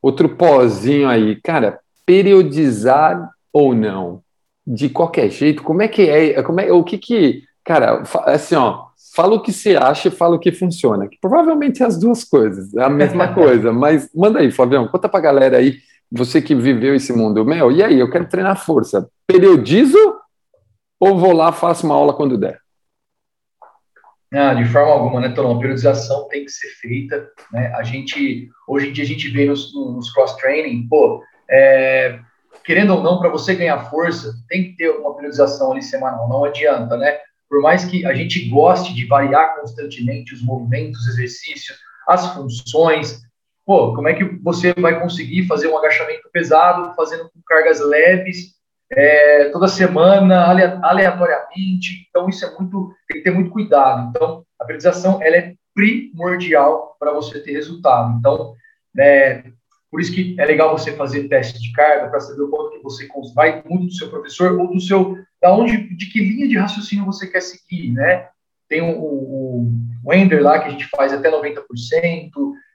outro 0.00 0.28
pozinho 0.28 1.08
aí, 1.08 1.34
cara. 1.42 1.80
Periodizar 2.06 3.30
ou 3.52 3.74
não, 3.74 4.22
de 4.74 4.88
qualquer 4.88 5.30
jeito. 5.30 5.62
Como 5.62 5.82
é 5.82 5.88
que 5.88 6.02
é? 6.02 6.42
Como 6.42 6.60
é? 6.60 6.72
O 6.72 6.84
que 6.84 6.98
que, 6.98 7.42
cara? 7.64 8.02
Assim, 8.26 8.54
ó. 8.54 8.88
Fala 9.12 9.34
o 9.34 9.42
que 9.42 9.52
você 9.52 9.74
acha 9.74 10.06
e 10.06 10.12
fala 10.12 10.36
o 10.36 10.38
que 10.38 10.52
funciona. 10.52 11.08
Que 11.08 11.18
provavelmente 11.20 11.82
é 11.82 11.86
as 11.86 11.98
duas 11.98 12.22
coisas, 12.22 12.72
é 12.74 12.82
a 12.82 12.88
mesma 12.88 13.34
coisa. 13.34 13.72
Mas 13.72 14.08
manda 14.14 14.38
aí, 14.38 14.52
Flavião, 14.52 14.86
conta 14.86 15.08
pra 15.08 15.18
galera 15.18 15.56
aí, 15.56 15.78
você 16.10 16.40
que 16.40 16.54
viveu 16.54 16.94
esse 16.94 17.12
mundo. 17.12 17.44
Meu, 17.44 17.72
e 17.72 17.82
aí, 17.82 17.98
eu 17.98 18.08
quero 18.08 18.28
treinar 18.28 18.64
força. 18.64 19.08
Periodizo 19.26 19.98
ou 21.00 21.18
vou 21.18 21.32
lá, 21.32 21.50
faço 21.50 21.86
uma 21.86 21.94
aula 21.94 22.12
quando 22.12 22.38
der? 22.38 22.60
Ah, 24.32 24.54
de 24.54 24.64
forma 24.66 24.92
alguma, 24.92 25.20
né, 25.20 25.30
Torão? 25.30 25.56
A 25.56 25.58
periodização 25.58 26.28
tem 26.28 26.44
que 26.44 26.52
ser 26.52 26.68
feita, 26.80 27.28
né? 27.52 27.72
A 27.74 27.82
gente, 27.82 28.48
hoje 28.68 28.90
em 28.90 28.92
dia, 28.92 29.02
a 29.02 29.06
gente 29.06 29.28
vê 29.28 29.46
nos, 29.46 29.74
nos 29.74 30.12
cross-training, 30.12 30.86
pô, 30.88 31.20
é, 31.50 32.20
querendo 32.64 32.94
ou 32.94 33.02
não, 33.02 33.18
para 33.18 33.28
você 33.28 33.54
ganhar 33.54 33.90
força, 33.90 34.34
tem 34.48 34.64
que 34.64 34.76
ter 34.76 34.90
uma 34.90 35.14
periodização 35.14 35.72
ali 35.72 35.82
semanal, 35.82 36.28
não 36.28 36.44
adianta, 36.44 36.96
né? 36.96 37.18
Por 37.48 37.60
mais 37.60 37.84
que 37.84 38.06
a 38.06 38.14
gente 38.14 38.48
goste 38.48 38.94
de 38.94 39.06
variar 39.06 39.56
constantemente 39.58 40.34
os 40.34 40.42
movimentos, 40.42 41.00
os 41.00 41.08
exercícios, 41.08 41.78
as 42.06 42.32
funções, 42.34 43.22
pô, 43.66 43.94
como 43.94 44.08
é 44.08 44.14
que 44.14 44.24
você 44.42 44.72
vai 44.74 45.00
conseguir 45.00 45.46
fazer 45.46 45.68
um 45.68 45.76
agachamento 45.76 46.28
pesado 46.32 46.94
fazendo 46.94 47.24
com 47.24 47.40
cargas 47.46 47.80
leves 47.80 48.60
é, 48.92 49.48
toda 49.50 49.68
semana, 49.68 50.46
aleatoriamente. 50.82 52.06
Então, 52.08 52.28
isso 52.28 52.44
é 52.44 52.50
muito, 52.58 52.92
tem 53.08 53.18
que 53.18 53.24
ter 53.24 53.30
muito 53.30 53.50
cuidado. 53.50 54.10
Então, 54.10 54.44
a 54.58 54.64
periodização 54.64 55.22
ela 55.22 55.36
é 55.36 55.54
primordial 55.74 56.96
para 56.98 57.12
você 57.12 57.40
ter 57.40 57.52
resultado. 57.52 58.18
Então, 58.18 58.54
é, 58.98 59.44
por 59.90 60.00
isso 60.00 60.14
que 60.14 60.36
é 60.38 60.44
legal 60.44 60.76
você 60.76 60.92
fazer 60.92 61.28
teste 61.28 61.60
de 61.60 61.72
carga 61.72 62.08
para 62.08 62.20
saber 62.20 62.42
o 62.42 62.48
quanto 62.48 62.76
que 62.76 62.82
você 62.82 63.08
vai 63.34 63.62
muito 63.68 63.86
do 63.86 63.92
seu 63.92 64.08
professor 64.08 64.58
ou 64.58 64.72
do 64.72 64.80
seu, 64.80 65.18
da 65.40 65.52
onde, 65.52 65.94
de 65.96 66.06
que 66.06 66.20
linha 66.20 66.48
de 66.48 66.56
raciocínio 66.56 67.04
você 67.04 67.26
quer 67.26 67.40
seguir, 67.40 67.92
né? 67.92 68.28
Tem 68.68 68.80
o, 68.80 68.96
o, 68.96 69.72
o 70.04 70.14
Ender 70.14 70.42
lá 70.42 70.60
que 70.60 70.68
a 70.68 70.70
gente 70.70 70.86
faz 70.88 71.12
até 71.12 71.30
90%, 71.30 72.30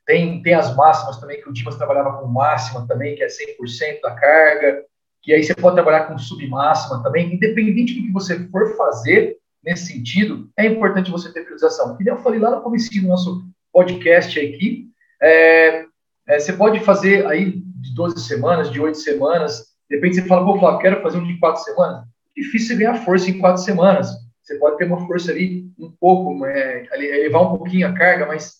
tem, 0.05 0.41
tem 0.41 0.53
as 0.53 0.76
máximas 0.76 1.20
também, 1.20 1.41
que 1.41 1.49
o 1.49 1.53
Dimas 1.53 1.78
trabalhava 1.78 2.18
com 2.18 2.28
máxima 2.28 2.86
também, 2.86 3.16
que 3.16 3.24
é 3.24 3.28
100% 3.28 4.01
da 4.01 4.11
carga 4.11 4.84
que 5.26 5.34
aí 5.34 5.43
você 5.43 5.55
pode 5.55 5.76
trabalhar 5.76 6.05
com 6.05 6.18
submáxima 6.20 7.01
também, 7.01 7.34
independente 7.34 7.95
do 7.95 8.05
que 8.05 8.13
você 8.13 8.47
for 8.49 8.78
fazer 8.78 9.36
nesse 9.63 9.88
sentido, 9.88 10.47
é 10.55 10.68
importante 10.68 11.09
você 11.09 11.34
ter 11.34 11.41
priorização. 11.41 11.97
E 11.99 12.07
eu 12.07 12.18
falei 12.18 12.39
lá 12.39 12.51
no 12.51 12.61
começo 12.61 12.91
do 12.93 13.07
nosso 13.07 13.43
podcast 13.74 14.39
aqui, 14.39 14.88
é, 15.20 15.86
é, 16.28 16.39
você 16.39 16.53
pode 16.53 16.80
fazer 16.82 17.26
aí 17.28 17.61
de 17.61 17.93
12 17.93 18.19
semanas, 18.19 18.71
de 18.71 18.80
8 18.80 18.97
semanas, 18.97 19.65
de 19.89 19.95
repente 19.95 20.15
você 20.15 20.21
fala, 20.23 20.45
pô, 20.45 20.59
Flávio, 20.59 20.80
quero 20.80 21.01
fazer 21.01 21.17
um 21.17 21.28
de 21.28 21.39
4 21.39 21.63
semanas, 21.63 22.05
difícil 22.36 22.78
ganhar 22.78 22.95
força 22.95 23.30
em 23.30 23.39
quatro 23.39 23.61
semanas. 23.61 24.09
Você 24.41 24.55
pode 24.59 24.78
ter 24.78 24.86
uma 24.86 25.05
força 25.07 25.32
ali 25.32 25.71
um 25.80 25.91
pouco, 25.99 26.45
é, 26.45 26.88
elevar 26.93 27.43
um 27.43 27.57
pouquinho 27.57 27.88
a 27.88 27.93
carga, 27.93 28.28
mas 28.28 28.57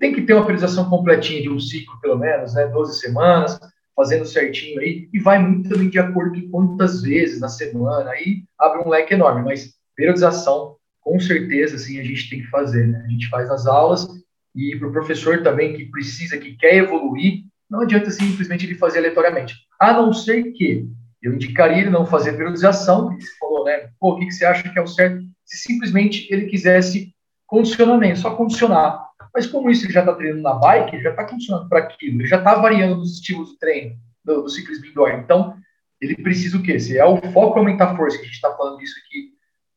tem 0.00 0.12
que 0.12 0.22
ter 0.22 0.34
uma 0.34 0.44
periodização 0.44 0.88
completinha 0.88 1.42
de 1.42 1.48
um 1.48 1.60
ciclo, 1.60 2.00
pelo 2.00 2.18
menos, 2.18 2.54
né? 2.54 2.66
12 2.66 2.98
semanas, 2.98 3.58
fazendo 3.94 4.24
certinho 4.24 4.80
aí, 4.80 5.08
e 5.12 5.20
vai 5.20 5.38
muito 5.38 5.68
também 5.68 5.88
de 5.88 5.98
acordo 5.98 6.40
com 6.42 6.50
quantas 6.50 7.02
vezes 7.02 7.40
na 7.40 7.48
semana, 7.48 8.10
aí 8.10 8.42
abre 8.58 8.80
um 8.80 8.88
leque 8.88 9.14
enorme, 9.14 9.42
mas 9.42 9.74
periodização, 9.94 10.76
com 11.00 11.20
certeza, 11.20 11.76
assim, 11.76 12.00
a 12.00 12.04
gente 12.04 12.30
tem 12.30 12.40
que 12.40 12.46
fazer, 12.46 12.86
né? 12.88 13.02
A 13.04 13.08
gente 13.08 13.28
faz 13.28 13.48
nas 13.48 13.66
aulas, 13.66 14.08
e 14.54 14.76
para 14.76 14.88
o 14.88 14.92
professor 14.92 15.42
também 15.42 15.74
que 15.74 15.86
precisa, 15.86 16.38
que 16.38 16.56
quer 16.56 16.76
evoluir, 16.76 17.44
não 17.70 17.80
adianta 17.80 18.10
simplesmente 18.10 18.66
ele 18.66 18.74
fazer 18.74 18.98
aleatoriamente, 18.98 19.54
a 19.80 19.92
não 19.92 20.12
ser 20.12 20.52
que 20.52 20.86
eu 21.22 21.32
indicaria 21.32 21.78
ele 21.78 21.90
não 21.90 22.04
fazer 22.04 22.32
periodização, 22.32 23.16
que 23.16 23.22
você 23.22 23.38
falou, 23.38 23.64
né? 23.64 23.90
Pô, 23.98 24.12
o 24.12 24.18
que, 24.18 24.26
que 24.26 24.32
você 24.32 24.44
acha 24.44 24.68
que 24.68 24.78
é 24.78 24.82
o 24.82 24.86
certo? 24.86 25.22
Se 25.44 25.58
simplesmente 25.58 26.26
ele 26.32 26.46
quisesse 26.46 27.14
condicionamento, 27.46 28.18
só 28.18 28.34
condicionar. 28.34 29.06
Mas 29.32 29.46
como 29.46 29.70
isso 29.70 29.86
ele 29.86 29.92
já 29.92 30.00
está 30.00 30.14
treinando 30.14 30.42
na 30.42 30.54
bike, 30.54 30.96
ele 30.96 31.04
já 31.04 31.10
está 31.10 31.24
condicionando 31.24 31.68
para 31.68 31.78
aquilo, 31.78 32.20
ele 32.20 32.28
já 32.28 32.38
está 32.38 32.56
variando 32.56 32.96
nos 32.96 33.14
estilos 33.14 33.50
de 33.50 33.58
treino 33.58 33.96
do, 34.24 34.42
do 34.42 34.48
ciclismo 34.48 34.86
indoor. 34.86 35.10
Então, 35.12 35.54
ele 36.00 36.16
precisa 36.16 36.58
o 36.58 36.62
quê? 36.62 36.78
Se 36.80 36.98
é 36.98 37.04
o 37.04 37.20
foco 37.30 37.58
aumentar 37.58 37.92
a 37.92 37.96
força, 37.96 38.18
que 38.18 38.24
a 38.24 38.26
gente 38.26 38.34
está 38.34 38.54
falando 38.56 38.82
isso 38.82 38.94
aqui 39.06 39.30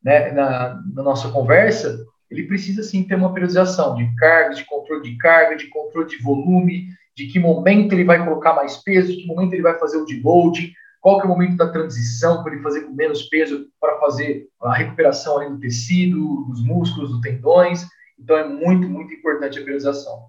né, 0.04 0.32
na, 0.32 0.82
na 0.94 1.04
nossa 1.04 1.30
conversa, 1.30 2.04
ele 2.30 2.44
precisa 2.44 2.84
sim 2.84 3.04
ter 3.04 3.16
uma 3.16 3.34
periodização 3.34 3.96
de 3.96 4.14
cargas, 4.16 4.58
de 4.58 4.66
controle 4.66 5.04
de 5.04 5.18
carga, 5.18 5.56
de 5.56 5.68
controle 5.68 6.10
de 6.10 6.22
volume, 6.22 6.88
de 7.16 7.28
que 7.28 7.40
momento 7.40 7.94
ele 7.94 8.04
vai 8.04 8.24
colocar 8.24 8.54
mais 8.54 8.78
peso, 8.78 9.12
de 9.12 9.22
que 9.22 9.28
momento 9.28 9.54
ele 9.54 9.62
vai 9.62 9.78
fazer 9.78 9.98
o 9.98 10.06
deload, 10.06 10.74
qual 11.00 11.20
que 11.20 11.28
é 11.28 11.30
o 11.30 11.34
momento 11.34 11.56
da 11.56 11.70
transição 11.70 12.44
para 12.44 12.54
ele 12.54 12.64
fazer 12.64 12.82
com 12.82 12.94
menos 12.94 13.24
peso 13.24 13.68
para 13.80 14.00
fazer 14.00 14.48
a 14.62 14.74
recuperação 14.74 15.38
ali 15.38 15.52
do 15.52 15.60
tecido, 15.60 16.46
dos 16.50 16.64
músculos, 16.64 17.12
dos 17.12 17.22
tendões. 17.22 17.86
Então 18.20 18.36
é 18.38 18.48
muito, 18.48 18.88
muito 18.90 19.14
importante 19.14 19.60
a 19.60 19.64
periodização. 19.64 20.26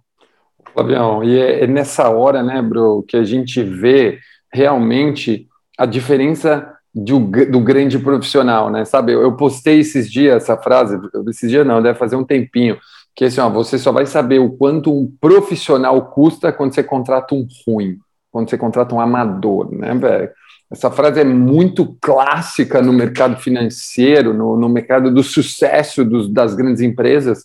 Flavião, 0.72 1.24
e 1.24 1.38
é, 1.38 1.64
é 1.64 1.66
nessa 1.66 2.10
hora, 2.10 2.42
né, 2.42 2.60
bro, 2.60 3.02
que 3.08 3.16
a 3.16 3.24
gente 3.24 3.62
vê 3.62 4.18
realmente 4.52 5.48
a 5.78 5.86
diferença 5.86 6.75
do, 6.96 7.18
do 7.18 7.60
grande 7.60 7.98
profissional, 7.98 8.70
né? 8.70 8.86
Sabe, 8.86 9.12
eu, 9.12 9.20
eu 9.20 9.32
postei 9.32 9.80
esses 9.80 10.10
dias 10.10 10.42
essa 10.42 10.56
frase, 10.56 10.98
esses 11.28 11.50
dias 11.50 11.66
não, 11.66 11.82
deve 11.82 11.98
fazer 11.98 12.16
um 12.16 12.24
tempinho, 12.24 12.78
que 13.14 13.24
é 13.24 13.26
assim, 13.26 13.40
ó, 13.40 13.50
você 13.50 13.78
só 13.78 13.92
vai 13.92 14.06
saber 14.06 14.38
o 14.38 14.50
quanto 14.50 14.90
um 14.90 15.12
profissional 15.20 16.06
custa 16.06 16.50
quando 16.50 16.74
você 16.74 16.82
contrata 16.82 17.34
um 17.34 17.46
ruim, 17.66 17.98
quando 18.32 18.48
você 18.48 18.56
contrata 18.56 18.94
um 18.94 19.00
amador, 19.00 19.70
né, 19.70 19.94
velho? 19.94 20.30
Essa 20.72 20.90
frase 20.90 21.20
é 21.20 21.24
muito 21.24 21.96
clássica 22.00 22.80
no 22.80 22.92
mercado 22.92 23.36
financeiro, 23.36 24.32
no, 24.32 24.56
no 24.56 24.68
mercado 24.68 25.12
do 25.12 25.22
sucesso 25.22 26.02
dos, 26.02 26.32
das 26.32 26.54
grandes 26.54 26.80
empresas, 26.80 27.44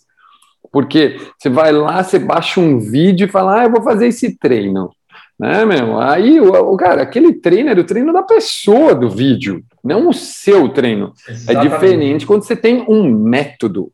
porque 0.72 1.18
você 1.38 1.50
vai 1.50 1.72
lá, 1.72 2.02
você 2.02 2.18
baixa 2.18 2.58
um 2.58 2.80
vídeo 2.80 3.26
e 3.26 3.30
fala, 3.30 3.60
ah, 3.60 3.64
eu 3.64 3.70
vou 3.70 3.82
fazer 3.82 4.08
esse 4.08 4.36
treino, 4.38 4.90
né, 5.38 5.64
meu? 5.64 6.00
Aí, 6.00 6.40
o, 6.40 6.76
cara, 6.76 7.02
aquele 7.02 7.34
treino 7.34 7.70
era 7.70 7.80
o 7.80 7.84
treino 7.84 8.12
da 8.12 8.22
pessoa 8.22 8.94
do 8.94 9.10
vídeo, 9.10 9.62
não 9.82 10.08
o 10.08 10.12
seu 10.12 10.68
treino. 10.68 11.12
É 11.28 11.32
Exatamente. 11.32 11.66
É 11.66 11.70
diferente 11.70 12.26
quando 12.26 12.42
você 12.42 12.56
tem 12.56 12.84
um 12.88 13.12
método, 13.12 13.90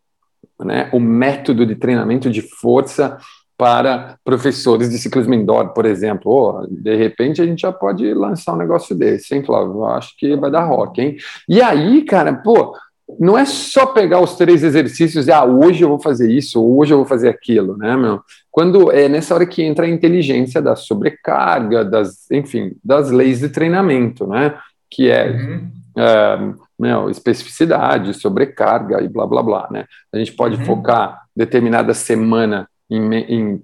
né? 0.60 0.90
O 0.92 1.00
método 1.00 1.64
de 1.64 1.74
treinamento 1.74 2.30
de 2.30 2.42
força 2.42 3.18
para 3.56 4.16
professores 4.24 4.88
de 4.88 4.98
ciclismo 4.98 5.34
indoor, 5.34 5.72
por 5.74 5.84
exemplo. 5.84 6.30
Oh, 6.30 6.66
de 6.70 6.94
repente 6.94 7.42
a 7.42 7.44
gente 7.44 7.62
já 7.62 7.72
pode 7.72 8.14
lançar 8.14 8.54
um 8.54 8.58
negócio 8.58 8.94
desse, 8.94 9.34
hein, 9.34 9.44
Flávio? 9.44 9.84
Acho 9.84 10.16
que 10.16 10.36
vai 10.36 10.50
dar 10.50 10.64
rock, 10.64 11.00
hein? 11.00 11.16
E 11.48 11.60
aí, 11.60 12.02
cara, 12.02 12.32
pô, 12.32 12.76
não 13.18 13.36
é 13.36 13.44
só 13.44 13.86
pegar 13.86 14.20
os 14.20 14.36
três 14.36 14.62
exercícios 14.62 15.26
e, 15.26 15.32
ah, 15.32 15.44
hoje 15.44 15.82
eu 15.82 15.88
vou 15.88 15.98
fazer 15.98 16.30
isso, 16.30 16.62
hoje 16.64 16.92
eu 16.92 16.98
vou 16.98 17.06
fazer 17.06 17.28
aquilo, 17.28 17.76
né, 17.76 17.96
meu? 17.96 18.20
Quando 18.50 18.90
é 18.90 19.08
nessa 19.08 19.34
hora 19.34 19.46
que 19.46 19.62
entra 19.62 19.86
a 19.86 19.88
inteligência 19.88 20.60
da 20.60 20.74
sobrecarga, 20.74 21.84
das, 21.84 22.30
enfim, 22.30 22.72
das 22.82 23.10
leis 23.10 23.40
de 23.40 23.48
treinamento, 23.48 24.26
né? 24.26 24.58
Que 24.90 25.10
é, 25.10 25.30
uhum. 25.30 25.70
é 25.96 26.54
meu, 26.78 27.10
especificidade, 27.10 28.14
sobrecarga 28.14 29.02
e 29.02 29.08
blá, 29.08 29.26
blá, 29.26 29.42
blá, 29.42 29.68
né? 29.70 29.84
A 30.12 30.18
gente 30.18 30.32
pode 30.32 30.56
uhum. 30.56 30.64
focar 30.64 31.22
determinada 31.36 31.92
semana 31.92 32.68
em, 32.90 33.14
em 33.14 33.62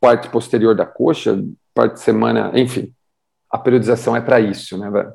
parte 0.00 0.28
posterior 0.28 0.74
da 0.74 0.84
coxa, 0.84 1.42
parte 1.74 1.94
de 1.94 2.00
semana, 2.00 2.50
enfim, 2.54 2.92
a 3.50 3.58
periodização 3.58 4.16
é 4.16 4.20
para 4.20 4.40
isso, 4.40 4.76
né, 4.76 4.90
velho? 4.90 5.12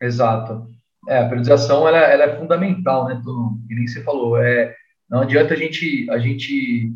Exato. 0.00 0.66
É, 1.08 1.20
a 1.20 1.28
periodização 1.28 1.86
ela, 1.86 1.98
ela 1.98 2.24
é 2.24 2.36
fundamental, 2.38 3.06
né? 3.06 3.20
Que 3.66 3.74
nem 3.74 3.86
você 3.86 4.02
falou. 4.02 4.36
É, 4.36 4.74
não 5.08 5.20
adianta 5.20 5.54
a 5.54 5.56
gente, 5.56 6.08
a 6.10 6.18
gente 6.18 6.92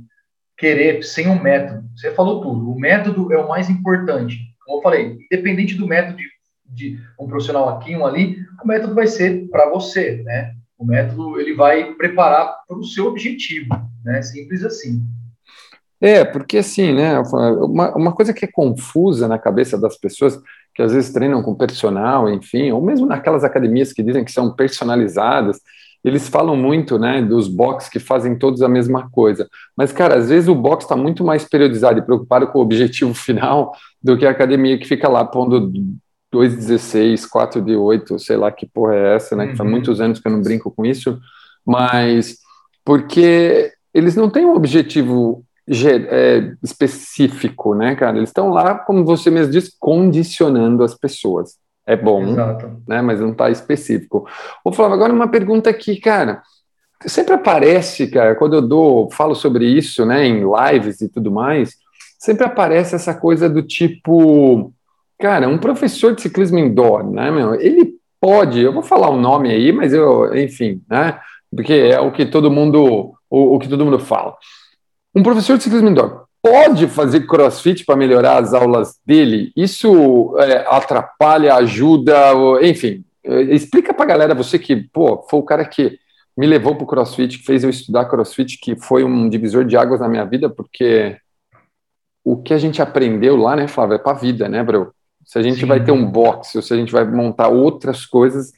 querer 0.62 1.02
sem 1.02 1.28
um 1.28 1.42
método. 1.42 1.82
Você 1.96 2.12
falou 2.12 2.40
tudo. 2.40 2.70
O 2.70 2.78
método 2.78 3.32
é 3.32 3.36
o 3.36 3.48
mais 3.48 3.68
importante. 3.68 4.38
Como 4.64 4.78
eu 4.78 4.82
falei, 4.82 5.18
independente 5.20 5.74
do 5.74 5.88
método 5.88 6.16
de, 6.16 6.24
de 6.64 6.98
um 7.18 7.26
profissional 7.26 7.68
aqui, 7.68 7.96
um 7.96 8.06
ali, 8.06 8.36
o 8.62 8.66
método 8.66 8.94
vai 8.94 9.08
ser 9.08 9.48
para 9.50 9.68
você, 9.68 10.22
né? 10.24 10.52
O 10.78 10.84
método 10.84 11.40
ele 11.40 11.52
vai 11.54 11.94
preparar 11.94 12.58
para 12.68 12.78
o 12.78 12.84
seu 12.84 13.06
objetivo, 13.06 13.70
né? 14.04 14.22
Simples 14.22 14.64
assim. 14.64 15.02
É, 16.00 16.24
porque 16.24 16.58
assim, 16.58 16.92
né, 16.92 17.18
uma, 17.18 17.96
uma 17.96 18.12
coisa 18.12 18.32
que 18.32 18.44
é 18.44 18.48
confusa 18.50 19.26
na 19.26 19.38
cabeça 19.40 19.76
das 19.76 19.96
pessoas, 19.96 20.40
que 20.74 20.82
às 20.82 20.92
vezes 20.92 21.12
treinam 21.12 21.42
com 21.42 21.56
personal, 21.56 22.32
enfim, 22.32 22.70
ou 22.70 22.80
mesmo 22.80 23.06
naquelas 23.06 23.42
academias 23.42 23.92
que 23.92 24.02
dizem 24.02 24.24
que 24.24 24.32
são 24.32 24.54
personalizadas, 24.54 25.60
eles 26.04 26.28
falam 26.28 26.56
muito, 26.56 26.98
né, 26.98 27.22
dos 27.22 27.48
box 27.48 27.88
que 27.88 27.98
fazem 27.98 28.36
todos 28.36 28.62
a 28.62 28.68
mesma 28.68 29.08
coisa. 29.10 29.48
Mas, 29.76 29.92
cara, 29.92 30.16
às 30.16 30.28
vezes 30.28 30.48
o 30.48 30.54
box 30.54 30.84
está 30.84 30.96
muito 30.96 31.24
mais 31.24 31.44
periodizado 31.44 31.98
e 31.98 32.02
preocupado 32.02 32.48
com 32.48 32.58
o 32.58 32.62
objetivo 32.62 33.14
final 33.14 33.72
do 34.02 34.16
que 34.16 34.26
a 34.26 34.30
academia 34.30 34.78
que 34.78 34.88
fica 34.88 35.08
lá 35.08 35.24
pondo 35.24 35.72
2,16, 36.34 37.28
4 37.28 37.62
de 37.62 37.76
8, 37.76 38.18
sei 38.18 38.36
lá 38.36 38.50
que 38.50 38.66
porra 38.66 38.94
é 38.94 39.16
essa, 39.16 39.36
né, 39.36 39.48
que 39.48 39.56
faz 39.56 39.66
uhum. 39.66 39.70
muitos 39.70 40.00
anos 40.00 40.18
que 40.18 40.26
eu 40.26 40.32
não 40.32 40.42
brinco 40.42 40.70
com 40.70 40.84
isso, 40.84 41.18
mas 41.64 42.38
porque 42.84 43.72
eles 43.94 44.16
não 44.16 44.28
têm 44.28 44.44
um 44.44 44.54
objetivo 44.54 45.44
é, 45.68 46.54
específico, 46.62 47.74
né, 47.74 47.94
cara? 47.94 48.16
Eles 48.16 48.30
estão 48.30 48.50
lá, 48.50 48.74
como 48.74 49.04
você 49.04 49.30
mesmo 49.30 49.52
disse, 49.52 49.74
condicionando 49.78 50.82
as 50.82 50.94
pessoas. 50.94 51.56
É 51.86 51.96
bom, 51.96 52.22
Exato. 52.28 52.80
né? 52.86 53.02
Mas 53.02 53.20
não 53.20 53.32
está 53.32 53.50
específico. 53.50 54.26
Vou 54.64 54.72
falar 54.72 54.94
agora 54.94 55.12
uma 55.12 55.28
pergunta 55.28 55.68
aqui, 55.68 56.00
cara. 56.00 56.42
Sempre 57.06 57.34
aparece, 57.34 58.06
cara, 58.08 58.36
quando 58.36 58.54
eu 58.54 58.62
dou, 58.62 59.10
falo 59.10 59.34
sobre 59.34 59.66
isso, 59.66 60.06
né, 60.06 60.24
em 60.24 60.44
lives 60.44 61.00
e 61.00 61.08
tudo 61.08 61.32
mais, 61.32 61.74
sempre 62.16 62.46
aparece 62.46 62.94
essa 62.94 63.12
coisa 63.12 63.50
do 63.50 63.60
tipo, 63.60 64.72
cara, 65.18 65.48
um 65.48 65.58
professor 65.58 66.14
de 66.14 66.22
ciclismo 66.22 66.60
indoor, 66.60 67.10
né, 67.10 67.28
meu? 67.32 67.56
Ele 67.56 67.94
pode, 68.20 68.60
eu 68.60 68.72
vou 68.72 68.84
falar 68.84 69.10
o 69.10 69.20
nome 69.20 69.50
aí, 69.50 69.72
mas 69.72 69.92
eu, 69.92 70.32
enfim, 70.36 70.80
né? 70.88 71.18
Porque 71.50 71.72
é 71.72 71.98
o 71.98 72.12
que 72.12 72.24
todo 72.24 72.52
mundo, 72.52 73.12
o, 73.28 73.56
o 73.56 73.58
que 73.58 73.68
todo 73.68 73.84
mundo 73.84 73.98
fala. 73.98 74.36
Um 75.12 75.24
professor 75.24 75.56
de 75.56 75.64
ciclismo 75.64 75.88
indoor 75.88 76.22
pode 76.42 76.88
fazer 76.88 77.26
crossfit 77.26 77.84
para 77.84 77.96
melhorar 77.96 78.42
as 78.42 78.52
aulas 78.52 78.98
dele? 79.06 79.52
Isso 79.56 80.34
é, 80.38 80.66
atrapalha, 80.68 81.54
ajuda, 81.54 82.14
enfim. 82.62 83.04
É, 83.24 83.42
explica 83.42 83.94
para 83.94 84.04
a 84.04 84.08
galera, 84.08 84.34
você 84.34 84.58
que, 84.58 84.76
pô, 84.76 85.24
foi 85.30 85.38
o 85.38 85.44
cara 85.44 85.64
que 85.64 85.98
me 86.36 86.46
levou 86.46 86.74
para 86.74 86.84
o 86.84 86.86
crossfit, 86.86 87.38
que 87.38 87.44
fez 87.44 87.62
eu 87.62 87.70
estudar 87.70 88.06
crossfit, 88.06 88.58
que 88.58 88.74
foi 88.74 89.04
um 89.04 89.28
divisor 89.28 89.64
de 89.64 89.76
águas 89.76 90.00
na 90.00 90.08
minha 90.08 90.24
vida, 90.24 90.50
porque 90.50 91.16
o 92.24 92.36
que 92.36 92.52
a 92.52 92.58
gente 92.58 92.82
aprendeu 92.82 93.36
lá, 93.36 93.54
né, 93.54 93.68
Flávio, 93.68 93.94
é 93.94 93.98
para 93.98 94.12
a 94.12 94.20
vida, 94.20 94.48
né, 94.48 94.62
bro? 94.64 94.92
Se 95.24 95.38
a 95.38 95.42
gente 95.42 95.60
Sim. 95.60 95.66
vai 95.66 95.82
ter 95.82 95.92
um 95.92 96.04
box, 96.04 96.56
ou 96.56 96.62
se 96.62 96.74
a 96.74 96.76
gente 96.76 96.90
vai 96.90 97.04
montar 97.04 97.48
outras 97.48 98.04
coisas, 98.04 98.52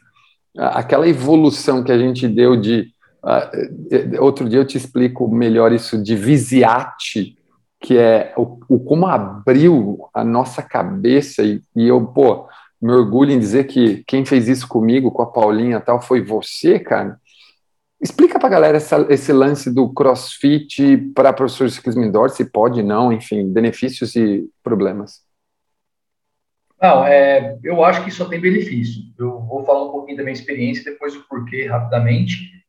aquela 0.56 1.06
evolução 1.06 1.84
que 1.84 1.92
a 1.92 1.98
gente 1.98 2.26
deu 2.26 2.56
de 2.56 2.94
Uh, 3.24 4.22
outro 4.22 4.46
dia 4.46 4.58
eu 4.58 4.66
te 4.66 4.76
explico 4.76 5.26
melhor 5.26 5.72
isso 5.72 6.02
de 6.02 6.14
Visiate, 6.14 7.38
que 7.84 7.98
é 7.98 8.32
o, 8.34 8.58
o 8.66 8.80
como 8.80 9.06
abriu 9.06 10.08
a 10.14 10.24
nossa 10.24 10.62
cabeça 10.62 11.42
e, 11.42 11.60
e, 11.76 11.86
eu, 11.86 12.02
pô, 12.06 12.48
me 12.80 12.90
orgulho 12.90 13.30
em 13.30 13.38
dizer 13.38 13.64
que 13.64 14.02
quem 14.06 14.24
fez 14.24 14.48
isso 14.48 14.66
comigo, 14.66 15.10
com 15.10 15.20
a 15.20 15.30
Paulinha 15.30 15.80
tal, 15.80 16.00
foi 16.00 16.22
você, 16.22 16.78
cara. 16.78 17.20
Explica 18.00 18.38
para 18.38 18.48
a 18.48 18.52
galera 18.52 18.78
essa, 18.78 19.06
esse 19.10 19.34
lance 19.34 19.70
do 19.70 19.92
crossfit 19.92 20.96
para 21.14 21.30
professor 21.30 21.66
de 21.66 21.74
ciclismo 21.74 22.02
indoor, 22.02 22.30
se 22.30 22.46
pode, 22.46 22.82
não, 22.82 23.12
enfim, 23.12 23.52
benefícios 23.52 24.16
e 24.16 24.48
problemas. 24.62 25.20
Não, 26.80 27.06
é, 27.06 27.58
eu 27.62 27.84
acho 27.84 28.02
que 28.02 28.10
só 28.10 28.24
tem 28.24 28.40
benefício. 28.40 29.02
Eu 29.18 29.40
vou 29.42 29.62
falar 29.64 29.84
um 29.84 29.92
pouquinho 29.92 30.16
da 30.16 30.22
minha 30.22 30.32
experiência, 30.32 30.90
depois 30.90 31.14
o 31.14 31.28
porquê 31.28 31.66
rapidamente 31.66 32.63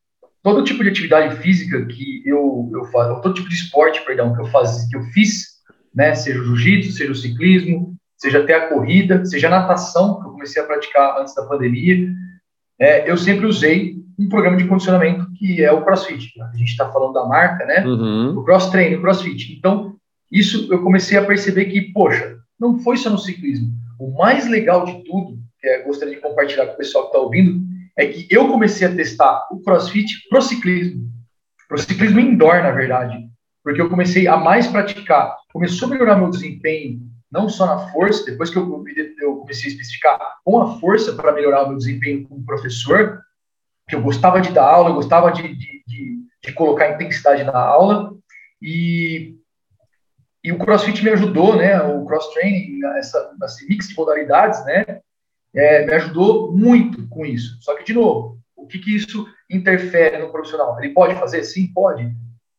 todo 0.45 0.63
tipo 0.63 0.83
de 0.83 0.91
atividade 0.91 1.37
física 1.37 1.83
que 1.87 2.21
eu, 2.23 2.69
eu 2.71 2.85
faço, 2.91 3.19
todo 3.19 3.33
tipo 3.33 3.49
de 3.49 3.55
esporte, 3.55 4.05
perdão, 4.05 4.31
que 4.31 4.41
eu, 4.41 4.45
faz, 4.45 4.87
que 4.87 4.95
eu 4.95 5.01
fiz, 5.05 5.55
né, 5.93 6.13
seja 6.13 6.39
o 6.39 6.43
jiu-jitsu, 6.45 6.91
seja 6.91 7.11
o 7.11 7.15
ciclismo, 7.15 7.95
seja 8.15 8.43
até 8.43 8.53
a 8.53 8.69
corrida, 8.69 9.25
seja 9.25 9.47
a 9.47 9.49
natação, 9.49 10.21
que 10.21 10.27
eu 10.27 10.33
comecei 10.33 10.61
a 10.61 10.65
praticar 10.67 11.19
antes 11.19 11.33
da 11.33 11.47
pandemia, 11.47 12.13
é, 12.79 13.09
eu 13.09 13.17
sempre 13.17 13.47
usei 13.47 13.95
um 14.19 14.29
programa 14.29 14.55
de 14.55 14.67
condicionamento 14.67 15.25
que 15.33 15.63
é 15.63 15.71
o 15.71 15.83
CrossFit. 15.83 16.39
A 16.39 16.55
gente 16.55 16.69
está 16.69 16.91
falando 16.91 17.13
da 17.13 17.25
marca, 17.25 17.65
né? 17.65 17.83
Uhum. 17.83 18.37
O 18.37 18.43
Cross 18.43 18.69
Train, 18.69 18.93
o 18.93 19.01
CrossFit. 19.01 19.51
Então, 19.57 19.95
isso 20.31 20.71
eu 20.71 20.83
comecei 20.83 21.17
a 21.17 21.25
perceber 21.25 21.65
que, 21.65 21.91
poxa, 21.91 22.37
não 22.59 22.77
foi 22.77 22.97
só 22.97 23.09
no 23.09 23.17
ciclismo. 23.17 23.73
O 23.99 24.15
mais 24.15 24.47
legal 24.47 24.85
de 24.85 25.03
tudo, 25.05 25.39
que 25.59 25.67
eu 25.67 25.85
gostaria 25.85 26.13
de 26.13 26.21
compartilhar 26.21 26.67
com 26.67 26.73
o 26.73 26.77
pessoal 26.77 27.05
que 27.05 27.09
está 27.09 27.19
ouvindo, 27.19 27.64
é 27.97 28.07
que 28.07 28.27
eu 28.29 28.47
comecei 28.47 28.87
a 28.87 28.95
testar 28.95 29.47
o 29.51 29.61
CrossFit 29.61 30.27
pro 30.29 30.41
ciclismo. 30.41 31.09
Pro 31.67 31.77
ciclismo 31.77 32.19
indoor, 32.19 32.61
na 32.61 32.71
verdade. 32.71 33.17
Porque 33.63 33.81
eu 33.81 33.89
comecei 33.89 34.27
a 34.27 34.37
mais 34.37 34.67
praticar. 34.67 35.35
Começou 35.51 35.87
a 35.87 35.91
melhorar 35.91 36.17
meu 36.17 36.29
desempenho, 36.29 37.01
não 37.31 37.49
só 37.49 37.65
na 37.65 37.91
força, 37.91 38.25
depois 38.25 38.49
que 38.49 38.57
eu, 38.57 38.83
eu 39.19 39.35
comecei 39.37 39.69
a 39.69 39.73
especificar 39.73 40.19
com 40.43 40.61
a 40.61 40.79
força 40.79 41.13
para 41.13 41.31
melhorar 41.31 41.63
o 41.63 41.69
meu 41.69 41.77
desempenho 41.77 42.27
como 42.27 42.45
professor, 42.45 43.21
que 43.87 43.95
eu 43.95 44.01
gostava 44.01 44.41
de 44.41 44.51
dar 44.51 44.65
aula, 44.65 44.89
eu 44.89 44.95
gostava 44.95 45.31
de, 45.31 45.41
de, 45.41 45.83
de, 45.87 46.17
de 46.43 46.53
colocar 46.53 46.91
intensidade 46.91 47.43
na 47.43 47.57
aula, 47.57 48.13
e, 48.61 49.35
e 50.43 50.51
o 50.51 50.57
CrossFit 50.57 51.03
me 51.03 51.11
ajudou, 51.11 51.55
né, 51.55 51.81
o 51.81 52.05
cross-training, 52.05 52.79
essa, 52.97 53.31
esse 53.43 53.67
mix 53.67 53.89
de 53.89 53.95
modalidades, 53.95 54.63
né, 54.65 55.01
é, 55.55 55.85
me 55.85 55.93
ajudou 55.93 56.51
muito 56.51 57.07
com 57.07 57.25
isso. 57.25 57.57
Só 57.61 57.75
que, 57.75 57.83
de 57.83 57.93
novo, 57.93 58.37
o 58.55 58.67
que, 58.67 58.79
que 58.79 58.95
isso 58.95 59.27
interfere 59.49 60.17
no 60.17 60.31
profissional? 60.31 60.77
Ele 60.79 60.93
pode 60.93 61.15
fazer? 61.15 61.43
Sim, 61.43 61.67
pode. 61.73 62.11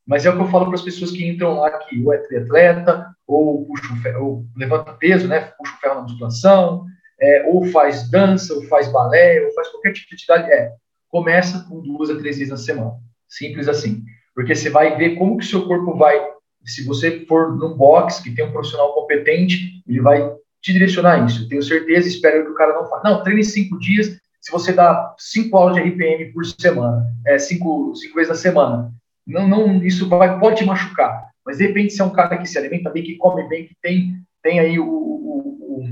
Mas 0.06 0.24
é 0.24 0.30
o 0.30 0.36
que 0.36 0.42
eu 0.42 0.48
falo 0.48 0.66
para 0.66 0.76
as 0.76 0.82
pessoas 0.82 1.10
que 1.10 1.26
entram 1.26 1.58
lá 1.58 1.70
que 1.78 2.02
ou 2.02 2.12
é 2.12 2.18
triatleta, 2.18 3.06
ou, 3.26 3.66
puxa 3.66 3.96
ferro, 3.96 4.24
ou 4.24 4.46
levanta 4.56 4.92
peso, 4.92 5.26
né, 5.26 5.52
puxa 5.58 5.74
o 5.74 5.80
ferro 5.80 5.94
na 5.96 6.02
musculação, 6.02 6.86
é, 7.20 7.44
ou 7.48 7.64
faz 7.66 8.08
dança, 8.08 8.54
ou 8.54 8.62
faz 8.64 8.90
balé, 8.92 9.44
ou 9.44 9.52
faz 9.52 9.68
qualquer 9.68 9.92
tipo 9.92 10.08
de 10.08 10.14
atividade. 10.14 10.52
É, 10.52 10.72
começa 11.08 11.66
com 11.68 11.80
duas 11.80 12.08
a 12.08 12.16
três 12.16 12.38
vezes 12.38 12.50
na 12.50 12.56
semana. 12.56 12.94
Simples 13.28 13.68
assim. 13.68 14.04
Porque 14.34 14.54
você 14.54 14.70
vai 14.70 14.96
ver 14.96 15.16
como 15.16 15.38
que 15.38 15.46
seu 15.46 15.66
corpo 15.66 15.96
vai, 15.96 16.22
se 16.64 16.84
você 16.84 17.24
for 17.26 17.56
num 17.56 17.76
box 17.76 18.22
que 18.22 18.34
tem 18.34 18.44
um 18.44 18.52
profissional 18.52 18.94
competente, 18.94 19.82
ele 19.88 20.00
vai 20.00 20.30
te 20.66 20.72
direcionar 20.72 21.24
isso. 21.24 21.48
Tenho 21.48 21.62
certeza, 21.62 22.08
espero 22.08 22.44
que 22.44 22.50
o 22.50 22.54
cara 22.54 22.74
não 22.74 22.88
faça. 22.88 23.08
Não, 23.08 23.22
treine 23.22 23.44
cinco 23.44 23.78
dias, 23.78 24.18
se 24.40 24.50
você 24.50 24.72
dá 24.72 25.14
cinco 25.16 25.56
aulas 25.56 25.76
de 25.76 25.82
RPM 25.82 26.32
por 26.32 26.44
semana, 26.44 27.06
é, 27.24 27.38
cinco, 27.38 27.94
cinco 27.94 28.16
vezes 28.16 28.30
na 28.30 28.34
semana. 28.34 28.92
Não, 29.24 29.46
não, 29.46 29.84
isso 29.84 30.08
vai, 30.08 30.38
pode 30.40 30.56
te 30.56 30.64
machucar. 30.64 31.28
Mas 31.44 31.58
de 31.58 31.68
repente, 31.68 31.92
se 31.92 32.02
é 32.02 32.04
um 32.04 32.10
cara 32.10 32.36
que 32.36 32.48
se 32.48 32.58
alimenta 32.58 32.90
bem, 32.90 33.04
que 33.04 33.16
come 33.16 33.48
bem, 33.48 33.66
que 33.66 33.76
tem, 33.80 34.16
tem 34.42 34.58
aí 34.58 34.78
o, 34.80 34.88
o, 34.88 35.88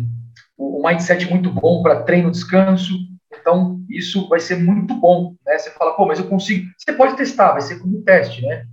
o, 0.57 0.81
o 0.81 0.87
mindset 0.87 1.31
muito 1.31 1.51
bom 1.51 1.81
para 1.81 2.03
treino, 2.03 2.31
descanso, 2.31 2.95
então, 3.41 3.81
isso 3.89 4.29
vai 4.29 4.41
ser 4.41 4.57
muito 4.57 4.95
bom, 4.95 5.35
né? 5.45 5.59
Você 5.59 5.71
fala, 5.71 5.95
pô, 5.95 6.07
mas 6.07 6.19
eu 6.19 6.27
consigo. 6.27 6.67
Você 6.79 6.93
pode 6.93 7.17
testar, 7.17 7.53
vai 7.53 7.61
ser 7.61 7.79
como 7.79 7.99
um 7.99 8.03
teste, 8.03 8.43
né? 8.43 8.65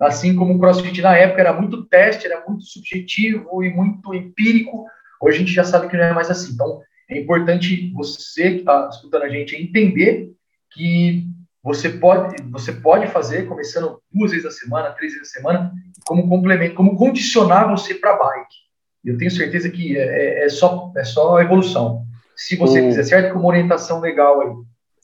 Assim 0.00 0.34
como 0.34 0.54
o 0.54 0.58
CrossFit 0.58 1.00
na 1.02 1.16
época 1.16 1.40
era 1.40 1.52
muito 1.52 1.84
teste, 1.86 2.26
era 2.26 2.44
muito 2.46 2.64
subjetivo 2.64 3.62
e 3.64 3.70
muito 3.70 4.14
empírico, 4.14 4.86
hoje 5.22 5.36
a 5.36 5.40
gente 5.40 5.52
já 5.52 5.64
sabe 5.64 5.88
que 5.88 5.96
não 5.96 6.04
é 6.04 6.12
mais 6.12 6.30
assim. 6.30 6.52
Então, 6.52 6.80
é 7.08 7.18
importante 7.18 7.92
você 7.94 8.52
que 8.52 8.58
está 8.60 8.88
escutando 8.90 9.22
a 9.22 9.28
gente 9.28 9.56
entender 9.56 10.30
que 10.72 11.26
você 11.62 11.88
pode, 11.88 12.42
você 12.50 12.72
pode 12.72 13.06
fazer, 13.06 13.46
começando 13.46 14.00
duas 14.12 14.32
vezes 14.32 14.44
na 14.44 14.50
semana, 14.50 14.90
três 14.90 15.12
vezes 15.12 15.32
na 15.32 15.40
semana, 15.40 15.72
como 16.04 16.28
complemento, 16.28 16.74
como 16.74 16.96
condicionar 16.96 17.70
você 17.70 17.94
para 17.94 18.16
bike. 18.16 18.62
Eu 19.04 19.16
tenho 19.16 19.30
certeza 19.30 19.70
que 19.70 19.96
é, 19.96 20.02
é, 20.02 20.44
é, 20.44 20.48
só, 20.48 20.92
é 20.96 21.04
só 21.04 21.40
evolução 21.40 22.04
se 22.36 22.56
você 22.56 22.82
fizer 22.82 23.02
certo, 23.04 23.32
com 23.32 23.40
uma 23.40 23.48
orientação 23.48 24.00
legal 24.00 24.40
aí. 24.40 24.52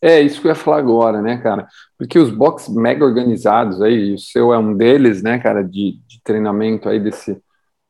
É, 0.01 0.21
isso 0.21 0.41
que 0.41 0.47
eu 0.47 0.51
ia 0.51 0.55
falar 0.55 0.79
agora, 0.79 1.21
né, 1.21 1.39
cara? 1.39 1.67
Porque 1.97 2.19
os 2.19 2.31
box 2.31 2.69
mega 2.69 3.05
organizados 3.05 3.83
aí, 3.83 4.15
o 4.15 4.19
seu 4.19 4.53
é 4.53 4.59
um 4.59 4.77
deles, 4.77 5.23
né, 5.23 5.39
cara, 5.39 5.63
de, 5.63 6.01
de 6.07 6.23
treinamento 6.23 6.89
aí, 6.89 7.01
desse 7.01 7.37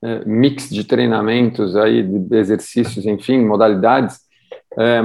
é, 0.03 0.25
mix 0.25 0.69
de 0.69 0.85
treinamentos 0.85 1.77
aí, 1.77 2.03
de 2.03 2.37
exercícios, 2.37 3.07
enfim, 3.07 3.45
modalidades. 3.45 4.19
É, 4.79 5.01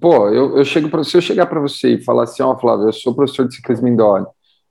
pô, 0.00 0.28
eu, 0.28 0.56
eu 0.56 0.64
chego 0.64 0.88
para 0.88 1.04
se 1.04 1.16
eu 1.16 1.20
chegar 1.20 1.46
para 1.46 1.60
você 1.60 1.94
e 1.94 2.04
falar 2.04 2.24
assim, 2.24 2.42
ó, 2.42 2.52
oh, 2.52 2.58
Flávio, 2.58 2.88
eu 2.88 2.92
sou 2.92 3.14
professor 3.14 3.46
de 3.46 3.54
ciclismo 3.54 3.88
indoor, 3.88 4.26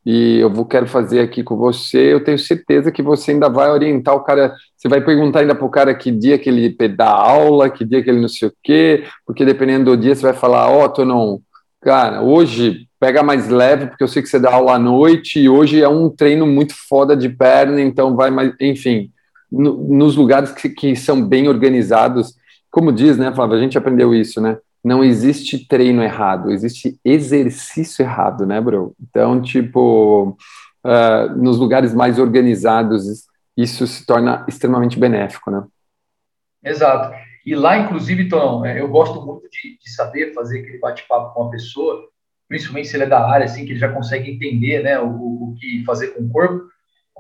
e 0.06 0.40
eu 0.40 0.50
vou 0.50 0.66
quero 0.66 0.88
fazer 0.88 1.20
aqui 1.20 1.44
com 1.44 1.56
você, 1.56 2.14
eu 2.14 2.24
tenho 2.24 2.40
certeza 2.40 2.92
que 2.92 3.04
você 3.04 3.32
ainda 3.32 3.48
vai 3.50 3.70
orientar 3.70 4.16
o 4.16 4.22
cara, 4.22 4.56
você 4.76 4.88
vai 4.88 5.00
perguntar 5.00 5.42
ainda 5.42 5.54
para 5.54 5.66
o 5.66 5.70
cara 5.70 5.94
que 5.94 6.12
dia 6.12 6.40
que 6.40 6.50
ele 6.50 6.76
dá 6.90 7.10
aula, 7.10 7.70
que 7.70 7.86
dia 7.86 8.02
que 8.04 8.10
ele 8.10 8.20
não 8.20 8.28
sei 8.28 8.48
o 8.48 8.54
quê, 8.64 9.04
porque 9.26 9.46
dependendo 9.46 9.92
do 9.92 10.02
dia 10.02 10.16
você 10.16 10.24
vai 10.24 10.34
falar, 10.34 10.70
ó, 10.70 10.92
oh, 10.98 11.06
não, 11.06 11.40
cara, 11.82 12.24
hoje 12.24 12.88
pega 13.00 13.22
mais 13.22 13.48
leve, 13.48 13.88
porque 13.88 14.04
eu 14.04 14.08
sei 14.08 14.24
que 14.24 14.30
você 14.30 14.40
dá 14.40 14.54
aula 14.54 14.74
à 14.74 14.80
noite, 14.80 15.40
e 15.40 15.48
hoje 15.48 15.82
é 15.82 15.90
um 15.90 16.10
treino 16.10 16.48
muito 16.48 16.74
foda 16.88 17.16
de 17.16 17.30
perna, 17.30 17.80
então 17.80 18.16
vai 18.16 18.32
mais, 18.32 18.54
enfim, 18.60 19.12
no, 19.52 19.74
nos 19.96 20.16
lugares 20.16 20.52
que, 20.52 20.70
que 20.70 20.96
são 20.96 21.26
bem 21.28 21.48
organizados, 21.48 22.36
como 22.70 22.92
diz, 22.92 23.18
né, 23.18 23.34
Flávia, 23.34 23.58
a 23.58 23.62
gente 23.62 23.78
aprendeu 23.78 24.16
isso, 24.16 24.40
né, 24.40 24.58
não 24.84 25.04
existe 25.04 25.68
treino 25.68 26.02
errado, 26.02 26.50
existe 26.50 27.00
exercício 27.06 28.02
errado, 28.02 28.46
né, 28.46 28.60
bro? 28.60 28.96
Então, 29.00 29.42
tipo, 29.42 30.38
uh, 30.84 31.36
nos 31.38 31.60
lugares 31.60 31.94
mais 31.94 32.18
organizados, 32.18 33.28
isso 33.56 33.86
se 33.86 34.06
torna 34.06 34.44
extremamente 34.48 35.00
benéfico, 35.00 35.52
né? 35.52 35.64
Exato. 36.64 37.14
E 37.46 37.56
lá, 37.56 37.78
inclusive, 37.78 38.30
Tom, 38.30 38.66
é, 38.66 38.80
eu 38.80 38.88
gosto 38.88 39.22
muito 39.24 39.48
de, 39.50 39.78
de 39.78 39.92
saber 39.92 40.34
fazer 40.34 40.60
aquele 40.60 40.80
bate-papo 40.80 41.34
com 41.34 41.44
a 41.44 41.50
pessoa, 41.50 42.08
principalmente 42.48 42.88
se 42.88 42.96
ele 42.96 43.04
é 43.04 43.08
da 43.08 43.28
área, 43.28 43.46
assim, 43.46 43.66
que 43.66 43.72
ele 43.72 43.80
já 43.80 43.92
consegue 43.92 44.32
entender, 44.32 44.84
né, 44.84 45.00
o, 45.00 45.08
o 45.10 45.56
que 45.60 45.84
fazer 45.86 46.10
com 46.10 46.24
o 46.24 46.30
corpo, 46.30 46.71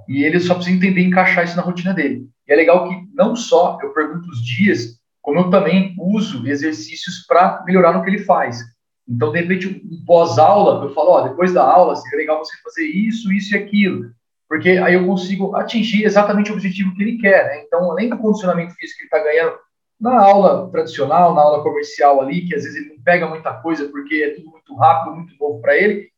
e 0.07 0.23
ele 0.23 0.39
só 0.39 0.55
precisa 0.55 0.75
entender 0.75 1.01
encaixar 1.01 1.43
isso 1.43 1.55
na 1.55 1.61
rotina 1.61 1.93
dele. 1.93 2.27
E 2.47 2.53
é 2.53 2.55
legal 2.55 2.87
que 2.87 2.95
não 3.13 3.35
só 3.35 3.77
eu 3.81 3.93
pergunto 3.93 4.29
os 4.29 4.43
dias, 4.43 4.99
como 5.21 5.39
eu 5.39 5.49
também 5.49 5.95
uso 5.99 6.47
exercícios 6.47 7.25
para 7.27 7.63
melhorar 7.65 7.93
no 7.93 8.03
que 8.03 8.09
ele 8.09 8.19
faz. 8.19 8.59
Então, 9.07 9.31
de 9.31 9.39
repente, 9.39 9.67
um 9.67 10.05
pós-aula, 10.05 10.83
eu 10.85 10.93
falo, 10.93 11.09
ó, 11.11 11.27
depois 11.27 11.53
da 11.53 11.63
aula, 11.63 11.95
seria 11.95 12.19
legal 12.19 12.39
você 12.39 12.55
fazer 12.63 12.85
isso, 12.85 13.31
isso 13.31 13.55
e 13.55 13.57
aquilo, 13.57 14.11
porque 14.47 14.71
aí 14.71 14.93
eu 14.93 15.05
consigo 15.05 15.55
atingir 15.55 16.03
exatamente 16.03 16.51
o 16.51 16.53
objetivo 16.53 16.93
que 16.93 17.01
ele 17.01 17.17
quer, 17.17 17.45
né? 17.45 17.63
Então, 17.65 17.89
além 17.91 18.09
do 18.09 18.17
condicionamento 18.17 18.73
físico 18.75 18.97
que 18.97 19.03
ele 19.03 19.07
está 19.07 19.23
ganhando 19.23 19.57
na 19.99 20.19
aula 20.19 20.69
tradicional, 20.71 21.33
na 21.33 21.41
aula 21.41 21.63
comercial 21.63 22.19
ali, 22.19 22.47
que 22.47 22.55
às 22.55 22.63
vezes 22.63 22.77
ele 22.77 22.95
não 22.95 23.03
pega 23.03 23.27
muita 23.27 23.53
coisa 23.53 23.87
porque 23.87 24.15
é 24.15 24.29
tudo 24.31 24.49
muito 24.49 24.75
rápido, 24.75 25.15
muito 25.15 25.33
novo 25.39 25.61
para 25.61 25.77
ele, 25.77 26.10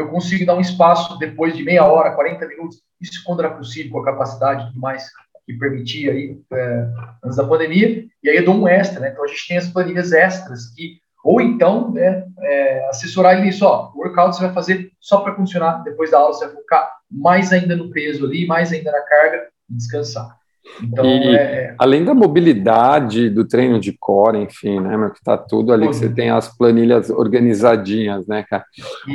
eu 0.00 0.08
consigo 0.08 0.46
dar 0.46 0.56
um 0.56 0.60
espaço 0.60 1.18
depois 1.18 1.56
de 1.56 1.62
meia 1.62 1.84
hora, 1.84 2.14
40 2.14 2.46
minutos, 2.46 2.82
isso 3.00 3.22
quando 3.24 3.40
era 3.40 3.50
possível, 3.50 3.92
com 3.92 4.00
a 4.00 4.04
capacidade 4.04 4.62
e 4.62 4.66
tudo 4.68 4.80
mais, 4.80 5.08
que 5.46 5.54
permitia 5.54 6.12
aí 6.12 6.38
é, 6.52 6.88
antes 7.24 7.36
da 7.36 7.46
pandemia, 7.46 8.06
e 8.22 8.28
aí 8.28 8.36
eu 8.36 8.44
dou 8.44 8.54
um 8.54 8.68
extra, 8.68 9.00
né? 9.00 9.10
Então 9.10 9.24
a 9.24 9.26
gente 9.26 9.48
tem 9.48 9.56
as 9.56 9.68
planilhas 9.68 10.12
extras 10.12 10.66
que, 10.74 10.98
ou 11.24 11.40
então, 11.40 11.92
né, 11.92 12.24
é, 12.40 12.88
assessorar 12.88 13.34
ele 13.34 13.46
nisso, 13.46 13.64
ó, 13.66 13.92
o 13.94 13.98
workout 13.98 14.36
você 14.36 14.42
vai 14.42 14.54
fazer 14.54 14.90
só 15.00 15.20
para 15.20 15.34
funcionar, 15.34 15.82
depois 15.82 16.10
da 16.10 16.18
aula 16.18 16.32
você 16.32 16.46
vai 16.46 16.54
focar 16.54 16.92
mais 17.10 17.52
ainda 17.52 17.76
no 17.76 17.90
peso 17.90 18.24
ali, 18.24 18.46
mais 18.46 18.72
ainda 18.72 18.90
na 18.92 19.02
carga 19.02 19.48
e 19.68 19.74
descansar. 19.74 20.39
Então, 20.82 21.04
e, 21.04 21.34
é... 21.34 21.74
além 21.78 22.04
da 22.04 22.14
mobilidade 22.14 23.28
do 23.28 23.46
treino 23.46 23.80
de 23.80 23.92
core, 23.92 24.38
enfim, 24.38 24.80
né, 24.80 24.96
meu, 24.96 25.10
que 25.10 25.22
tá 25.22 25.36
tudo 25.36 25.72
ali, 25.72 25.88
que 25.88 25.94
você 25.94 26.08
tem 26.08 26.30
as 26.30 26.48
planilhas 26.56 27.10
organizadinhas, 27.10 28.26
né, 28.26 28.44
cara? 28.48 28.64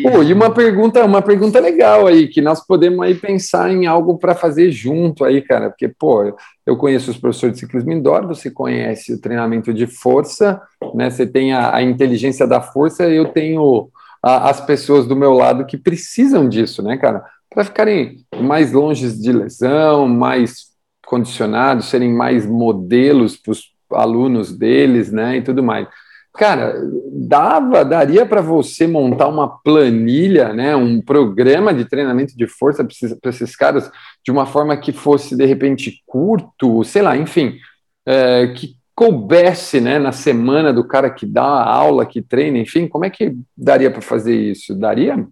Pô, 0.04 0.22
e 0.24 0.34
uma 0.34 0.52
pergunta, 0.52 1.04
uma 1.04 1.22
pergunta 1.22 1.60
legal 1.60 2.08
aí, 2.08 2.28
que 2.28 2.42
nós 2.42 2.66
podemos 2.66 3.02
aí 3.02 3.16
pensar 3.16 3.72
em 3.72 3.86
algo 3.86 4.18
para 4.18 4.36
fazer 4.36 4.72
junto 4.72 5.24
aí, 5.24 5.42
cara, 5.42 5.70
porque, 5.70 5.88
pô, 5.88 6.36
eu 6.66 6.78
conheço 6.78 7.12
os 7.12 7.18
professores 7.18 7.56
de 7.56 7.62
ciclismo 7.62 7.92
indoor, 7.92 8.28
você 8.28 8.52
conhece 8.52 9.14
o 9.14 9.22
treinamento 9.22 9.74
de 9.74 9.88
força, 9.88 10.62
né, 10.94 11.10
você 11.10 11.26
tem 11.26 11.54
a, 11.54 11.76
a 11.76 11.82
inteligência 11.82 12.46
da 12.46 12.62
força, 12.62 13.08
eu 13.08 13.26
tenho 13.26 13.90
a, 14.22 14.50
as 14.50 14.60
pessoas 14.60 15.08
do 15.08 15.16
meu 15.16 15.34
lado 15.34 15.66
que 15.66 15.78
precisam 15.78 16.50
disso, 16.50 16.82
né, 16.82 16.98
cara? 16.98 17.24
Para 17.50 17.64
ficarem 17.64 18.18
mais 18.42 18.74
longe 18.74 19.10
de 19.12 19.32
lesão, 19.32 20.08
mais 20.08 20.75
condicionados, 21.06 21.90
serem 21.90 22.14
mais 22.14 22.46
modelos 22.46 23.38
para 23.38 23.52
os 23.52 23.74
alunos 23.92 24.58
deles, 24.58 25.12
né, 25.12 25.38
e 25.38 25.42
tudo 25.42 25.64
mais. 25.64 25.88
Cara, 26.34 26.76
dava, 27.14 27.86
daria 27.86 28.26
para 28.26 28.42
você 28.42 28.86
montar 28.86 29.28
uma 29.30 29.58
planilha, 29.62 30.52
né, 30.54 30.76
um 30.76 31.02
programa 31.02 31.74
de 31.74 31.86
treinamento 31.86 32.36
de 32.36 32.46
força 32.46 32.86
para 33.22 33.30
esses 33.30 33.56
caras 33.56 33.90
de 34.24 34.32
uma 34.32 34.46
forma 34.46 34.76
que 34.76 34.92
fosse 34.92 35.36
de 35.36 35.46
repente 35.46 36.04
curto, 36.06 36.84
sei 36.84 37.02
lá, 37.02 37.16
enfim, 37.16 37.58
é, 38.06 38.48
que 38.48 38.76
coubesse, 38.94 39.80
né, 39.80 39.98
na 39.98 40.12
semana 40.12 40.74
do 40.74 40.86
cara 40.86 41.10
que 41.10 41.26
dá 41.26 41.44
a 41.44 41.74
aula, 41.74 42.06
que 42.06 42.22
treina, 42.22 42.58
enfim, 42.58 42.88
como 42.88 43.06
é 43.06 43.10
que 43.10 43.36
daria 43.56 43.92
para 43.92 44.02
fazer 44.02 44.36
isso? 44.36 44.74
Daria? 44.74 45.26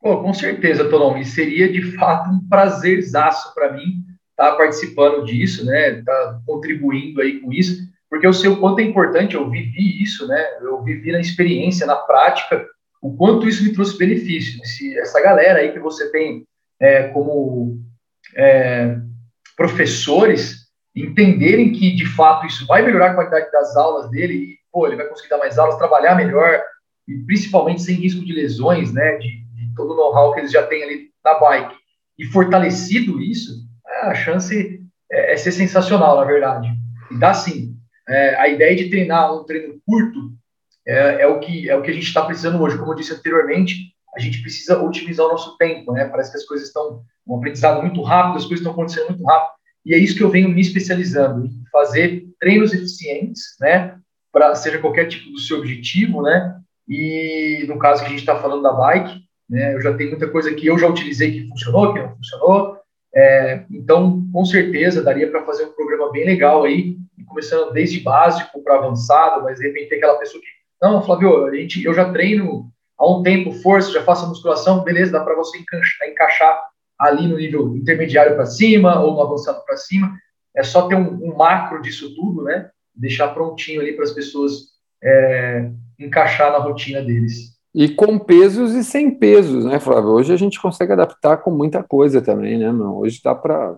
Pô, 0.00 0.22
com 0.22 0.34
certeza, 0.34 0.88
Tolão, 0.88 1.16
e 1.16 1.24
seria 1.24 1.72
de 1.72 1.96
fato 1.96 2.30
um 2.30 2.40
prazerzaço 2.48 3.54
para 3.54 3.72
mim 3.72 4.04
estar 4.34 4.50
tá 4.50 4.56
participando 4.56 5.24
disso, 5.24 5.64
né? 5.64 6.02
Tá 6.02 6.40
contribuindo 6.44 7.20
aí 7.20 7.40
com 7.40 7.52
isso, 7.52 7.82
porque 8.10 8.26
eu 8.26 8.32
sei 8.32 8.50
o 8.50 8.58
quanto 8.58 8.80
é 8.80 8.82
importante, 8.82 9.34
eu 9.34 9.48
vivi 9.48 10.02
isso, 10.02 10.26
né? 10.26 10.44
Eu 10.60 10.82
vivi 10.82 11.12
na 11.12 11.20
experiência, 11.20 11.86
na 11.86 11.96
prática, 11.96 12.66
o 13.00 13.16
quanto 13.16 13.48
isso 13.48 13.64
me 13.64 13.72
trouxe 13.72 13.96
benefício. 13.96 14.60
Esse, 14.62 14.98
essa 14.98 15.20
galera 15.20 15.60
aí 15.60 15.72
que 15.72 15.78
você 15.78 16.10
tem 16.10 16.46
é, 16.80 17.08
como 17.08 17.80
é, 18.36 18.96
professores 19.56 20.64
entenderem 20.94 21.72
que 21.72 21.94
de 21.94 22.06
fato 22.06 22.46
isso 22.46 22.66
vai 22.66 22.82
melhorar 22.82 23.10
a 23.10 23.14
qualidade 23.14 23.50
das 23.50 23.76
aulas 23.76 24.10
dele 24.10 24.34
e 24.34 24.58
pô, 24.72 24.86
ele 24.86 24.96
vai 24.96 25.06
conseguir 25.06 25.30
dar 25.30 25.38
mais 25.38 25.58
aulas, 25.58 25.76
trabalhar 25.76 26.14
melhor 26.14 26.62
e 27.06 27.14
principalmente 27.26 27.82
sem 27.82 27.96
risco 27.96 28.24
de 28.24 28.32
lesões, 28.32 28.92
né? 28.92 29.16
De, 29.18 29.28
de 29.28 29.74
todo 29.74 29.92
o 29.92 29.96
know-how 29.96 30.32
que 30.32 30.40
eles 30.40 30.52
já 30.52 30.66
têm 30.66 30.82
ali 30.82 31.10
na 31.24 31.38
bike 31.38 31.76
e 32.18 32.24
fortalecido 32.26 33.20
isso, 33.20 33.63
a 34.02 34.14
chance 34.14 34.80
é, 35.10 35.32
é, 35.32 35.36
ser 35.36 35.52
sensacional, 35.52 36.16
na 36.16 36.24
verdade. 36.24 36.68
E 37.10 37.18
dá 37.18 37.34
sim. 37.34 37.76
É, 38.08 38.34
a 38.36 38.48
ideia 38.48 38.76
de 38.76 38.90
treinar 38.90 39.34
um 39.34 39.44
treino 39.44 39.80
curto 39.86 40.32
é, 40.86 41.22
é, 41.22 41.26
o, 41.26 41.40
que, 41.40 41.68
é 41.70 41.76
o 41.76 41.82
que 41.82 41.90
a 41.90 41.94
gente 41.94 42.06
está 42.06 42.24
precisando 42.24 42.60
hoje. 42.62 42.76
Como 42.76 42.92
eu 42.92 42.96
disse 42.96 43.14
anteriormente, 43.14 43.94
a 44.14 44.20
gente 44.20 44.40
precisa 44.42 44.82
otimizar 44.82 45.26
o 45.26 45.30
nosso 45.30 45.56
tempo, 45.56 45.92
né? 45.92 46.04
Parece 46.04 46.30
que 46.30 46.38
as 46.38 46.44
coisas 46.44 46.68
estão 46.68 47.02
um 47.26 47.36
aprendizado 47.36 47.80
muito 47.80 48.02
rápido, 48.02 48.36
as 48.36 48.44
coisas 48.44 48.60
estão 48.60 48.72
acontecendo 48.72 49.08
muito 49.08 49.24
rápido. 49.24 49.54
E 49.84 49.94
é 49.94 49.98
isso 49.98 50.16
que 50.16 50.22
eu 50.22 50.30
venho 50.30 50.48
me 50.48 50.60
especializando, 50.60 51.46
em 51.46 51.50
fazer 51.70 52.24
treinos 52.38 52.72
eficientes, 52.72 53.56
né? 53.60 53.96
Para 54.32 54.54
seja 54.54 54.78
qualquer 54.78 55.06
tipo 55.06 55.30
do 55.30 55.38
seu 55.38 55.58
objetivo, 55.58 56.22
né? 56.22 56.58
E 56.88 57.64
no 57.66 57.78
caso 57.78 58.02
que 58.02 58.06
a 58.06 58.10
gente 58.10 58.20
está 58.20 58.36
falando 58.38 58.62
da 58.62 58.72
bike, 58.72 59.20
né? 59.48 59.74
Eu 59.74 59.80
já 59.80 59.94
tenho 59.94 60.10
muita 60.10 60.28
coisa 60.28 60.52
que 60.54 60.66
eu 60.66 60.78
já 60.78 60.88
utilizei 60.88 61.32
que 61.32 61.48
funcionou, 61.48 61.92
que 61.92 62.00
não 62.00 62.16
funcionou. 62.16 62.83
É, 63.16 63.64
então, 63.70 64.26
com 64.32 64.44
certeza, 64.44 65.02
daria 65.02 65.30
para 65.30 65.44
fazer 65.44 65.64
um 65.64 65.72
programa 65.72 66.10
bem 66.10 66.24
legal 66.24 66.64
aí, 66.64 66.96
começando 67.28 67.72
desde 67.72 68.00
básico 68.00 68.62
para 68.62 68.76
avançado, 68.76 69.42
mas 69.42 69.58
de 69.58 69.66
repente 69.66 69.94
aquela 69.94 70.18
pessoa 70.18 70.42
que, 70.42 70.48
não, 70.82 71.02
Flávio, 71.02 71.46
a 71.46 71.54
gente, 71.54 71.84
eu 71.84 71.94
já 71.94 72.12
treino 72.12 72.70
há 72.98 73.08
um 73.08 73.22
tempo 73.22 73.52
força, 73.52 73.92
já 73.92 74.02
faço 74.02 74.28
musculação, 74.28 74.82
beleza, 74.82 75.12
dá 75.12 75.20
para 75.20 75.36
você 75.36 75.58
encaixar, 75.58 76.08
encaixar, 76.08 76.62
ali 76.98 77.26
no 77.26 77.36
nível 77.36 77.76
intermediário 77.76 78.34
para 78.34 78.46
cima 78.46 79.00
ou 79.00 79.14
no 79.14 79.22
avançado 79.22 79.64
para 79.64 79.76
cima. 79.76 80.16
É 80.56 80.62
só 80.62 80.86
ter 80.86 80.94
um, 80.94 81.24
um, 81.24 81.36
macro 81.36 81.82
disso 81.82 82.14
tudo, 82.14 82.44
né? 82.44 82.70
Deixar 82.94 83.28
prontinho 83.28 83.80
ali 83.80 83.92
para 83.92 84.04
as 84.04 84.12
pessoas 84.12 84.68
é, 85.02 85.70
encaixar 85.98 86.52
na 86.52 86.58
rotina 86.58 87.02
deles. 87.02 87.53
E 87.74 87.88
com 87.88 88.18
pesos 88.18 88.72
e 88.72 88.84
sem 88.84 89.10
pesos, 89.10 89.64
né, 89.64 89.80
Flávio? 89.80 90.10
Hoje 90.10 90.32
a 90.32 90.36
gente 90.36 90.60
consegue 90.60 90.92
adaptar 90.92 91.38
com 91.38 91.50
muita 91.50 91.82
coisa 91.82 92.22
também, 92.22 92.56
né, 92.56 92.70
meu? 92.70 92.98
Hoje 92.98 93.20
dá 93.22 93.34
para. 93.34 93.76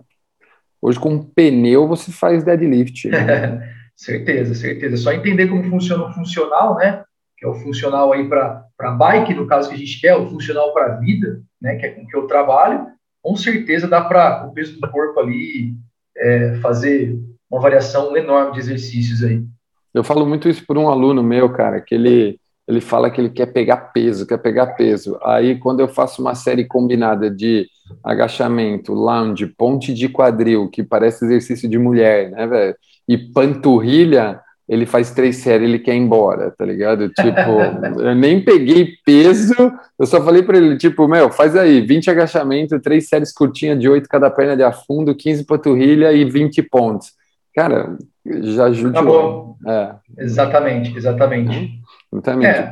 Hoje, 0.79 0.99
com 0.99 1.09
um 1.09 1.23
pneu, 1.23 1.87
você 1.87 2.11
faz 2.11 2.43
deadlift. 2.43 3.09
Né? 3.09 3.73
certeza, 3.97 4.53
certeza. 4.53 4.97
Só 4.97 5.11
entender 5.11 5.47
como 5.47 5.63
funciona 5.63 6.05
o 6.05 6.13
funcional, 6.13 6.75
né? 6.75 7.03
Que 7.35 7.47
é 7.47 7.49
o 7.49 7.55
funcional 7.55 8.13
aí 8.13 8.29
para 8.29 8.91
bike, 8.95 9.33
no 9.33 9.47
caso 9.47 9.69
que 9.69 9.75
a 9.75 9.77
gente 9.77 9.99
quer, 9.99 10.15
o 10.15 10.29
funcional 10.29 10.71
para 10.73 10.93
a 10.93 10.95
vida, 10.97 11.41
né? 11.59 11.75
Que 11.77 11.87
é 11.87 11.89
com 11.89 12.05
que 12.05 12.15
eu 12.15 12.27
trabalho. 12.27 12.85
Com 13.23 13.35
certeza 13.35 13.87
dá 13.87 14.01
para 14.01 14.45
o 14.47 14.53
peso 14.53 14.79
do 14.79 14.91
corpo 14.91 15.19
ali 15.19 15.73
é, 16.15 16.53
fazer 16.61 17.17
uma 17.49 17.59
variação 17.59 18.15
enorme 18.15 18.53
de 18.53 18.59
exercícios 18.59 19.23
aí. 19.23 19.43
Eu 19.91 20.03
falo 20.03 20.23
muito 20.23 20.47
isso 20.47 20.63
por 20.67 20.77
um 20.77 20.87
aluno 20.87 21.23
meu, 21.23 21.51
cara, 21.51 21.81
que 21.81 21.95
ele 21.95 22.39
ele 22.67 22.81
fala 22.81 23.09
que 23.09 23.21
ele 23.21 23.29
quer 23.29 23.47
pegar 23.47 23.77
peso, 23.77 24.27
quer 24.27 24.37
pegar 24.37 24.67
peso. 24.67 25.17
Aí, 25.23 25.57
quando 25.57 25.79
eu 25.79 25.87
faço 25.87 26.21
uma 26.21 26.35
série 26.35 26.65
combinada 26.65 27.31
de 27.31 27.67
agachamento, 28.03 28.93
lounge, 28.93 29.45
ponte 29.45 29.93
de 29.93 30.09
quadril, 30.09 30.69
que 30.69 30.83
parece 30.83 31.23
exercício 31.25 31.69
de 31.69 31.79
mulher, 31.79 32.29
né, 32.31 32.45
velho? 32.45 32.75
E 33.07 33.17
panturrilha, 33.17 34.41
ele 34.67 34.85
faz 34.85 35.11
três 35.11 35.37
séries, 35.37 35.69
ele 35.69 35.79
quer 35.79 35.95
ir 35.95 35.99
embora, 35.99 36.51
tá 36.51 36.65
ligado? 36.65 37.07
Tipo, 37.07 38.01
eu 38.03 38.13
nem 38.13 38.43
peguei 38.43 38.95
peso, 39.05 39.55
eu 39.97 40.05
só 40.05 40.21
falei 40.21 40.43
para 40.43 40.57
ele, 40.57 40.77
tipo, 40.77 41.07
meu, 41.07 41.31
faz 41.31 41.55
aí, 41.55 41.79
20 41.79 42.09
agachamento, 42.09 42.79
três 42.81 43.07
séries 43.07 43.31
curtinhas 43.33 43.79
de 43.79 43.87
oito 43.87 44.09
cada 44.09 44.29
perna 44.29 44.57
de 44.57 44.63
afundo, 44.63 45.15
15 45.15 45.45
panturrilha 45.45 46.11
e 46.11 46.25
20 46.25 46.61
pontos. 46.63 47.13
Cara, 47.55 47.97
já 48.25 48.65
ajuda. 48.65 48.93
Tá 48.93 49.01
bom. 49.01 49.55
É. 49.65 49.95
Exatamente, 50.19 50.95
exatamente. 50.95 51.81
Uhum. 52.11 52.43
É. 52.43 52.71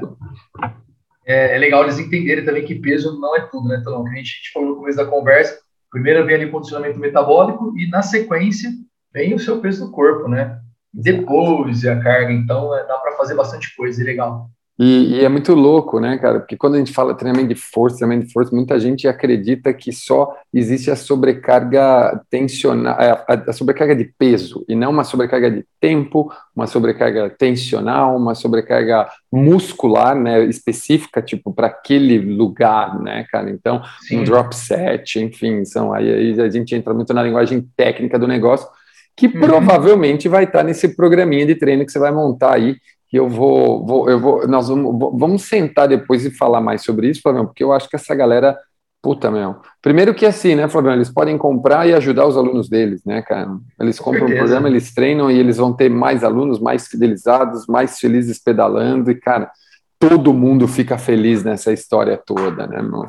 é, 1.25 1.55
é, 1.55 1.57
legal 1.57 1.83
eles 1.83 1.99
entenderem 1.99 2.45
também 2.45 2.65
que 2.65 2.75
peso 2.75 3.19
não 3.19 3.35
é 3.35 3.41
tudo, 3.41 3.67
né, 3.67 3.77
Então, 3.79 4.05
a 4.05 4.09
gente, 4.09 4.17
a 4.17 4.21
gente 4.21 4.51
falou 4.53 4.69
no 4.69 4.75
começo 4.77 4.97
da 4.97 5.05
conversa, 5.05 5.59
primeiro 5.91 6.25
vem 6.25 6.35
ali 6.35 6.45
o 6.45 6.51
condicionamento 6.51 6.99
metabólico 6.99 7.77
e 7.77 7.87
na 7.89 8.01
sequência 8.01 8.69
vem 9.13 9.33
o 9.33 9.39
seu 9.39 9.59
peso 9.59 9.85
do 9.85 9.91
corpo, 9.91 10.27
né? 10.27 10.59
Depois 10.93 11.85
a 11.85 11.99
carga, 11.99 12.31
então 12.31 12.75
é, 12.75 12.85
dá 12.85 12.97
para 12.97 13.17
fazer 13.17 13.35
bastante 13.35 13.75
coisa, 13.75 14.01
é 14.01 14.05
legal. 14.05 14.49
E, 14.77 15.15
e, 15.15 15.23
é 15.23 15.29
muito 15.29 15.53
louco, 15.53 16.01
né, 16.01 16.17
cara? 16.17 16.39
Porque 16.39 16.57
quando 16.57 16.75
a 16.75 16.77
gente 16.77 16.91
fala 16.91 17.15
treinamento 17.15 17.47
de 17.47 17.55
força, 17.55 17.99
treinamento 17.99 18.27
de 18.27 18.33
força, 18.33 18.53
muita 18.53 18.77
gente 18.77 19.07
acredita 19.07 19.73
que 19.73 19.93
só 19.93 20.35
existe 20.53 20.91
a 20.91 20.97
sobrecarga 20.97 22.21
tensional, 22.29 22.99
é, 22.99 23.11
a, 23.11 23.43
a, 23.47 23.53
sobrecarga 23.53 23.95
de 23.95 24.03
peso, 24.17 24.65
e 24.67 24.75
não 24.75 24.91
uma 24.91 25.05
sobrecarga 25.05 25.49
de 25.49 25.65
tempo, 25.79 26.29
uma 26.53 26.67
sobrecarga 26.67 27.29
tensional, 27.29 28.17
uma 28.17 28.35
sobrecarga 28.35 29.07
muscular, 29.31 30.13
né, 30.13 30.43
específica, 30.43 31.21
tipo, 31.21 31.53
para 31.53 31.67
aquele 31.67 32.19
lugar, 32.19 32.99
né, 32.99 33.25
cara? 33.31 33.49
Então, 33.49 33.81
Sim. 34.01 34.19
um 34.19 34.23
drop 34.25 34.53
set, 34.53 35.21
enfim, 35.21 35.63
são 35.63 35.93
aí, 35.93 36.13
aí 36.13 36.41
a 36.41 36.49
gente 36.49 36.75
entra 36.75 36.93
muito 36.93 37.13
na 37.13 37.23
linguagem 37.23 37.65
técnica 37.77 38.19
do 38.19 38.27
negócio, 38.27 38.67
que 39.15 39.27
uhum. 39.27 39.39
provavelmente 39.39 40.27
vai 40.27 40.43
estar 40.43 40.63
nesse 40.63 40.89
programinha 40.89 41.45
de 41.45 41.55
treino 41.55 41.85
que 41.85 41.91
você 41.93 41.99
vai 41.99 42.11
montar 42.11 42.55
aí 42.55 42.75
que 43.07 43.17
eu 43.17 43.29
vou, 43.29 43.85
vou, 43.85 44.09
eu 44.09 44.19
vou, 44.19 44.47
nós 44.47 44.67
vamos, 44.67 45.19
vamos 45.19 45.43
sentar 45.43 45.87
depois 45.87 46.25
e 46.25 46.31
falar 46.31 46.61
mais 46.61 46.83
sobre 46.83 47.09
isso, 47.09 47.21
Flávio, 47.21 47.45
porque 47.45 47.63
eu 47.63 47.71
acho 47.71 47.89
que 47.89 47.95
essa 47.95 48.15
galera, 48.15 48.57
puta, 49.01 49.29
meu, 49.29 49.57
primeiro 49.81 50.13
que 50.13 50.25
assim, 50.25 50.55
né, 50.55 50.67
Flávio, 50.67 50.91
eles 50.91 51.09
podem 51.09 51.37
comprar 51.37 51.87
e 51.87 51.93
ajudar 51.93 52.25
os 52.25 52.35
alunos 52.35 52.67
deles, 52.67 53.03
né, 53.05 53.21
cara, 53.21 53.47
eles 53.79 53.99
compram 53.99 54.25
um 54.25 54.35
programa, 54.35 54.67
eles 54.67 54.93
treinam 54.93 55.29
e 55.29 55.37
eles 55.37 55.57
vão 55.57 55.71
ter 55.71 55.89
mais 55.89 56.23
alunos, 56.23 56.59
mais 56.59 56.87
fidelizados, 56.87 57.67
mais 57.67 57.99
felizes 57.99 58.41
pedalando 58.41 59.11
e, 59.11 59.15
cara, 59.15 59.51
todo 59.99 60.33
mundo 60.33 60.67
fica 60.67 60.97
feliz 60.97 61.43
nessa 61.43 61.71
história 61.71 62.17
toda, 62.17 62.65
né, 62.65 62.81
meu? 62.81 63.07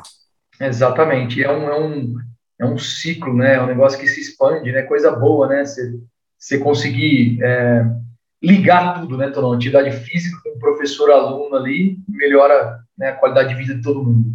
Exatamente, 0.59 1.43
é 1.43 1.51
um, 1.51 1.69
é 1.69 1.79
um, 1.79 2.15
é 2.61 2.65
um 2.65 2.77
ciclo, 2.77 3.33
né, 3.33 3.55
é 3.55 3.61
um 3.61 3.67
negócio 3.67 3.99
que 3.99 4.07
se 4.07 4.21
expande, 4.21 4.71
né, 4.71 4.83
coisa 4.83 5.11
boa, 5.11 5.47
né, 5.47 5.65
você, 5.65 5.99
você 6.37 6.59
conseguir... 6.59 7.39
É 7.41 8.06
ligar 8.41 9.01
tudo, 9.01 9.17
né, 9.17 9.29
Tonão? 9.29 9.53
Atividade 9.53 9.91
física 9.91 10.37
com 10.43 10.59
professor-aluno 10.59 11.55
ali 11.55 11.97
melhora 12.07 12.79
né, 12.97 13.09
a 13.09 13.13
qualidade 13.13 13.49
de 13.49 13.55
vida 13.55 13.75
de 13.75 13.81
todo 13.81 14.03
mundo. 14.03 14.25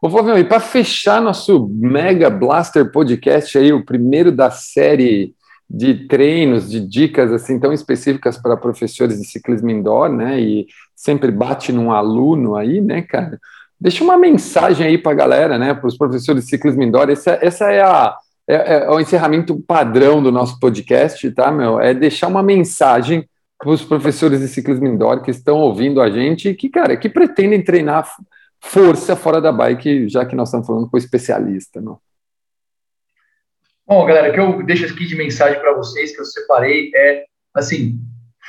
Ô, 0.00 0.08
Flavião, 0.08 0.38
e 0.38 0.44
para 0.44 0.60
fechar 0.60 1.20
nosso 1.20 1.68
Mega 1.68 2.30
Blaster 2.30 2.90
Podcast 2.90 3.56
aí, 3.56 3.72
o 3.72 3.84
primeiro 3.84 4.30
da 4.30 4.50
série 4.50 5.34
de 5.68 6.06
treinos, 6.06 6.70
de 6.70 6.80
dicas 6.80 7.32
assim 7.32 7.58
tão 7.58 7.72
específicas 7.72 8.38
para 8.38 8.56
professores 8.56 9.18
de 9.18 9.26
ciclismo 9.26 9.70
indoor, 9.70 10.08
né? 10.08 10.40
E 10.40 10.66
sempre 10.96 11.30
bate 11.30 11.72
num 11.72 11.92
aluno 11.92 12.56
aí, 12.56 12.80
né, 12.80 13.02
cara? 13.02 13.38
Deixa 13.78 14.02
uma 14.02 14.16
mensagem 14.16 14.86
aí 14.86 14.98
para 14.98 15.12
a 15.12 15.16
galera, 15.16 15.58
né? 15.58 15.74
Para 15.74 15.86
os 15.86 15.96
professores 15.96 16.44
de 16.44 16.50
ciclismo 16.50 16.82
indoor. 16.82 17.10
Essa, 17.10 17.38
essa 17.42 17.70
é 17.70 17.82
a 17.82 18.16
é, 18.48 18.76
é, 18.76 18.90
o 18.90 18.98
encerramento 18.98 19.62
padrão 19.66 20.22
do 20.22 20.32
nosso 20.32 20.58
podcast, 20.58 21.30
tá, 21.32 21.52
meu? 21.52 21.78
É 21.78 21.92
deixar 21.92 22.28
uma 22.28 22.42
mensagem 22.42 23.28
para 23.58 23.70
os 23.70 23.84
professores 23.84 24.40
de 24.40 24.48
ciclismo 24.48 24.86
indoor 24.86 25.20
que 25.20 25.30
estão 25.30 25.56
ouvindo 25.56 26.00
a 26.00 26.08
gente, 26.08 26.54
que, 26.54 26.68
cara, 26.68 26.96
que 26.96 27.08
pretendem 27.08 27.62
treinar 27.62 28.08
força 28.60 29.16
fora 29.16 29.40
da 29.40 29.50
bike, 29.50 30.08
já 30.08 30.24
que 30.24 30.36
nós 30.36 30.48
estamos 30.48 30.66
falando 30.66 30.88
com 30.88 30.96
especialista, 30.96 31.80
não? 31.80 31.98
Bom, 33.86 34.04
galera, 34.04 34.30
o 34.30 34.32
que 34.32 34.40
eu 34.40 34.66
deixo 34.66 34.84
aqui 34.84 35.06
de 35.06 35.16
mensagem 35.16 35.58
para 35.58 35.74
vocês, 35.74 36.14
que 36.14 36.20
eu 36.20 36.24
separei, 36.24 36.90
é, 36.94 37.24
assim, 37.54 37.98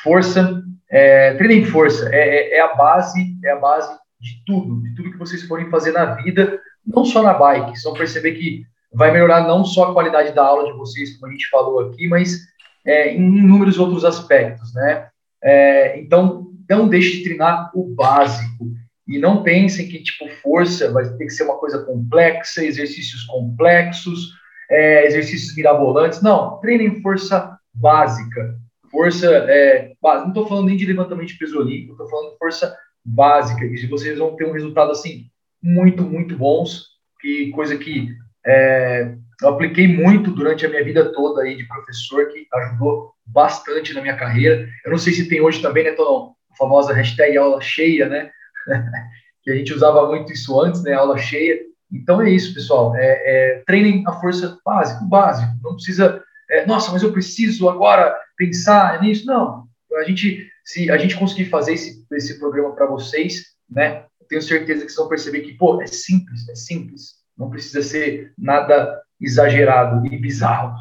força, 0.04 0.62
é, 0.90 1.34
treinem 1.36 1.66
força, 1.66 2.10
é, 2.14 2.18
é, 2.20 2.58
é, 2.58 2.62
a 2.62 2.76
base, 2.76 3.38
é 3.44 3.52
a 3.52 3.56
base 3.56 3.90
de 4.20 4.44
tudo, 4.46 4.84
de 4.84 4.94
tudo 4.96 5.12
que 5.12 5.18
vocês 5.18 5.44
forem 5.44 5.70
fazer 5.70 5.94
na 5.94 6.06
vida, 6.16 6.60
não 6.86 7.06
só 7.06 7.24
na 7.24 7.34
bike, 7.34 7.82
vão 7.84 7.94
perceber 7.94 8.34
que 8.34 8.64
vai 8.94 9.12
melhorar 9.12 9.48
não 9.48 9.64
só 9.64 9.86
a 9.86 9.94
qualidade 9.94 10.34
da 10.34 10.44
aula 10.44 10.72
de 10.72 10.78
vocês, 10.78 11.18
como 11.18 11.28
a 11.28 11.32
gente 11.32 11.48
falou 11.50 11.80
aqui, 11.80 12.08
mas 12.08 12.42
é, 12.90 13.14
em 13.14 13.38
inúmeros 13.38 13.78
outros 13.78 14.04
aspectos, 14.04 14.74
né? 14.74 15.08
É, 15.44 16.00
então, 16.00 16.52
não 16.68 16.88
deixe 16.88 17.18
de 17.18 17.24
treinar 17.24 17.72
o 17.76 17.84
básico 17.84 18.72
e 19.08 19.20
não 19.20 19.44
pensem 19.44 19.88
que 19.88 20.02
tipo 20.02 20.28
força 20.42 20.92
vai 20.92 21.08
ter 21.18 21.26
que 21.26 21.30
ser 21.30 21.44
uma 21.44 21.58
coisa 21.58 21.84
complexa, 21.86 22.64
exercícios 22.64 23.24
complexos, 23.26 24.32
é, 24.70 25.06
exercícios 25.06 25.56
mirabolantes. 25.56 26.22
Não, 26.22 26.60
treinem 26.60 27.02
força 27.02 27.58
básica. 27.74 28.56
Força, 28.92 29.28
é, 29.48 29.94
não 30.04 30.30
estou 30.30 30.48
falando 30.48 30.66
nem 30.66 30.78
de 30.78 30.86
levantamento 30.86 31.28
de 31.28 31.38
peso 31.38 31.60
olímpico, 31.60 31.92
estou 31.92 32.10
falando 32.10 32.32
de 32.32 32.38
força 32.38 32.76
básica. 33.06 33.66
E 33.66 33.88
vocês 33.88 34.18
vão 34.18 34.36
ter 34.36 34.46
um 34.46 34.52
resultado 34.52 34.92
assim 34.92 35.28
muito, 35.62 36.04
muito 36.04 36.36
bons, 36.36 36.86
que 37.22 37.52
coisa 37.52 37.78
que 37.78 38.10
é, 38.46 39.16
eu 39.42 39.50
apliquei 39.50 39.88
muito 39.88 40.32
durante 40.32 40.66
a 40.66 40.70
minha 40.70 40.84
vida 40.84 41.12
toda 41.14 41.42
aí 41.42 41.56
de 41.56 41.66
professor, 41.66 42.28
que 42.28 42.48
ajudou 42.54 43.14
bastante 43.26 43.94
na 43.94 44.02
minha 44.02 44.18
carreira. 44.18 44.68
Eu 44.84 44.92
não 44.92 44.98
sei 44.98 45.14
se 45.14 45.30
tem 45.30 45.42
hoje 45.42 45.62
também, 45.62 45.84
né, 45.84 45.92
Tonon? 45.94 46.34
A 46.52 46.56
famosa 46.58 46.94
hashtag 46.94 47.38
aula 47.38 47.62
cheia, 47.62 48.10
né? 48.10 48.32
que 49.44 49.52
a 49.52 49.56
gente 49.56 49.74
usava 49.74 50.08
muito 50.08 50.34
isso 50.34 50.60
antes, 50.60 50.84
né? 50.84 50.94
Aula 50.94 51.18
cheia. 51.18 51.60
Então 51.92 52.22
é 52.22 52.30
isso, 52.30 52.54
pessoal. 52.54 52.96
É, 52.96 53.02
é, 53.02 53.64
treinem 53.66 54.04
a 54.06 54.14
força 54.14 54.58
básica, 54.66 55.04
o 55.04 55.08
básico. 55.08 55.52
Não 55.64 55.76
precisa, 55.76 56.24
é, 56.50 56.66
nossa, 56.66 56.92
mas 56.92 57.02
eu 57.02 57.14
preciso 57.14 57.70
agora 57.70 58.16
pensar 58.38 59.02
nisso. 59.02 59.26
Não. 59.26 59.68
A 59.98 60.04
gente, 60.04 60.48
se 60.64 60.92
a 60.92 60.98
gente 60.98 61.18
conseguir 61.18 61.46
fazer 61.46 61.74
esse, 61.74 62.06
esse 62.12 62.40
programa 62.40 62.76
para 62.76 62.86
vocês, 62.86 63.46
né? 63.70 64.06
tenho 64.30 64.42
certeza 64.42 64.86
que 64.86 64.92
vocês 64.92 64.96
vão 64.96 65.10
perceber 65.10 65.42
que, 65.42 65.54
pô, 65.54 65.82
é 65.82 65.88
simples, 65.88 66.48
é 66.48 66.56
simples. 66.56 67.16
Não 67.36 67.50
precisa 67.50 67.82
ser 67.82 68.32
nada 68.38 69.02
exagerado 69.20 70.06
e 70.08 70.18
bizarro. 70.18 70.76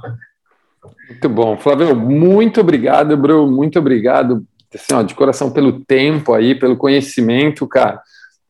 Muito 1.09 1.28
bom. 1.28 1.57
Flávio, 1.57 1.97
muito 1.97 2.61
obrigado, 2.61 3.16
Bru, 3.16 3.51
muito 3.51 3.78
obrigado, 3.78 4.45
assim, 4.74 4.95
ó, 4.95 5.03
de 5.03 5.14
coração, 5.14 5.51
pelo 5.51 5.80
tempo 5.84 6.34
aí, 6.34 6.55
pelo 6.55 6.76
conhecimento, 6.76 7.66
cara. 7.66 8.01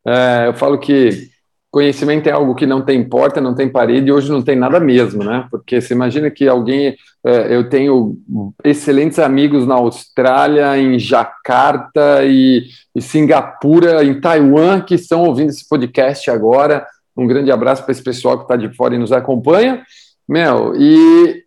É, 0.07 0.49
eu 0.49 0.55
falo 0.55 0.79
que 0.79 1.31
conhecimento 1.71 2.27
é 2.29 2.33
algo 2.33 2.55
que 2.55 2.67
não 2.67 2.83
tem 2.83 3.07
porta, 3.07 3.41
não 3.41 3.55
tem 3.55 3.69
parede, 3.69 4.09
e 4.09 4.13
hoje 4.13 4.31
não 4.31 4.43
tem 4.43 4.57
nada 4.57 4.81
mesmo, 4.81 5.23
né? 5.23 5.47
Porque 5.51 5.81
você 5.81 5.95
imagina 5.95 6.31
que 6.31 6.49
alguém. 6.49 6.97
É, 7.25 7.55
eu 7.55 7.69
tenho 7.69 8.17
excelentes 8.65 9.19
amigos 9.19 9.67
na 9.67 9.75
Austrália, 9.75 10.79
em 10.79 10.99
Jacarta 10.99 12.25
e, 12.25 12.65
e 12.95 13.03
Singapura, 13.03 14.05
em 14.05 14.21
Taiwan, 14.21 14.81
que 14.81 14.95
estão 14.95 15.25
ouvindo 15.25 15.51
esse 15.51 15.69
podcast 15.69 16.31
agora. 16.31 16.87
Um 17.19 17.27
grande 17.27 17.51
abraço 17.51 17.83
para 17.83 17.91
esse 17.91 18.03
pessoal 18.03 18.37
que 18.37 18.45
está 18.45 18.55
de 18.55 18.73
fora 18.77 18.95
e 18.95 18.99
nos 18.99 19.11
acompanha. 19.11 19.85
Meu, 20.29 20.73
e 20.77 21.45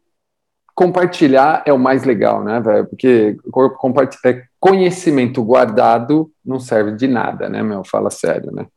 compartilhar 0.76 1.63
é 1.65 1.72
o 1.72 1.80
mais 1.80 2.03
legal, 2.03 2.43
né, 2.43 2.59
velho? 2.59 2.88
Porque 2.88 3.38
é, 4.26 4.43
conhecimento 4.59 5.41
guardado 5.43 6.30
não 6.43 6.59
serve 6.59 6.91
de 6.97 7.07
nada, 7.07 7.47
né, 7.47 7.63
meu? 7.63 7.86
Fala 7.86 8.09
sério, 8.09 8.51
né? 8.51 8.67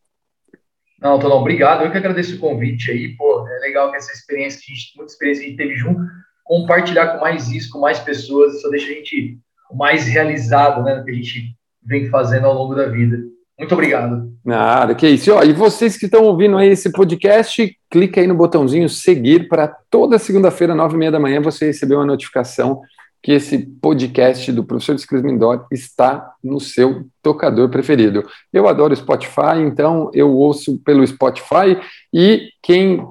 Não, 1.01 1.19
Tonão, 1.19 1.39
obrigado. 1.39 1.83
Eu 1.83 1.91
que 1.91 1.99
agradeço 1.99 2.37
o 2.37 2.39
convite 2.39 2.93
aí, 2.93 3.17
pô. 3.17 3.47
É 3.49 3.59
legal 3.59 3.91
que 3.91 3.97
essa 3.97 4.13
experiência, 4.13 4.61
que 4.65 4.73
a 4.73 4.75
gente, 4.77 4.97
muita 4.97 5.13
experiência 5.13 5.43
que 5.43 5.47
a 5.47 5.51
gente 5.51 5.59
teve 5.59 5.75
junto, 5.77 6.01
compartilhar 6.45 7.09
com 7.09 7.21
mais 7.21 7.51
isso, 7.51 7.71
com 7.71 7.81
mais 7.81 7.99
pessoas, 7.99 8.55
isso 8.55 8.71
deixa 8.71 8.93
a 8.93 8.95
gente 8.95 9.39
mais 9.75 10.07
realizado, 10.07 10.85
né, 10.85 11.03
que 11.03 11.11
a 11.11 11.15
gente 11.15 11.57
vem 11.83 12.09
fazendo 12.09 12.47
ao 12.47 12.55
longo 12.55 12.75
da 12.75 12.87
vida. 12.87 13.19
Muito 13.59 13.73
obrigado. 13.73 14.33
Nada, 14.45 14.95
que 14.95 15.09
isso. 15.09 15.31
E, 15.31 15.33
ó, 15.33 15.43
e 15.43 15.53
vocês 15.53 15.97
que 15.97 16.07
estão 16.07 16.25
ouvindo 16.25 16.57
aí 16.57 16.71
esse 16.71 16.91
podcast, 16.91 17.79
clica 17.89 18.21
aí 18.21 18.27
no 18.27 18.35
botãozinho 18.35 18.89
seguir 18.89 19.49
para 19.49 19.69
toda 19.89 20.19
segunda-feira, 20.19 20.75
nove 20.75 20.97
e 20.97 20.99
meia 20.99 21.13
da 21.13 21.21
manhã, 21.21 21.41
você 21.41 21.67
receber 21.67 21.95
uma 21.95 22.07
notificação 22.07 22.81
que 23.23 23.33
esse 23.33 23.59
podcast 23.81 24.53
do 24.53 24.63
professor 24.63 24.99
Ciclis 24.99 25.23
Mindor 25.23 25.67
está 25.73 26.35
no 26.43 26.61
seu 26.61 27.07
tocador 27.23 27.71
preferido. 27.71 28.23
Eu 28.53 28.69
adoro 28.69 28.95
Spotify, 28.95 29.61
então 29.65 30.11
eu 30.13 30.31
ouço 30.31 30.79
pelo 30.85 31.07
Spotify 31.07 31.81
e 32.13 32.51
quem 32.63 33.03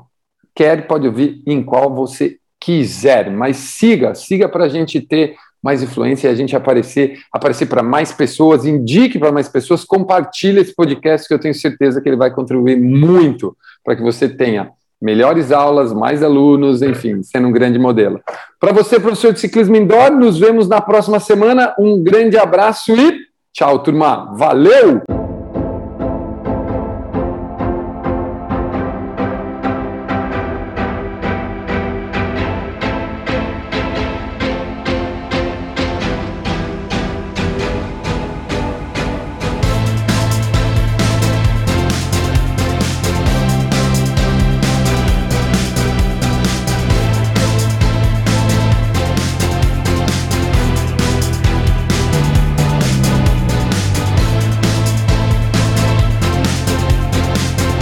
quer 0.53 0.85
pode 0.85 1.07
ouvir 1.07 1.41
em 1.47 1.63
qual 1.63 1.91
você 1.91 2.37
quiser, 2.59 3.31
mas 3.31 3.57
siga, 3.57 4.13
siga 4.13 4.47
para 4.47 4.65
a 4.65 4.69
gente 4.69 5.01
ter 5.01 5.35
mais 5.63 5.81
influência 5.81 6.27
e 6.27 6.31
a 6.31 6.35
gente 6.35 6.55
aparecer, 6.55 7.19
aparecer 7.31 7.67
para 7.67 7.81
mais 7.81 8.11
pessoas, 8.11 8.65
indique 8.65 9.17
para 9.17 9.31
mais 9.31 9.47
pessoas, 9.47 9.85
compartilhe 9.85 10.59
esse 10.59 10.75
podcast 10.75 11.27
que 11.27 11.33
eu 11.33 11.39
tenho 11.39 11.55
certeza 11.55 12.01
que 12.01 12.09
ele 12.09 12.17
vai 12.17 12.29
contribuir 12.29 12.77
muito 12.77 13.55
para 13.83 13.95
que 13.95 14.01
você 14.01 14.27
tenha 14.27 14.71
melhores 15.01 15.51
aulas, 15.51 15.91
mais 15.93 16.23
alunos, 16.23 16.81
enfim, 16.81 17.21
sendo 17.23 17.47
um 17.47 17.51
grande 17.51 17.77
modelo. 17.77 18.21
Para 18.59 18.71
você, 18.71 18.99
professor 18.99 19.33
de 19.33 19.39
ciclismo 19.39 19.75
indoor, 19.75 20.11
nos 20.11 20.39
vemos 20.39 20.67
na 20.67 20.79
próxima 20.79 21.19
semana. 21.19 21.73
Um 21.77 22.01
grande 22.01 22.37
abraço 22.37 22.93
e 22.93 23.19
tchau, 23.53 23.79
turma. 23.79 24.33
Valeu! 24.35 25.22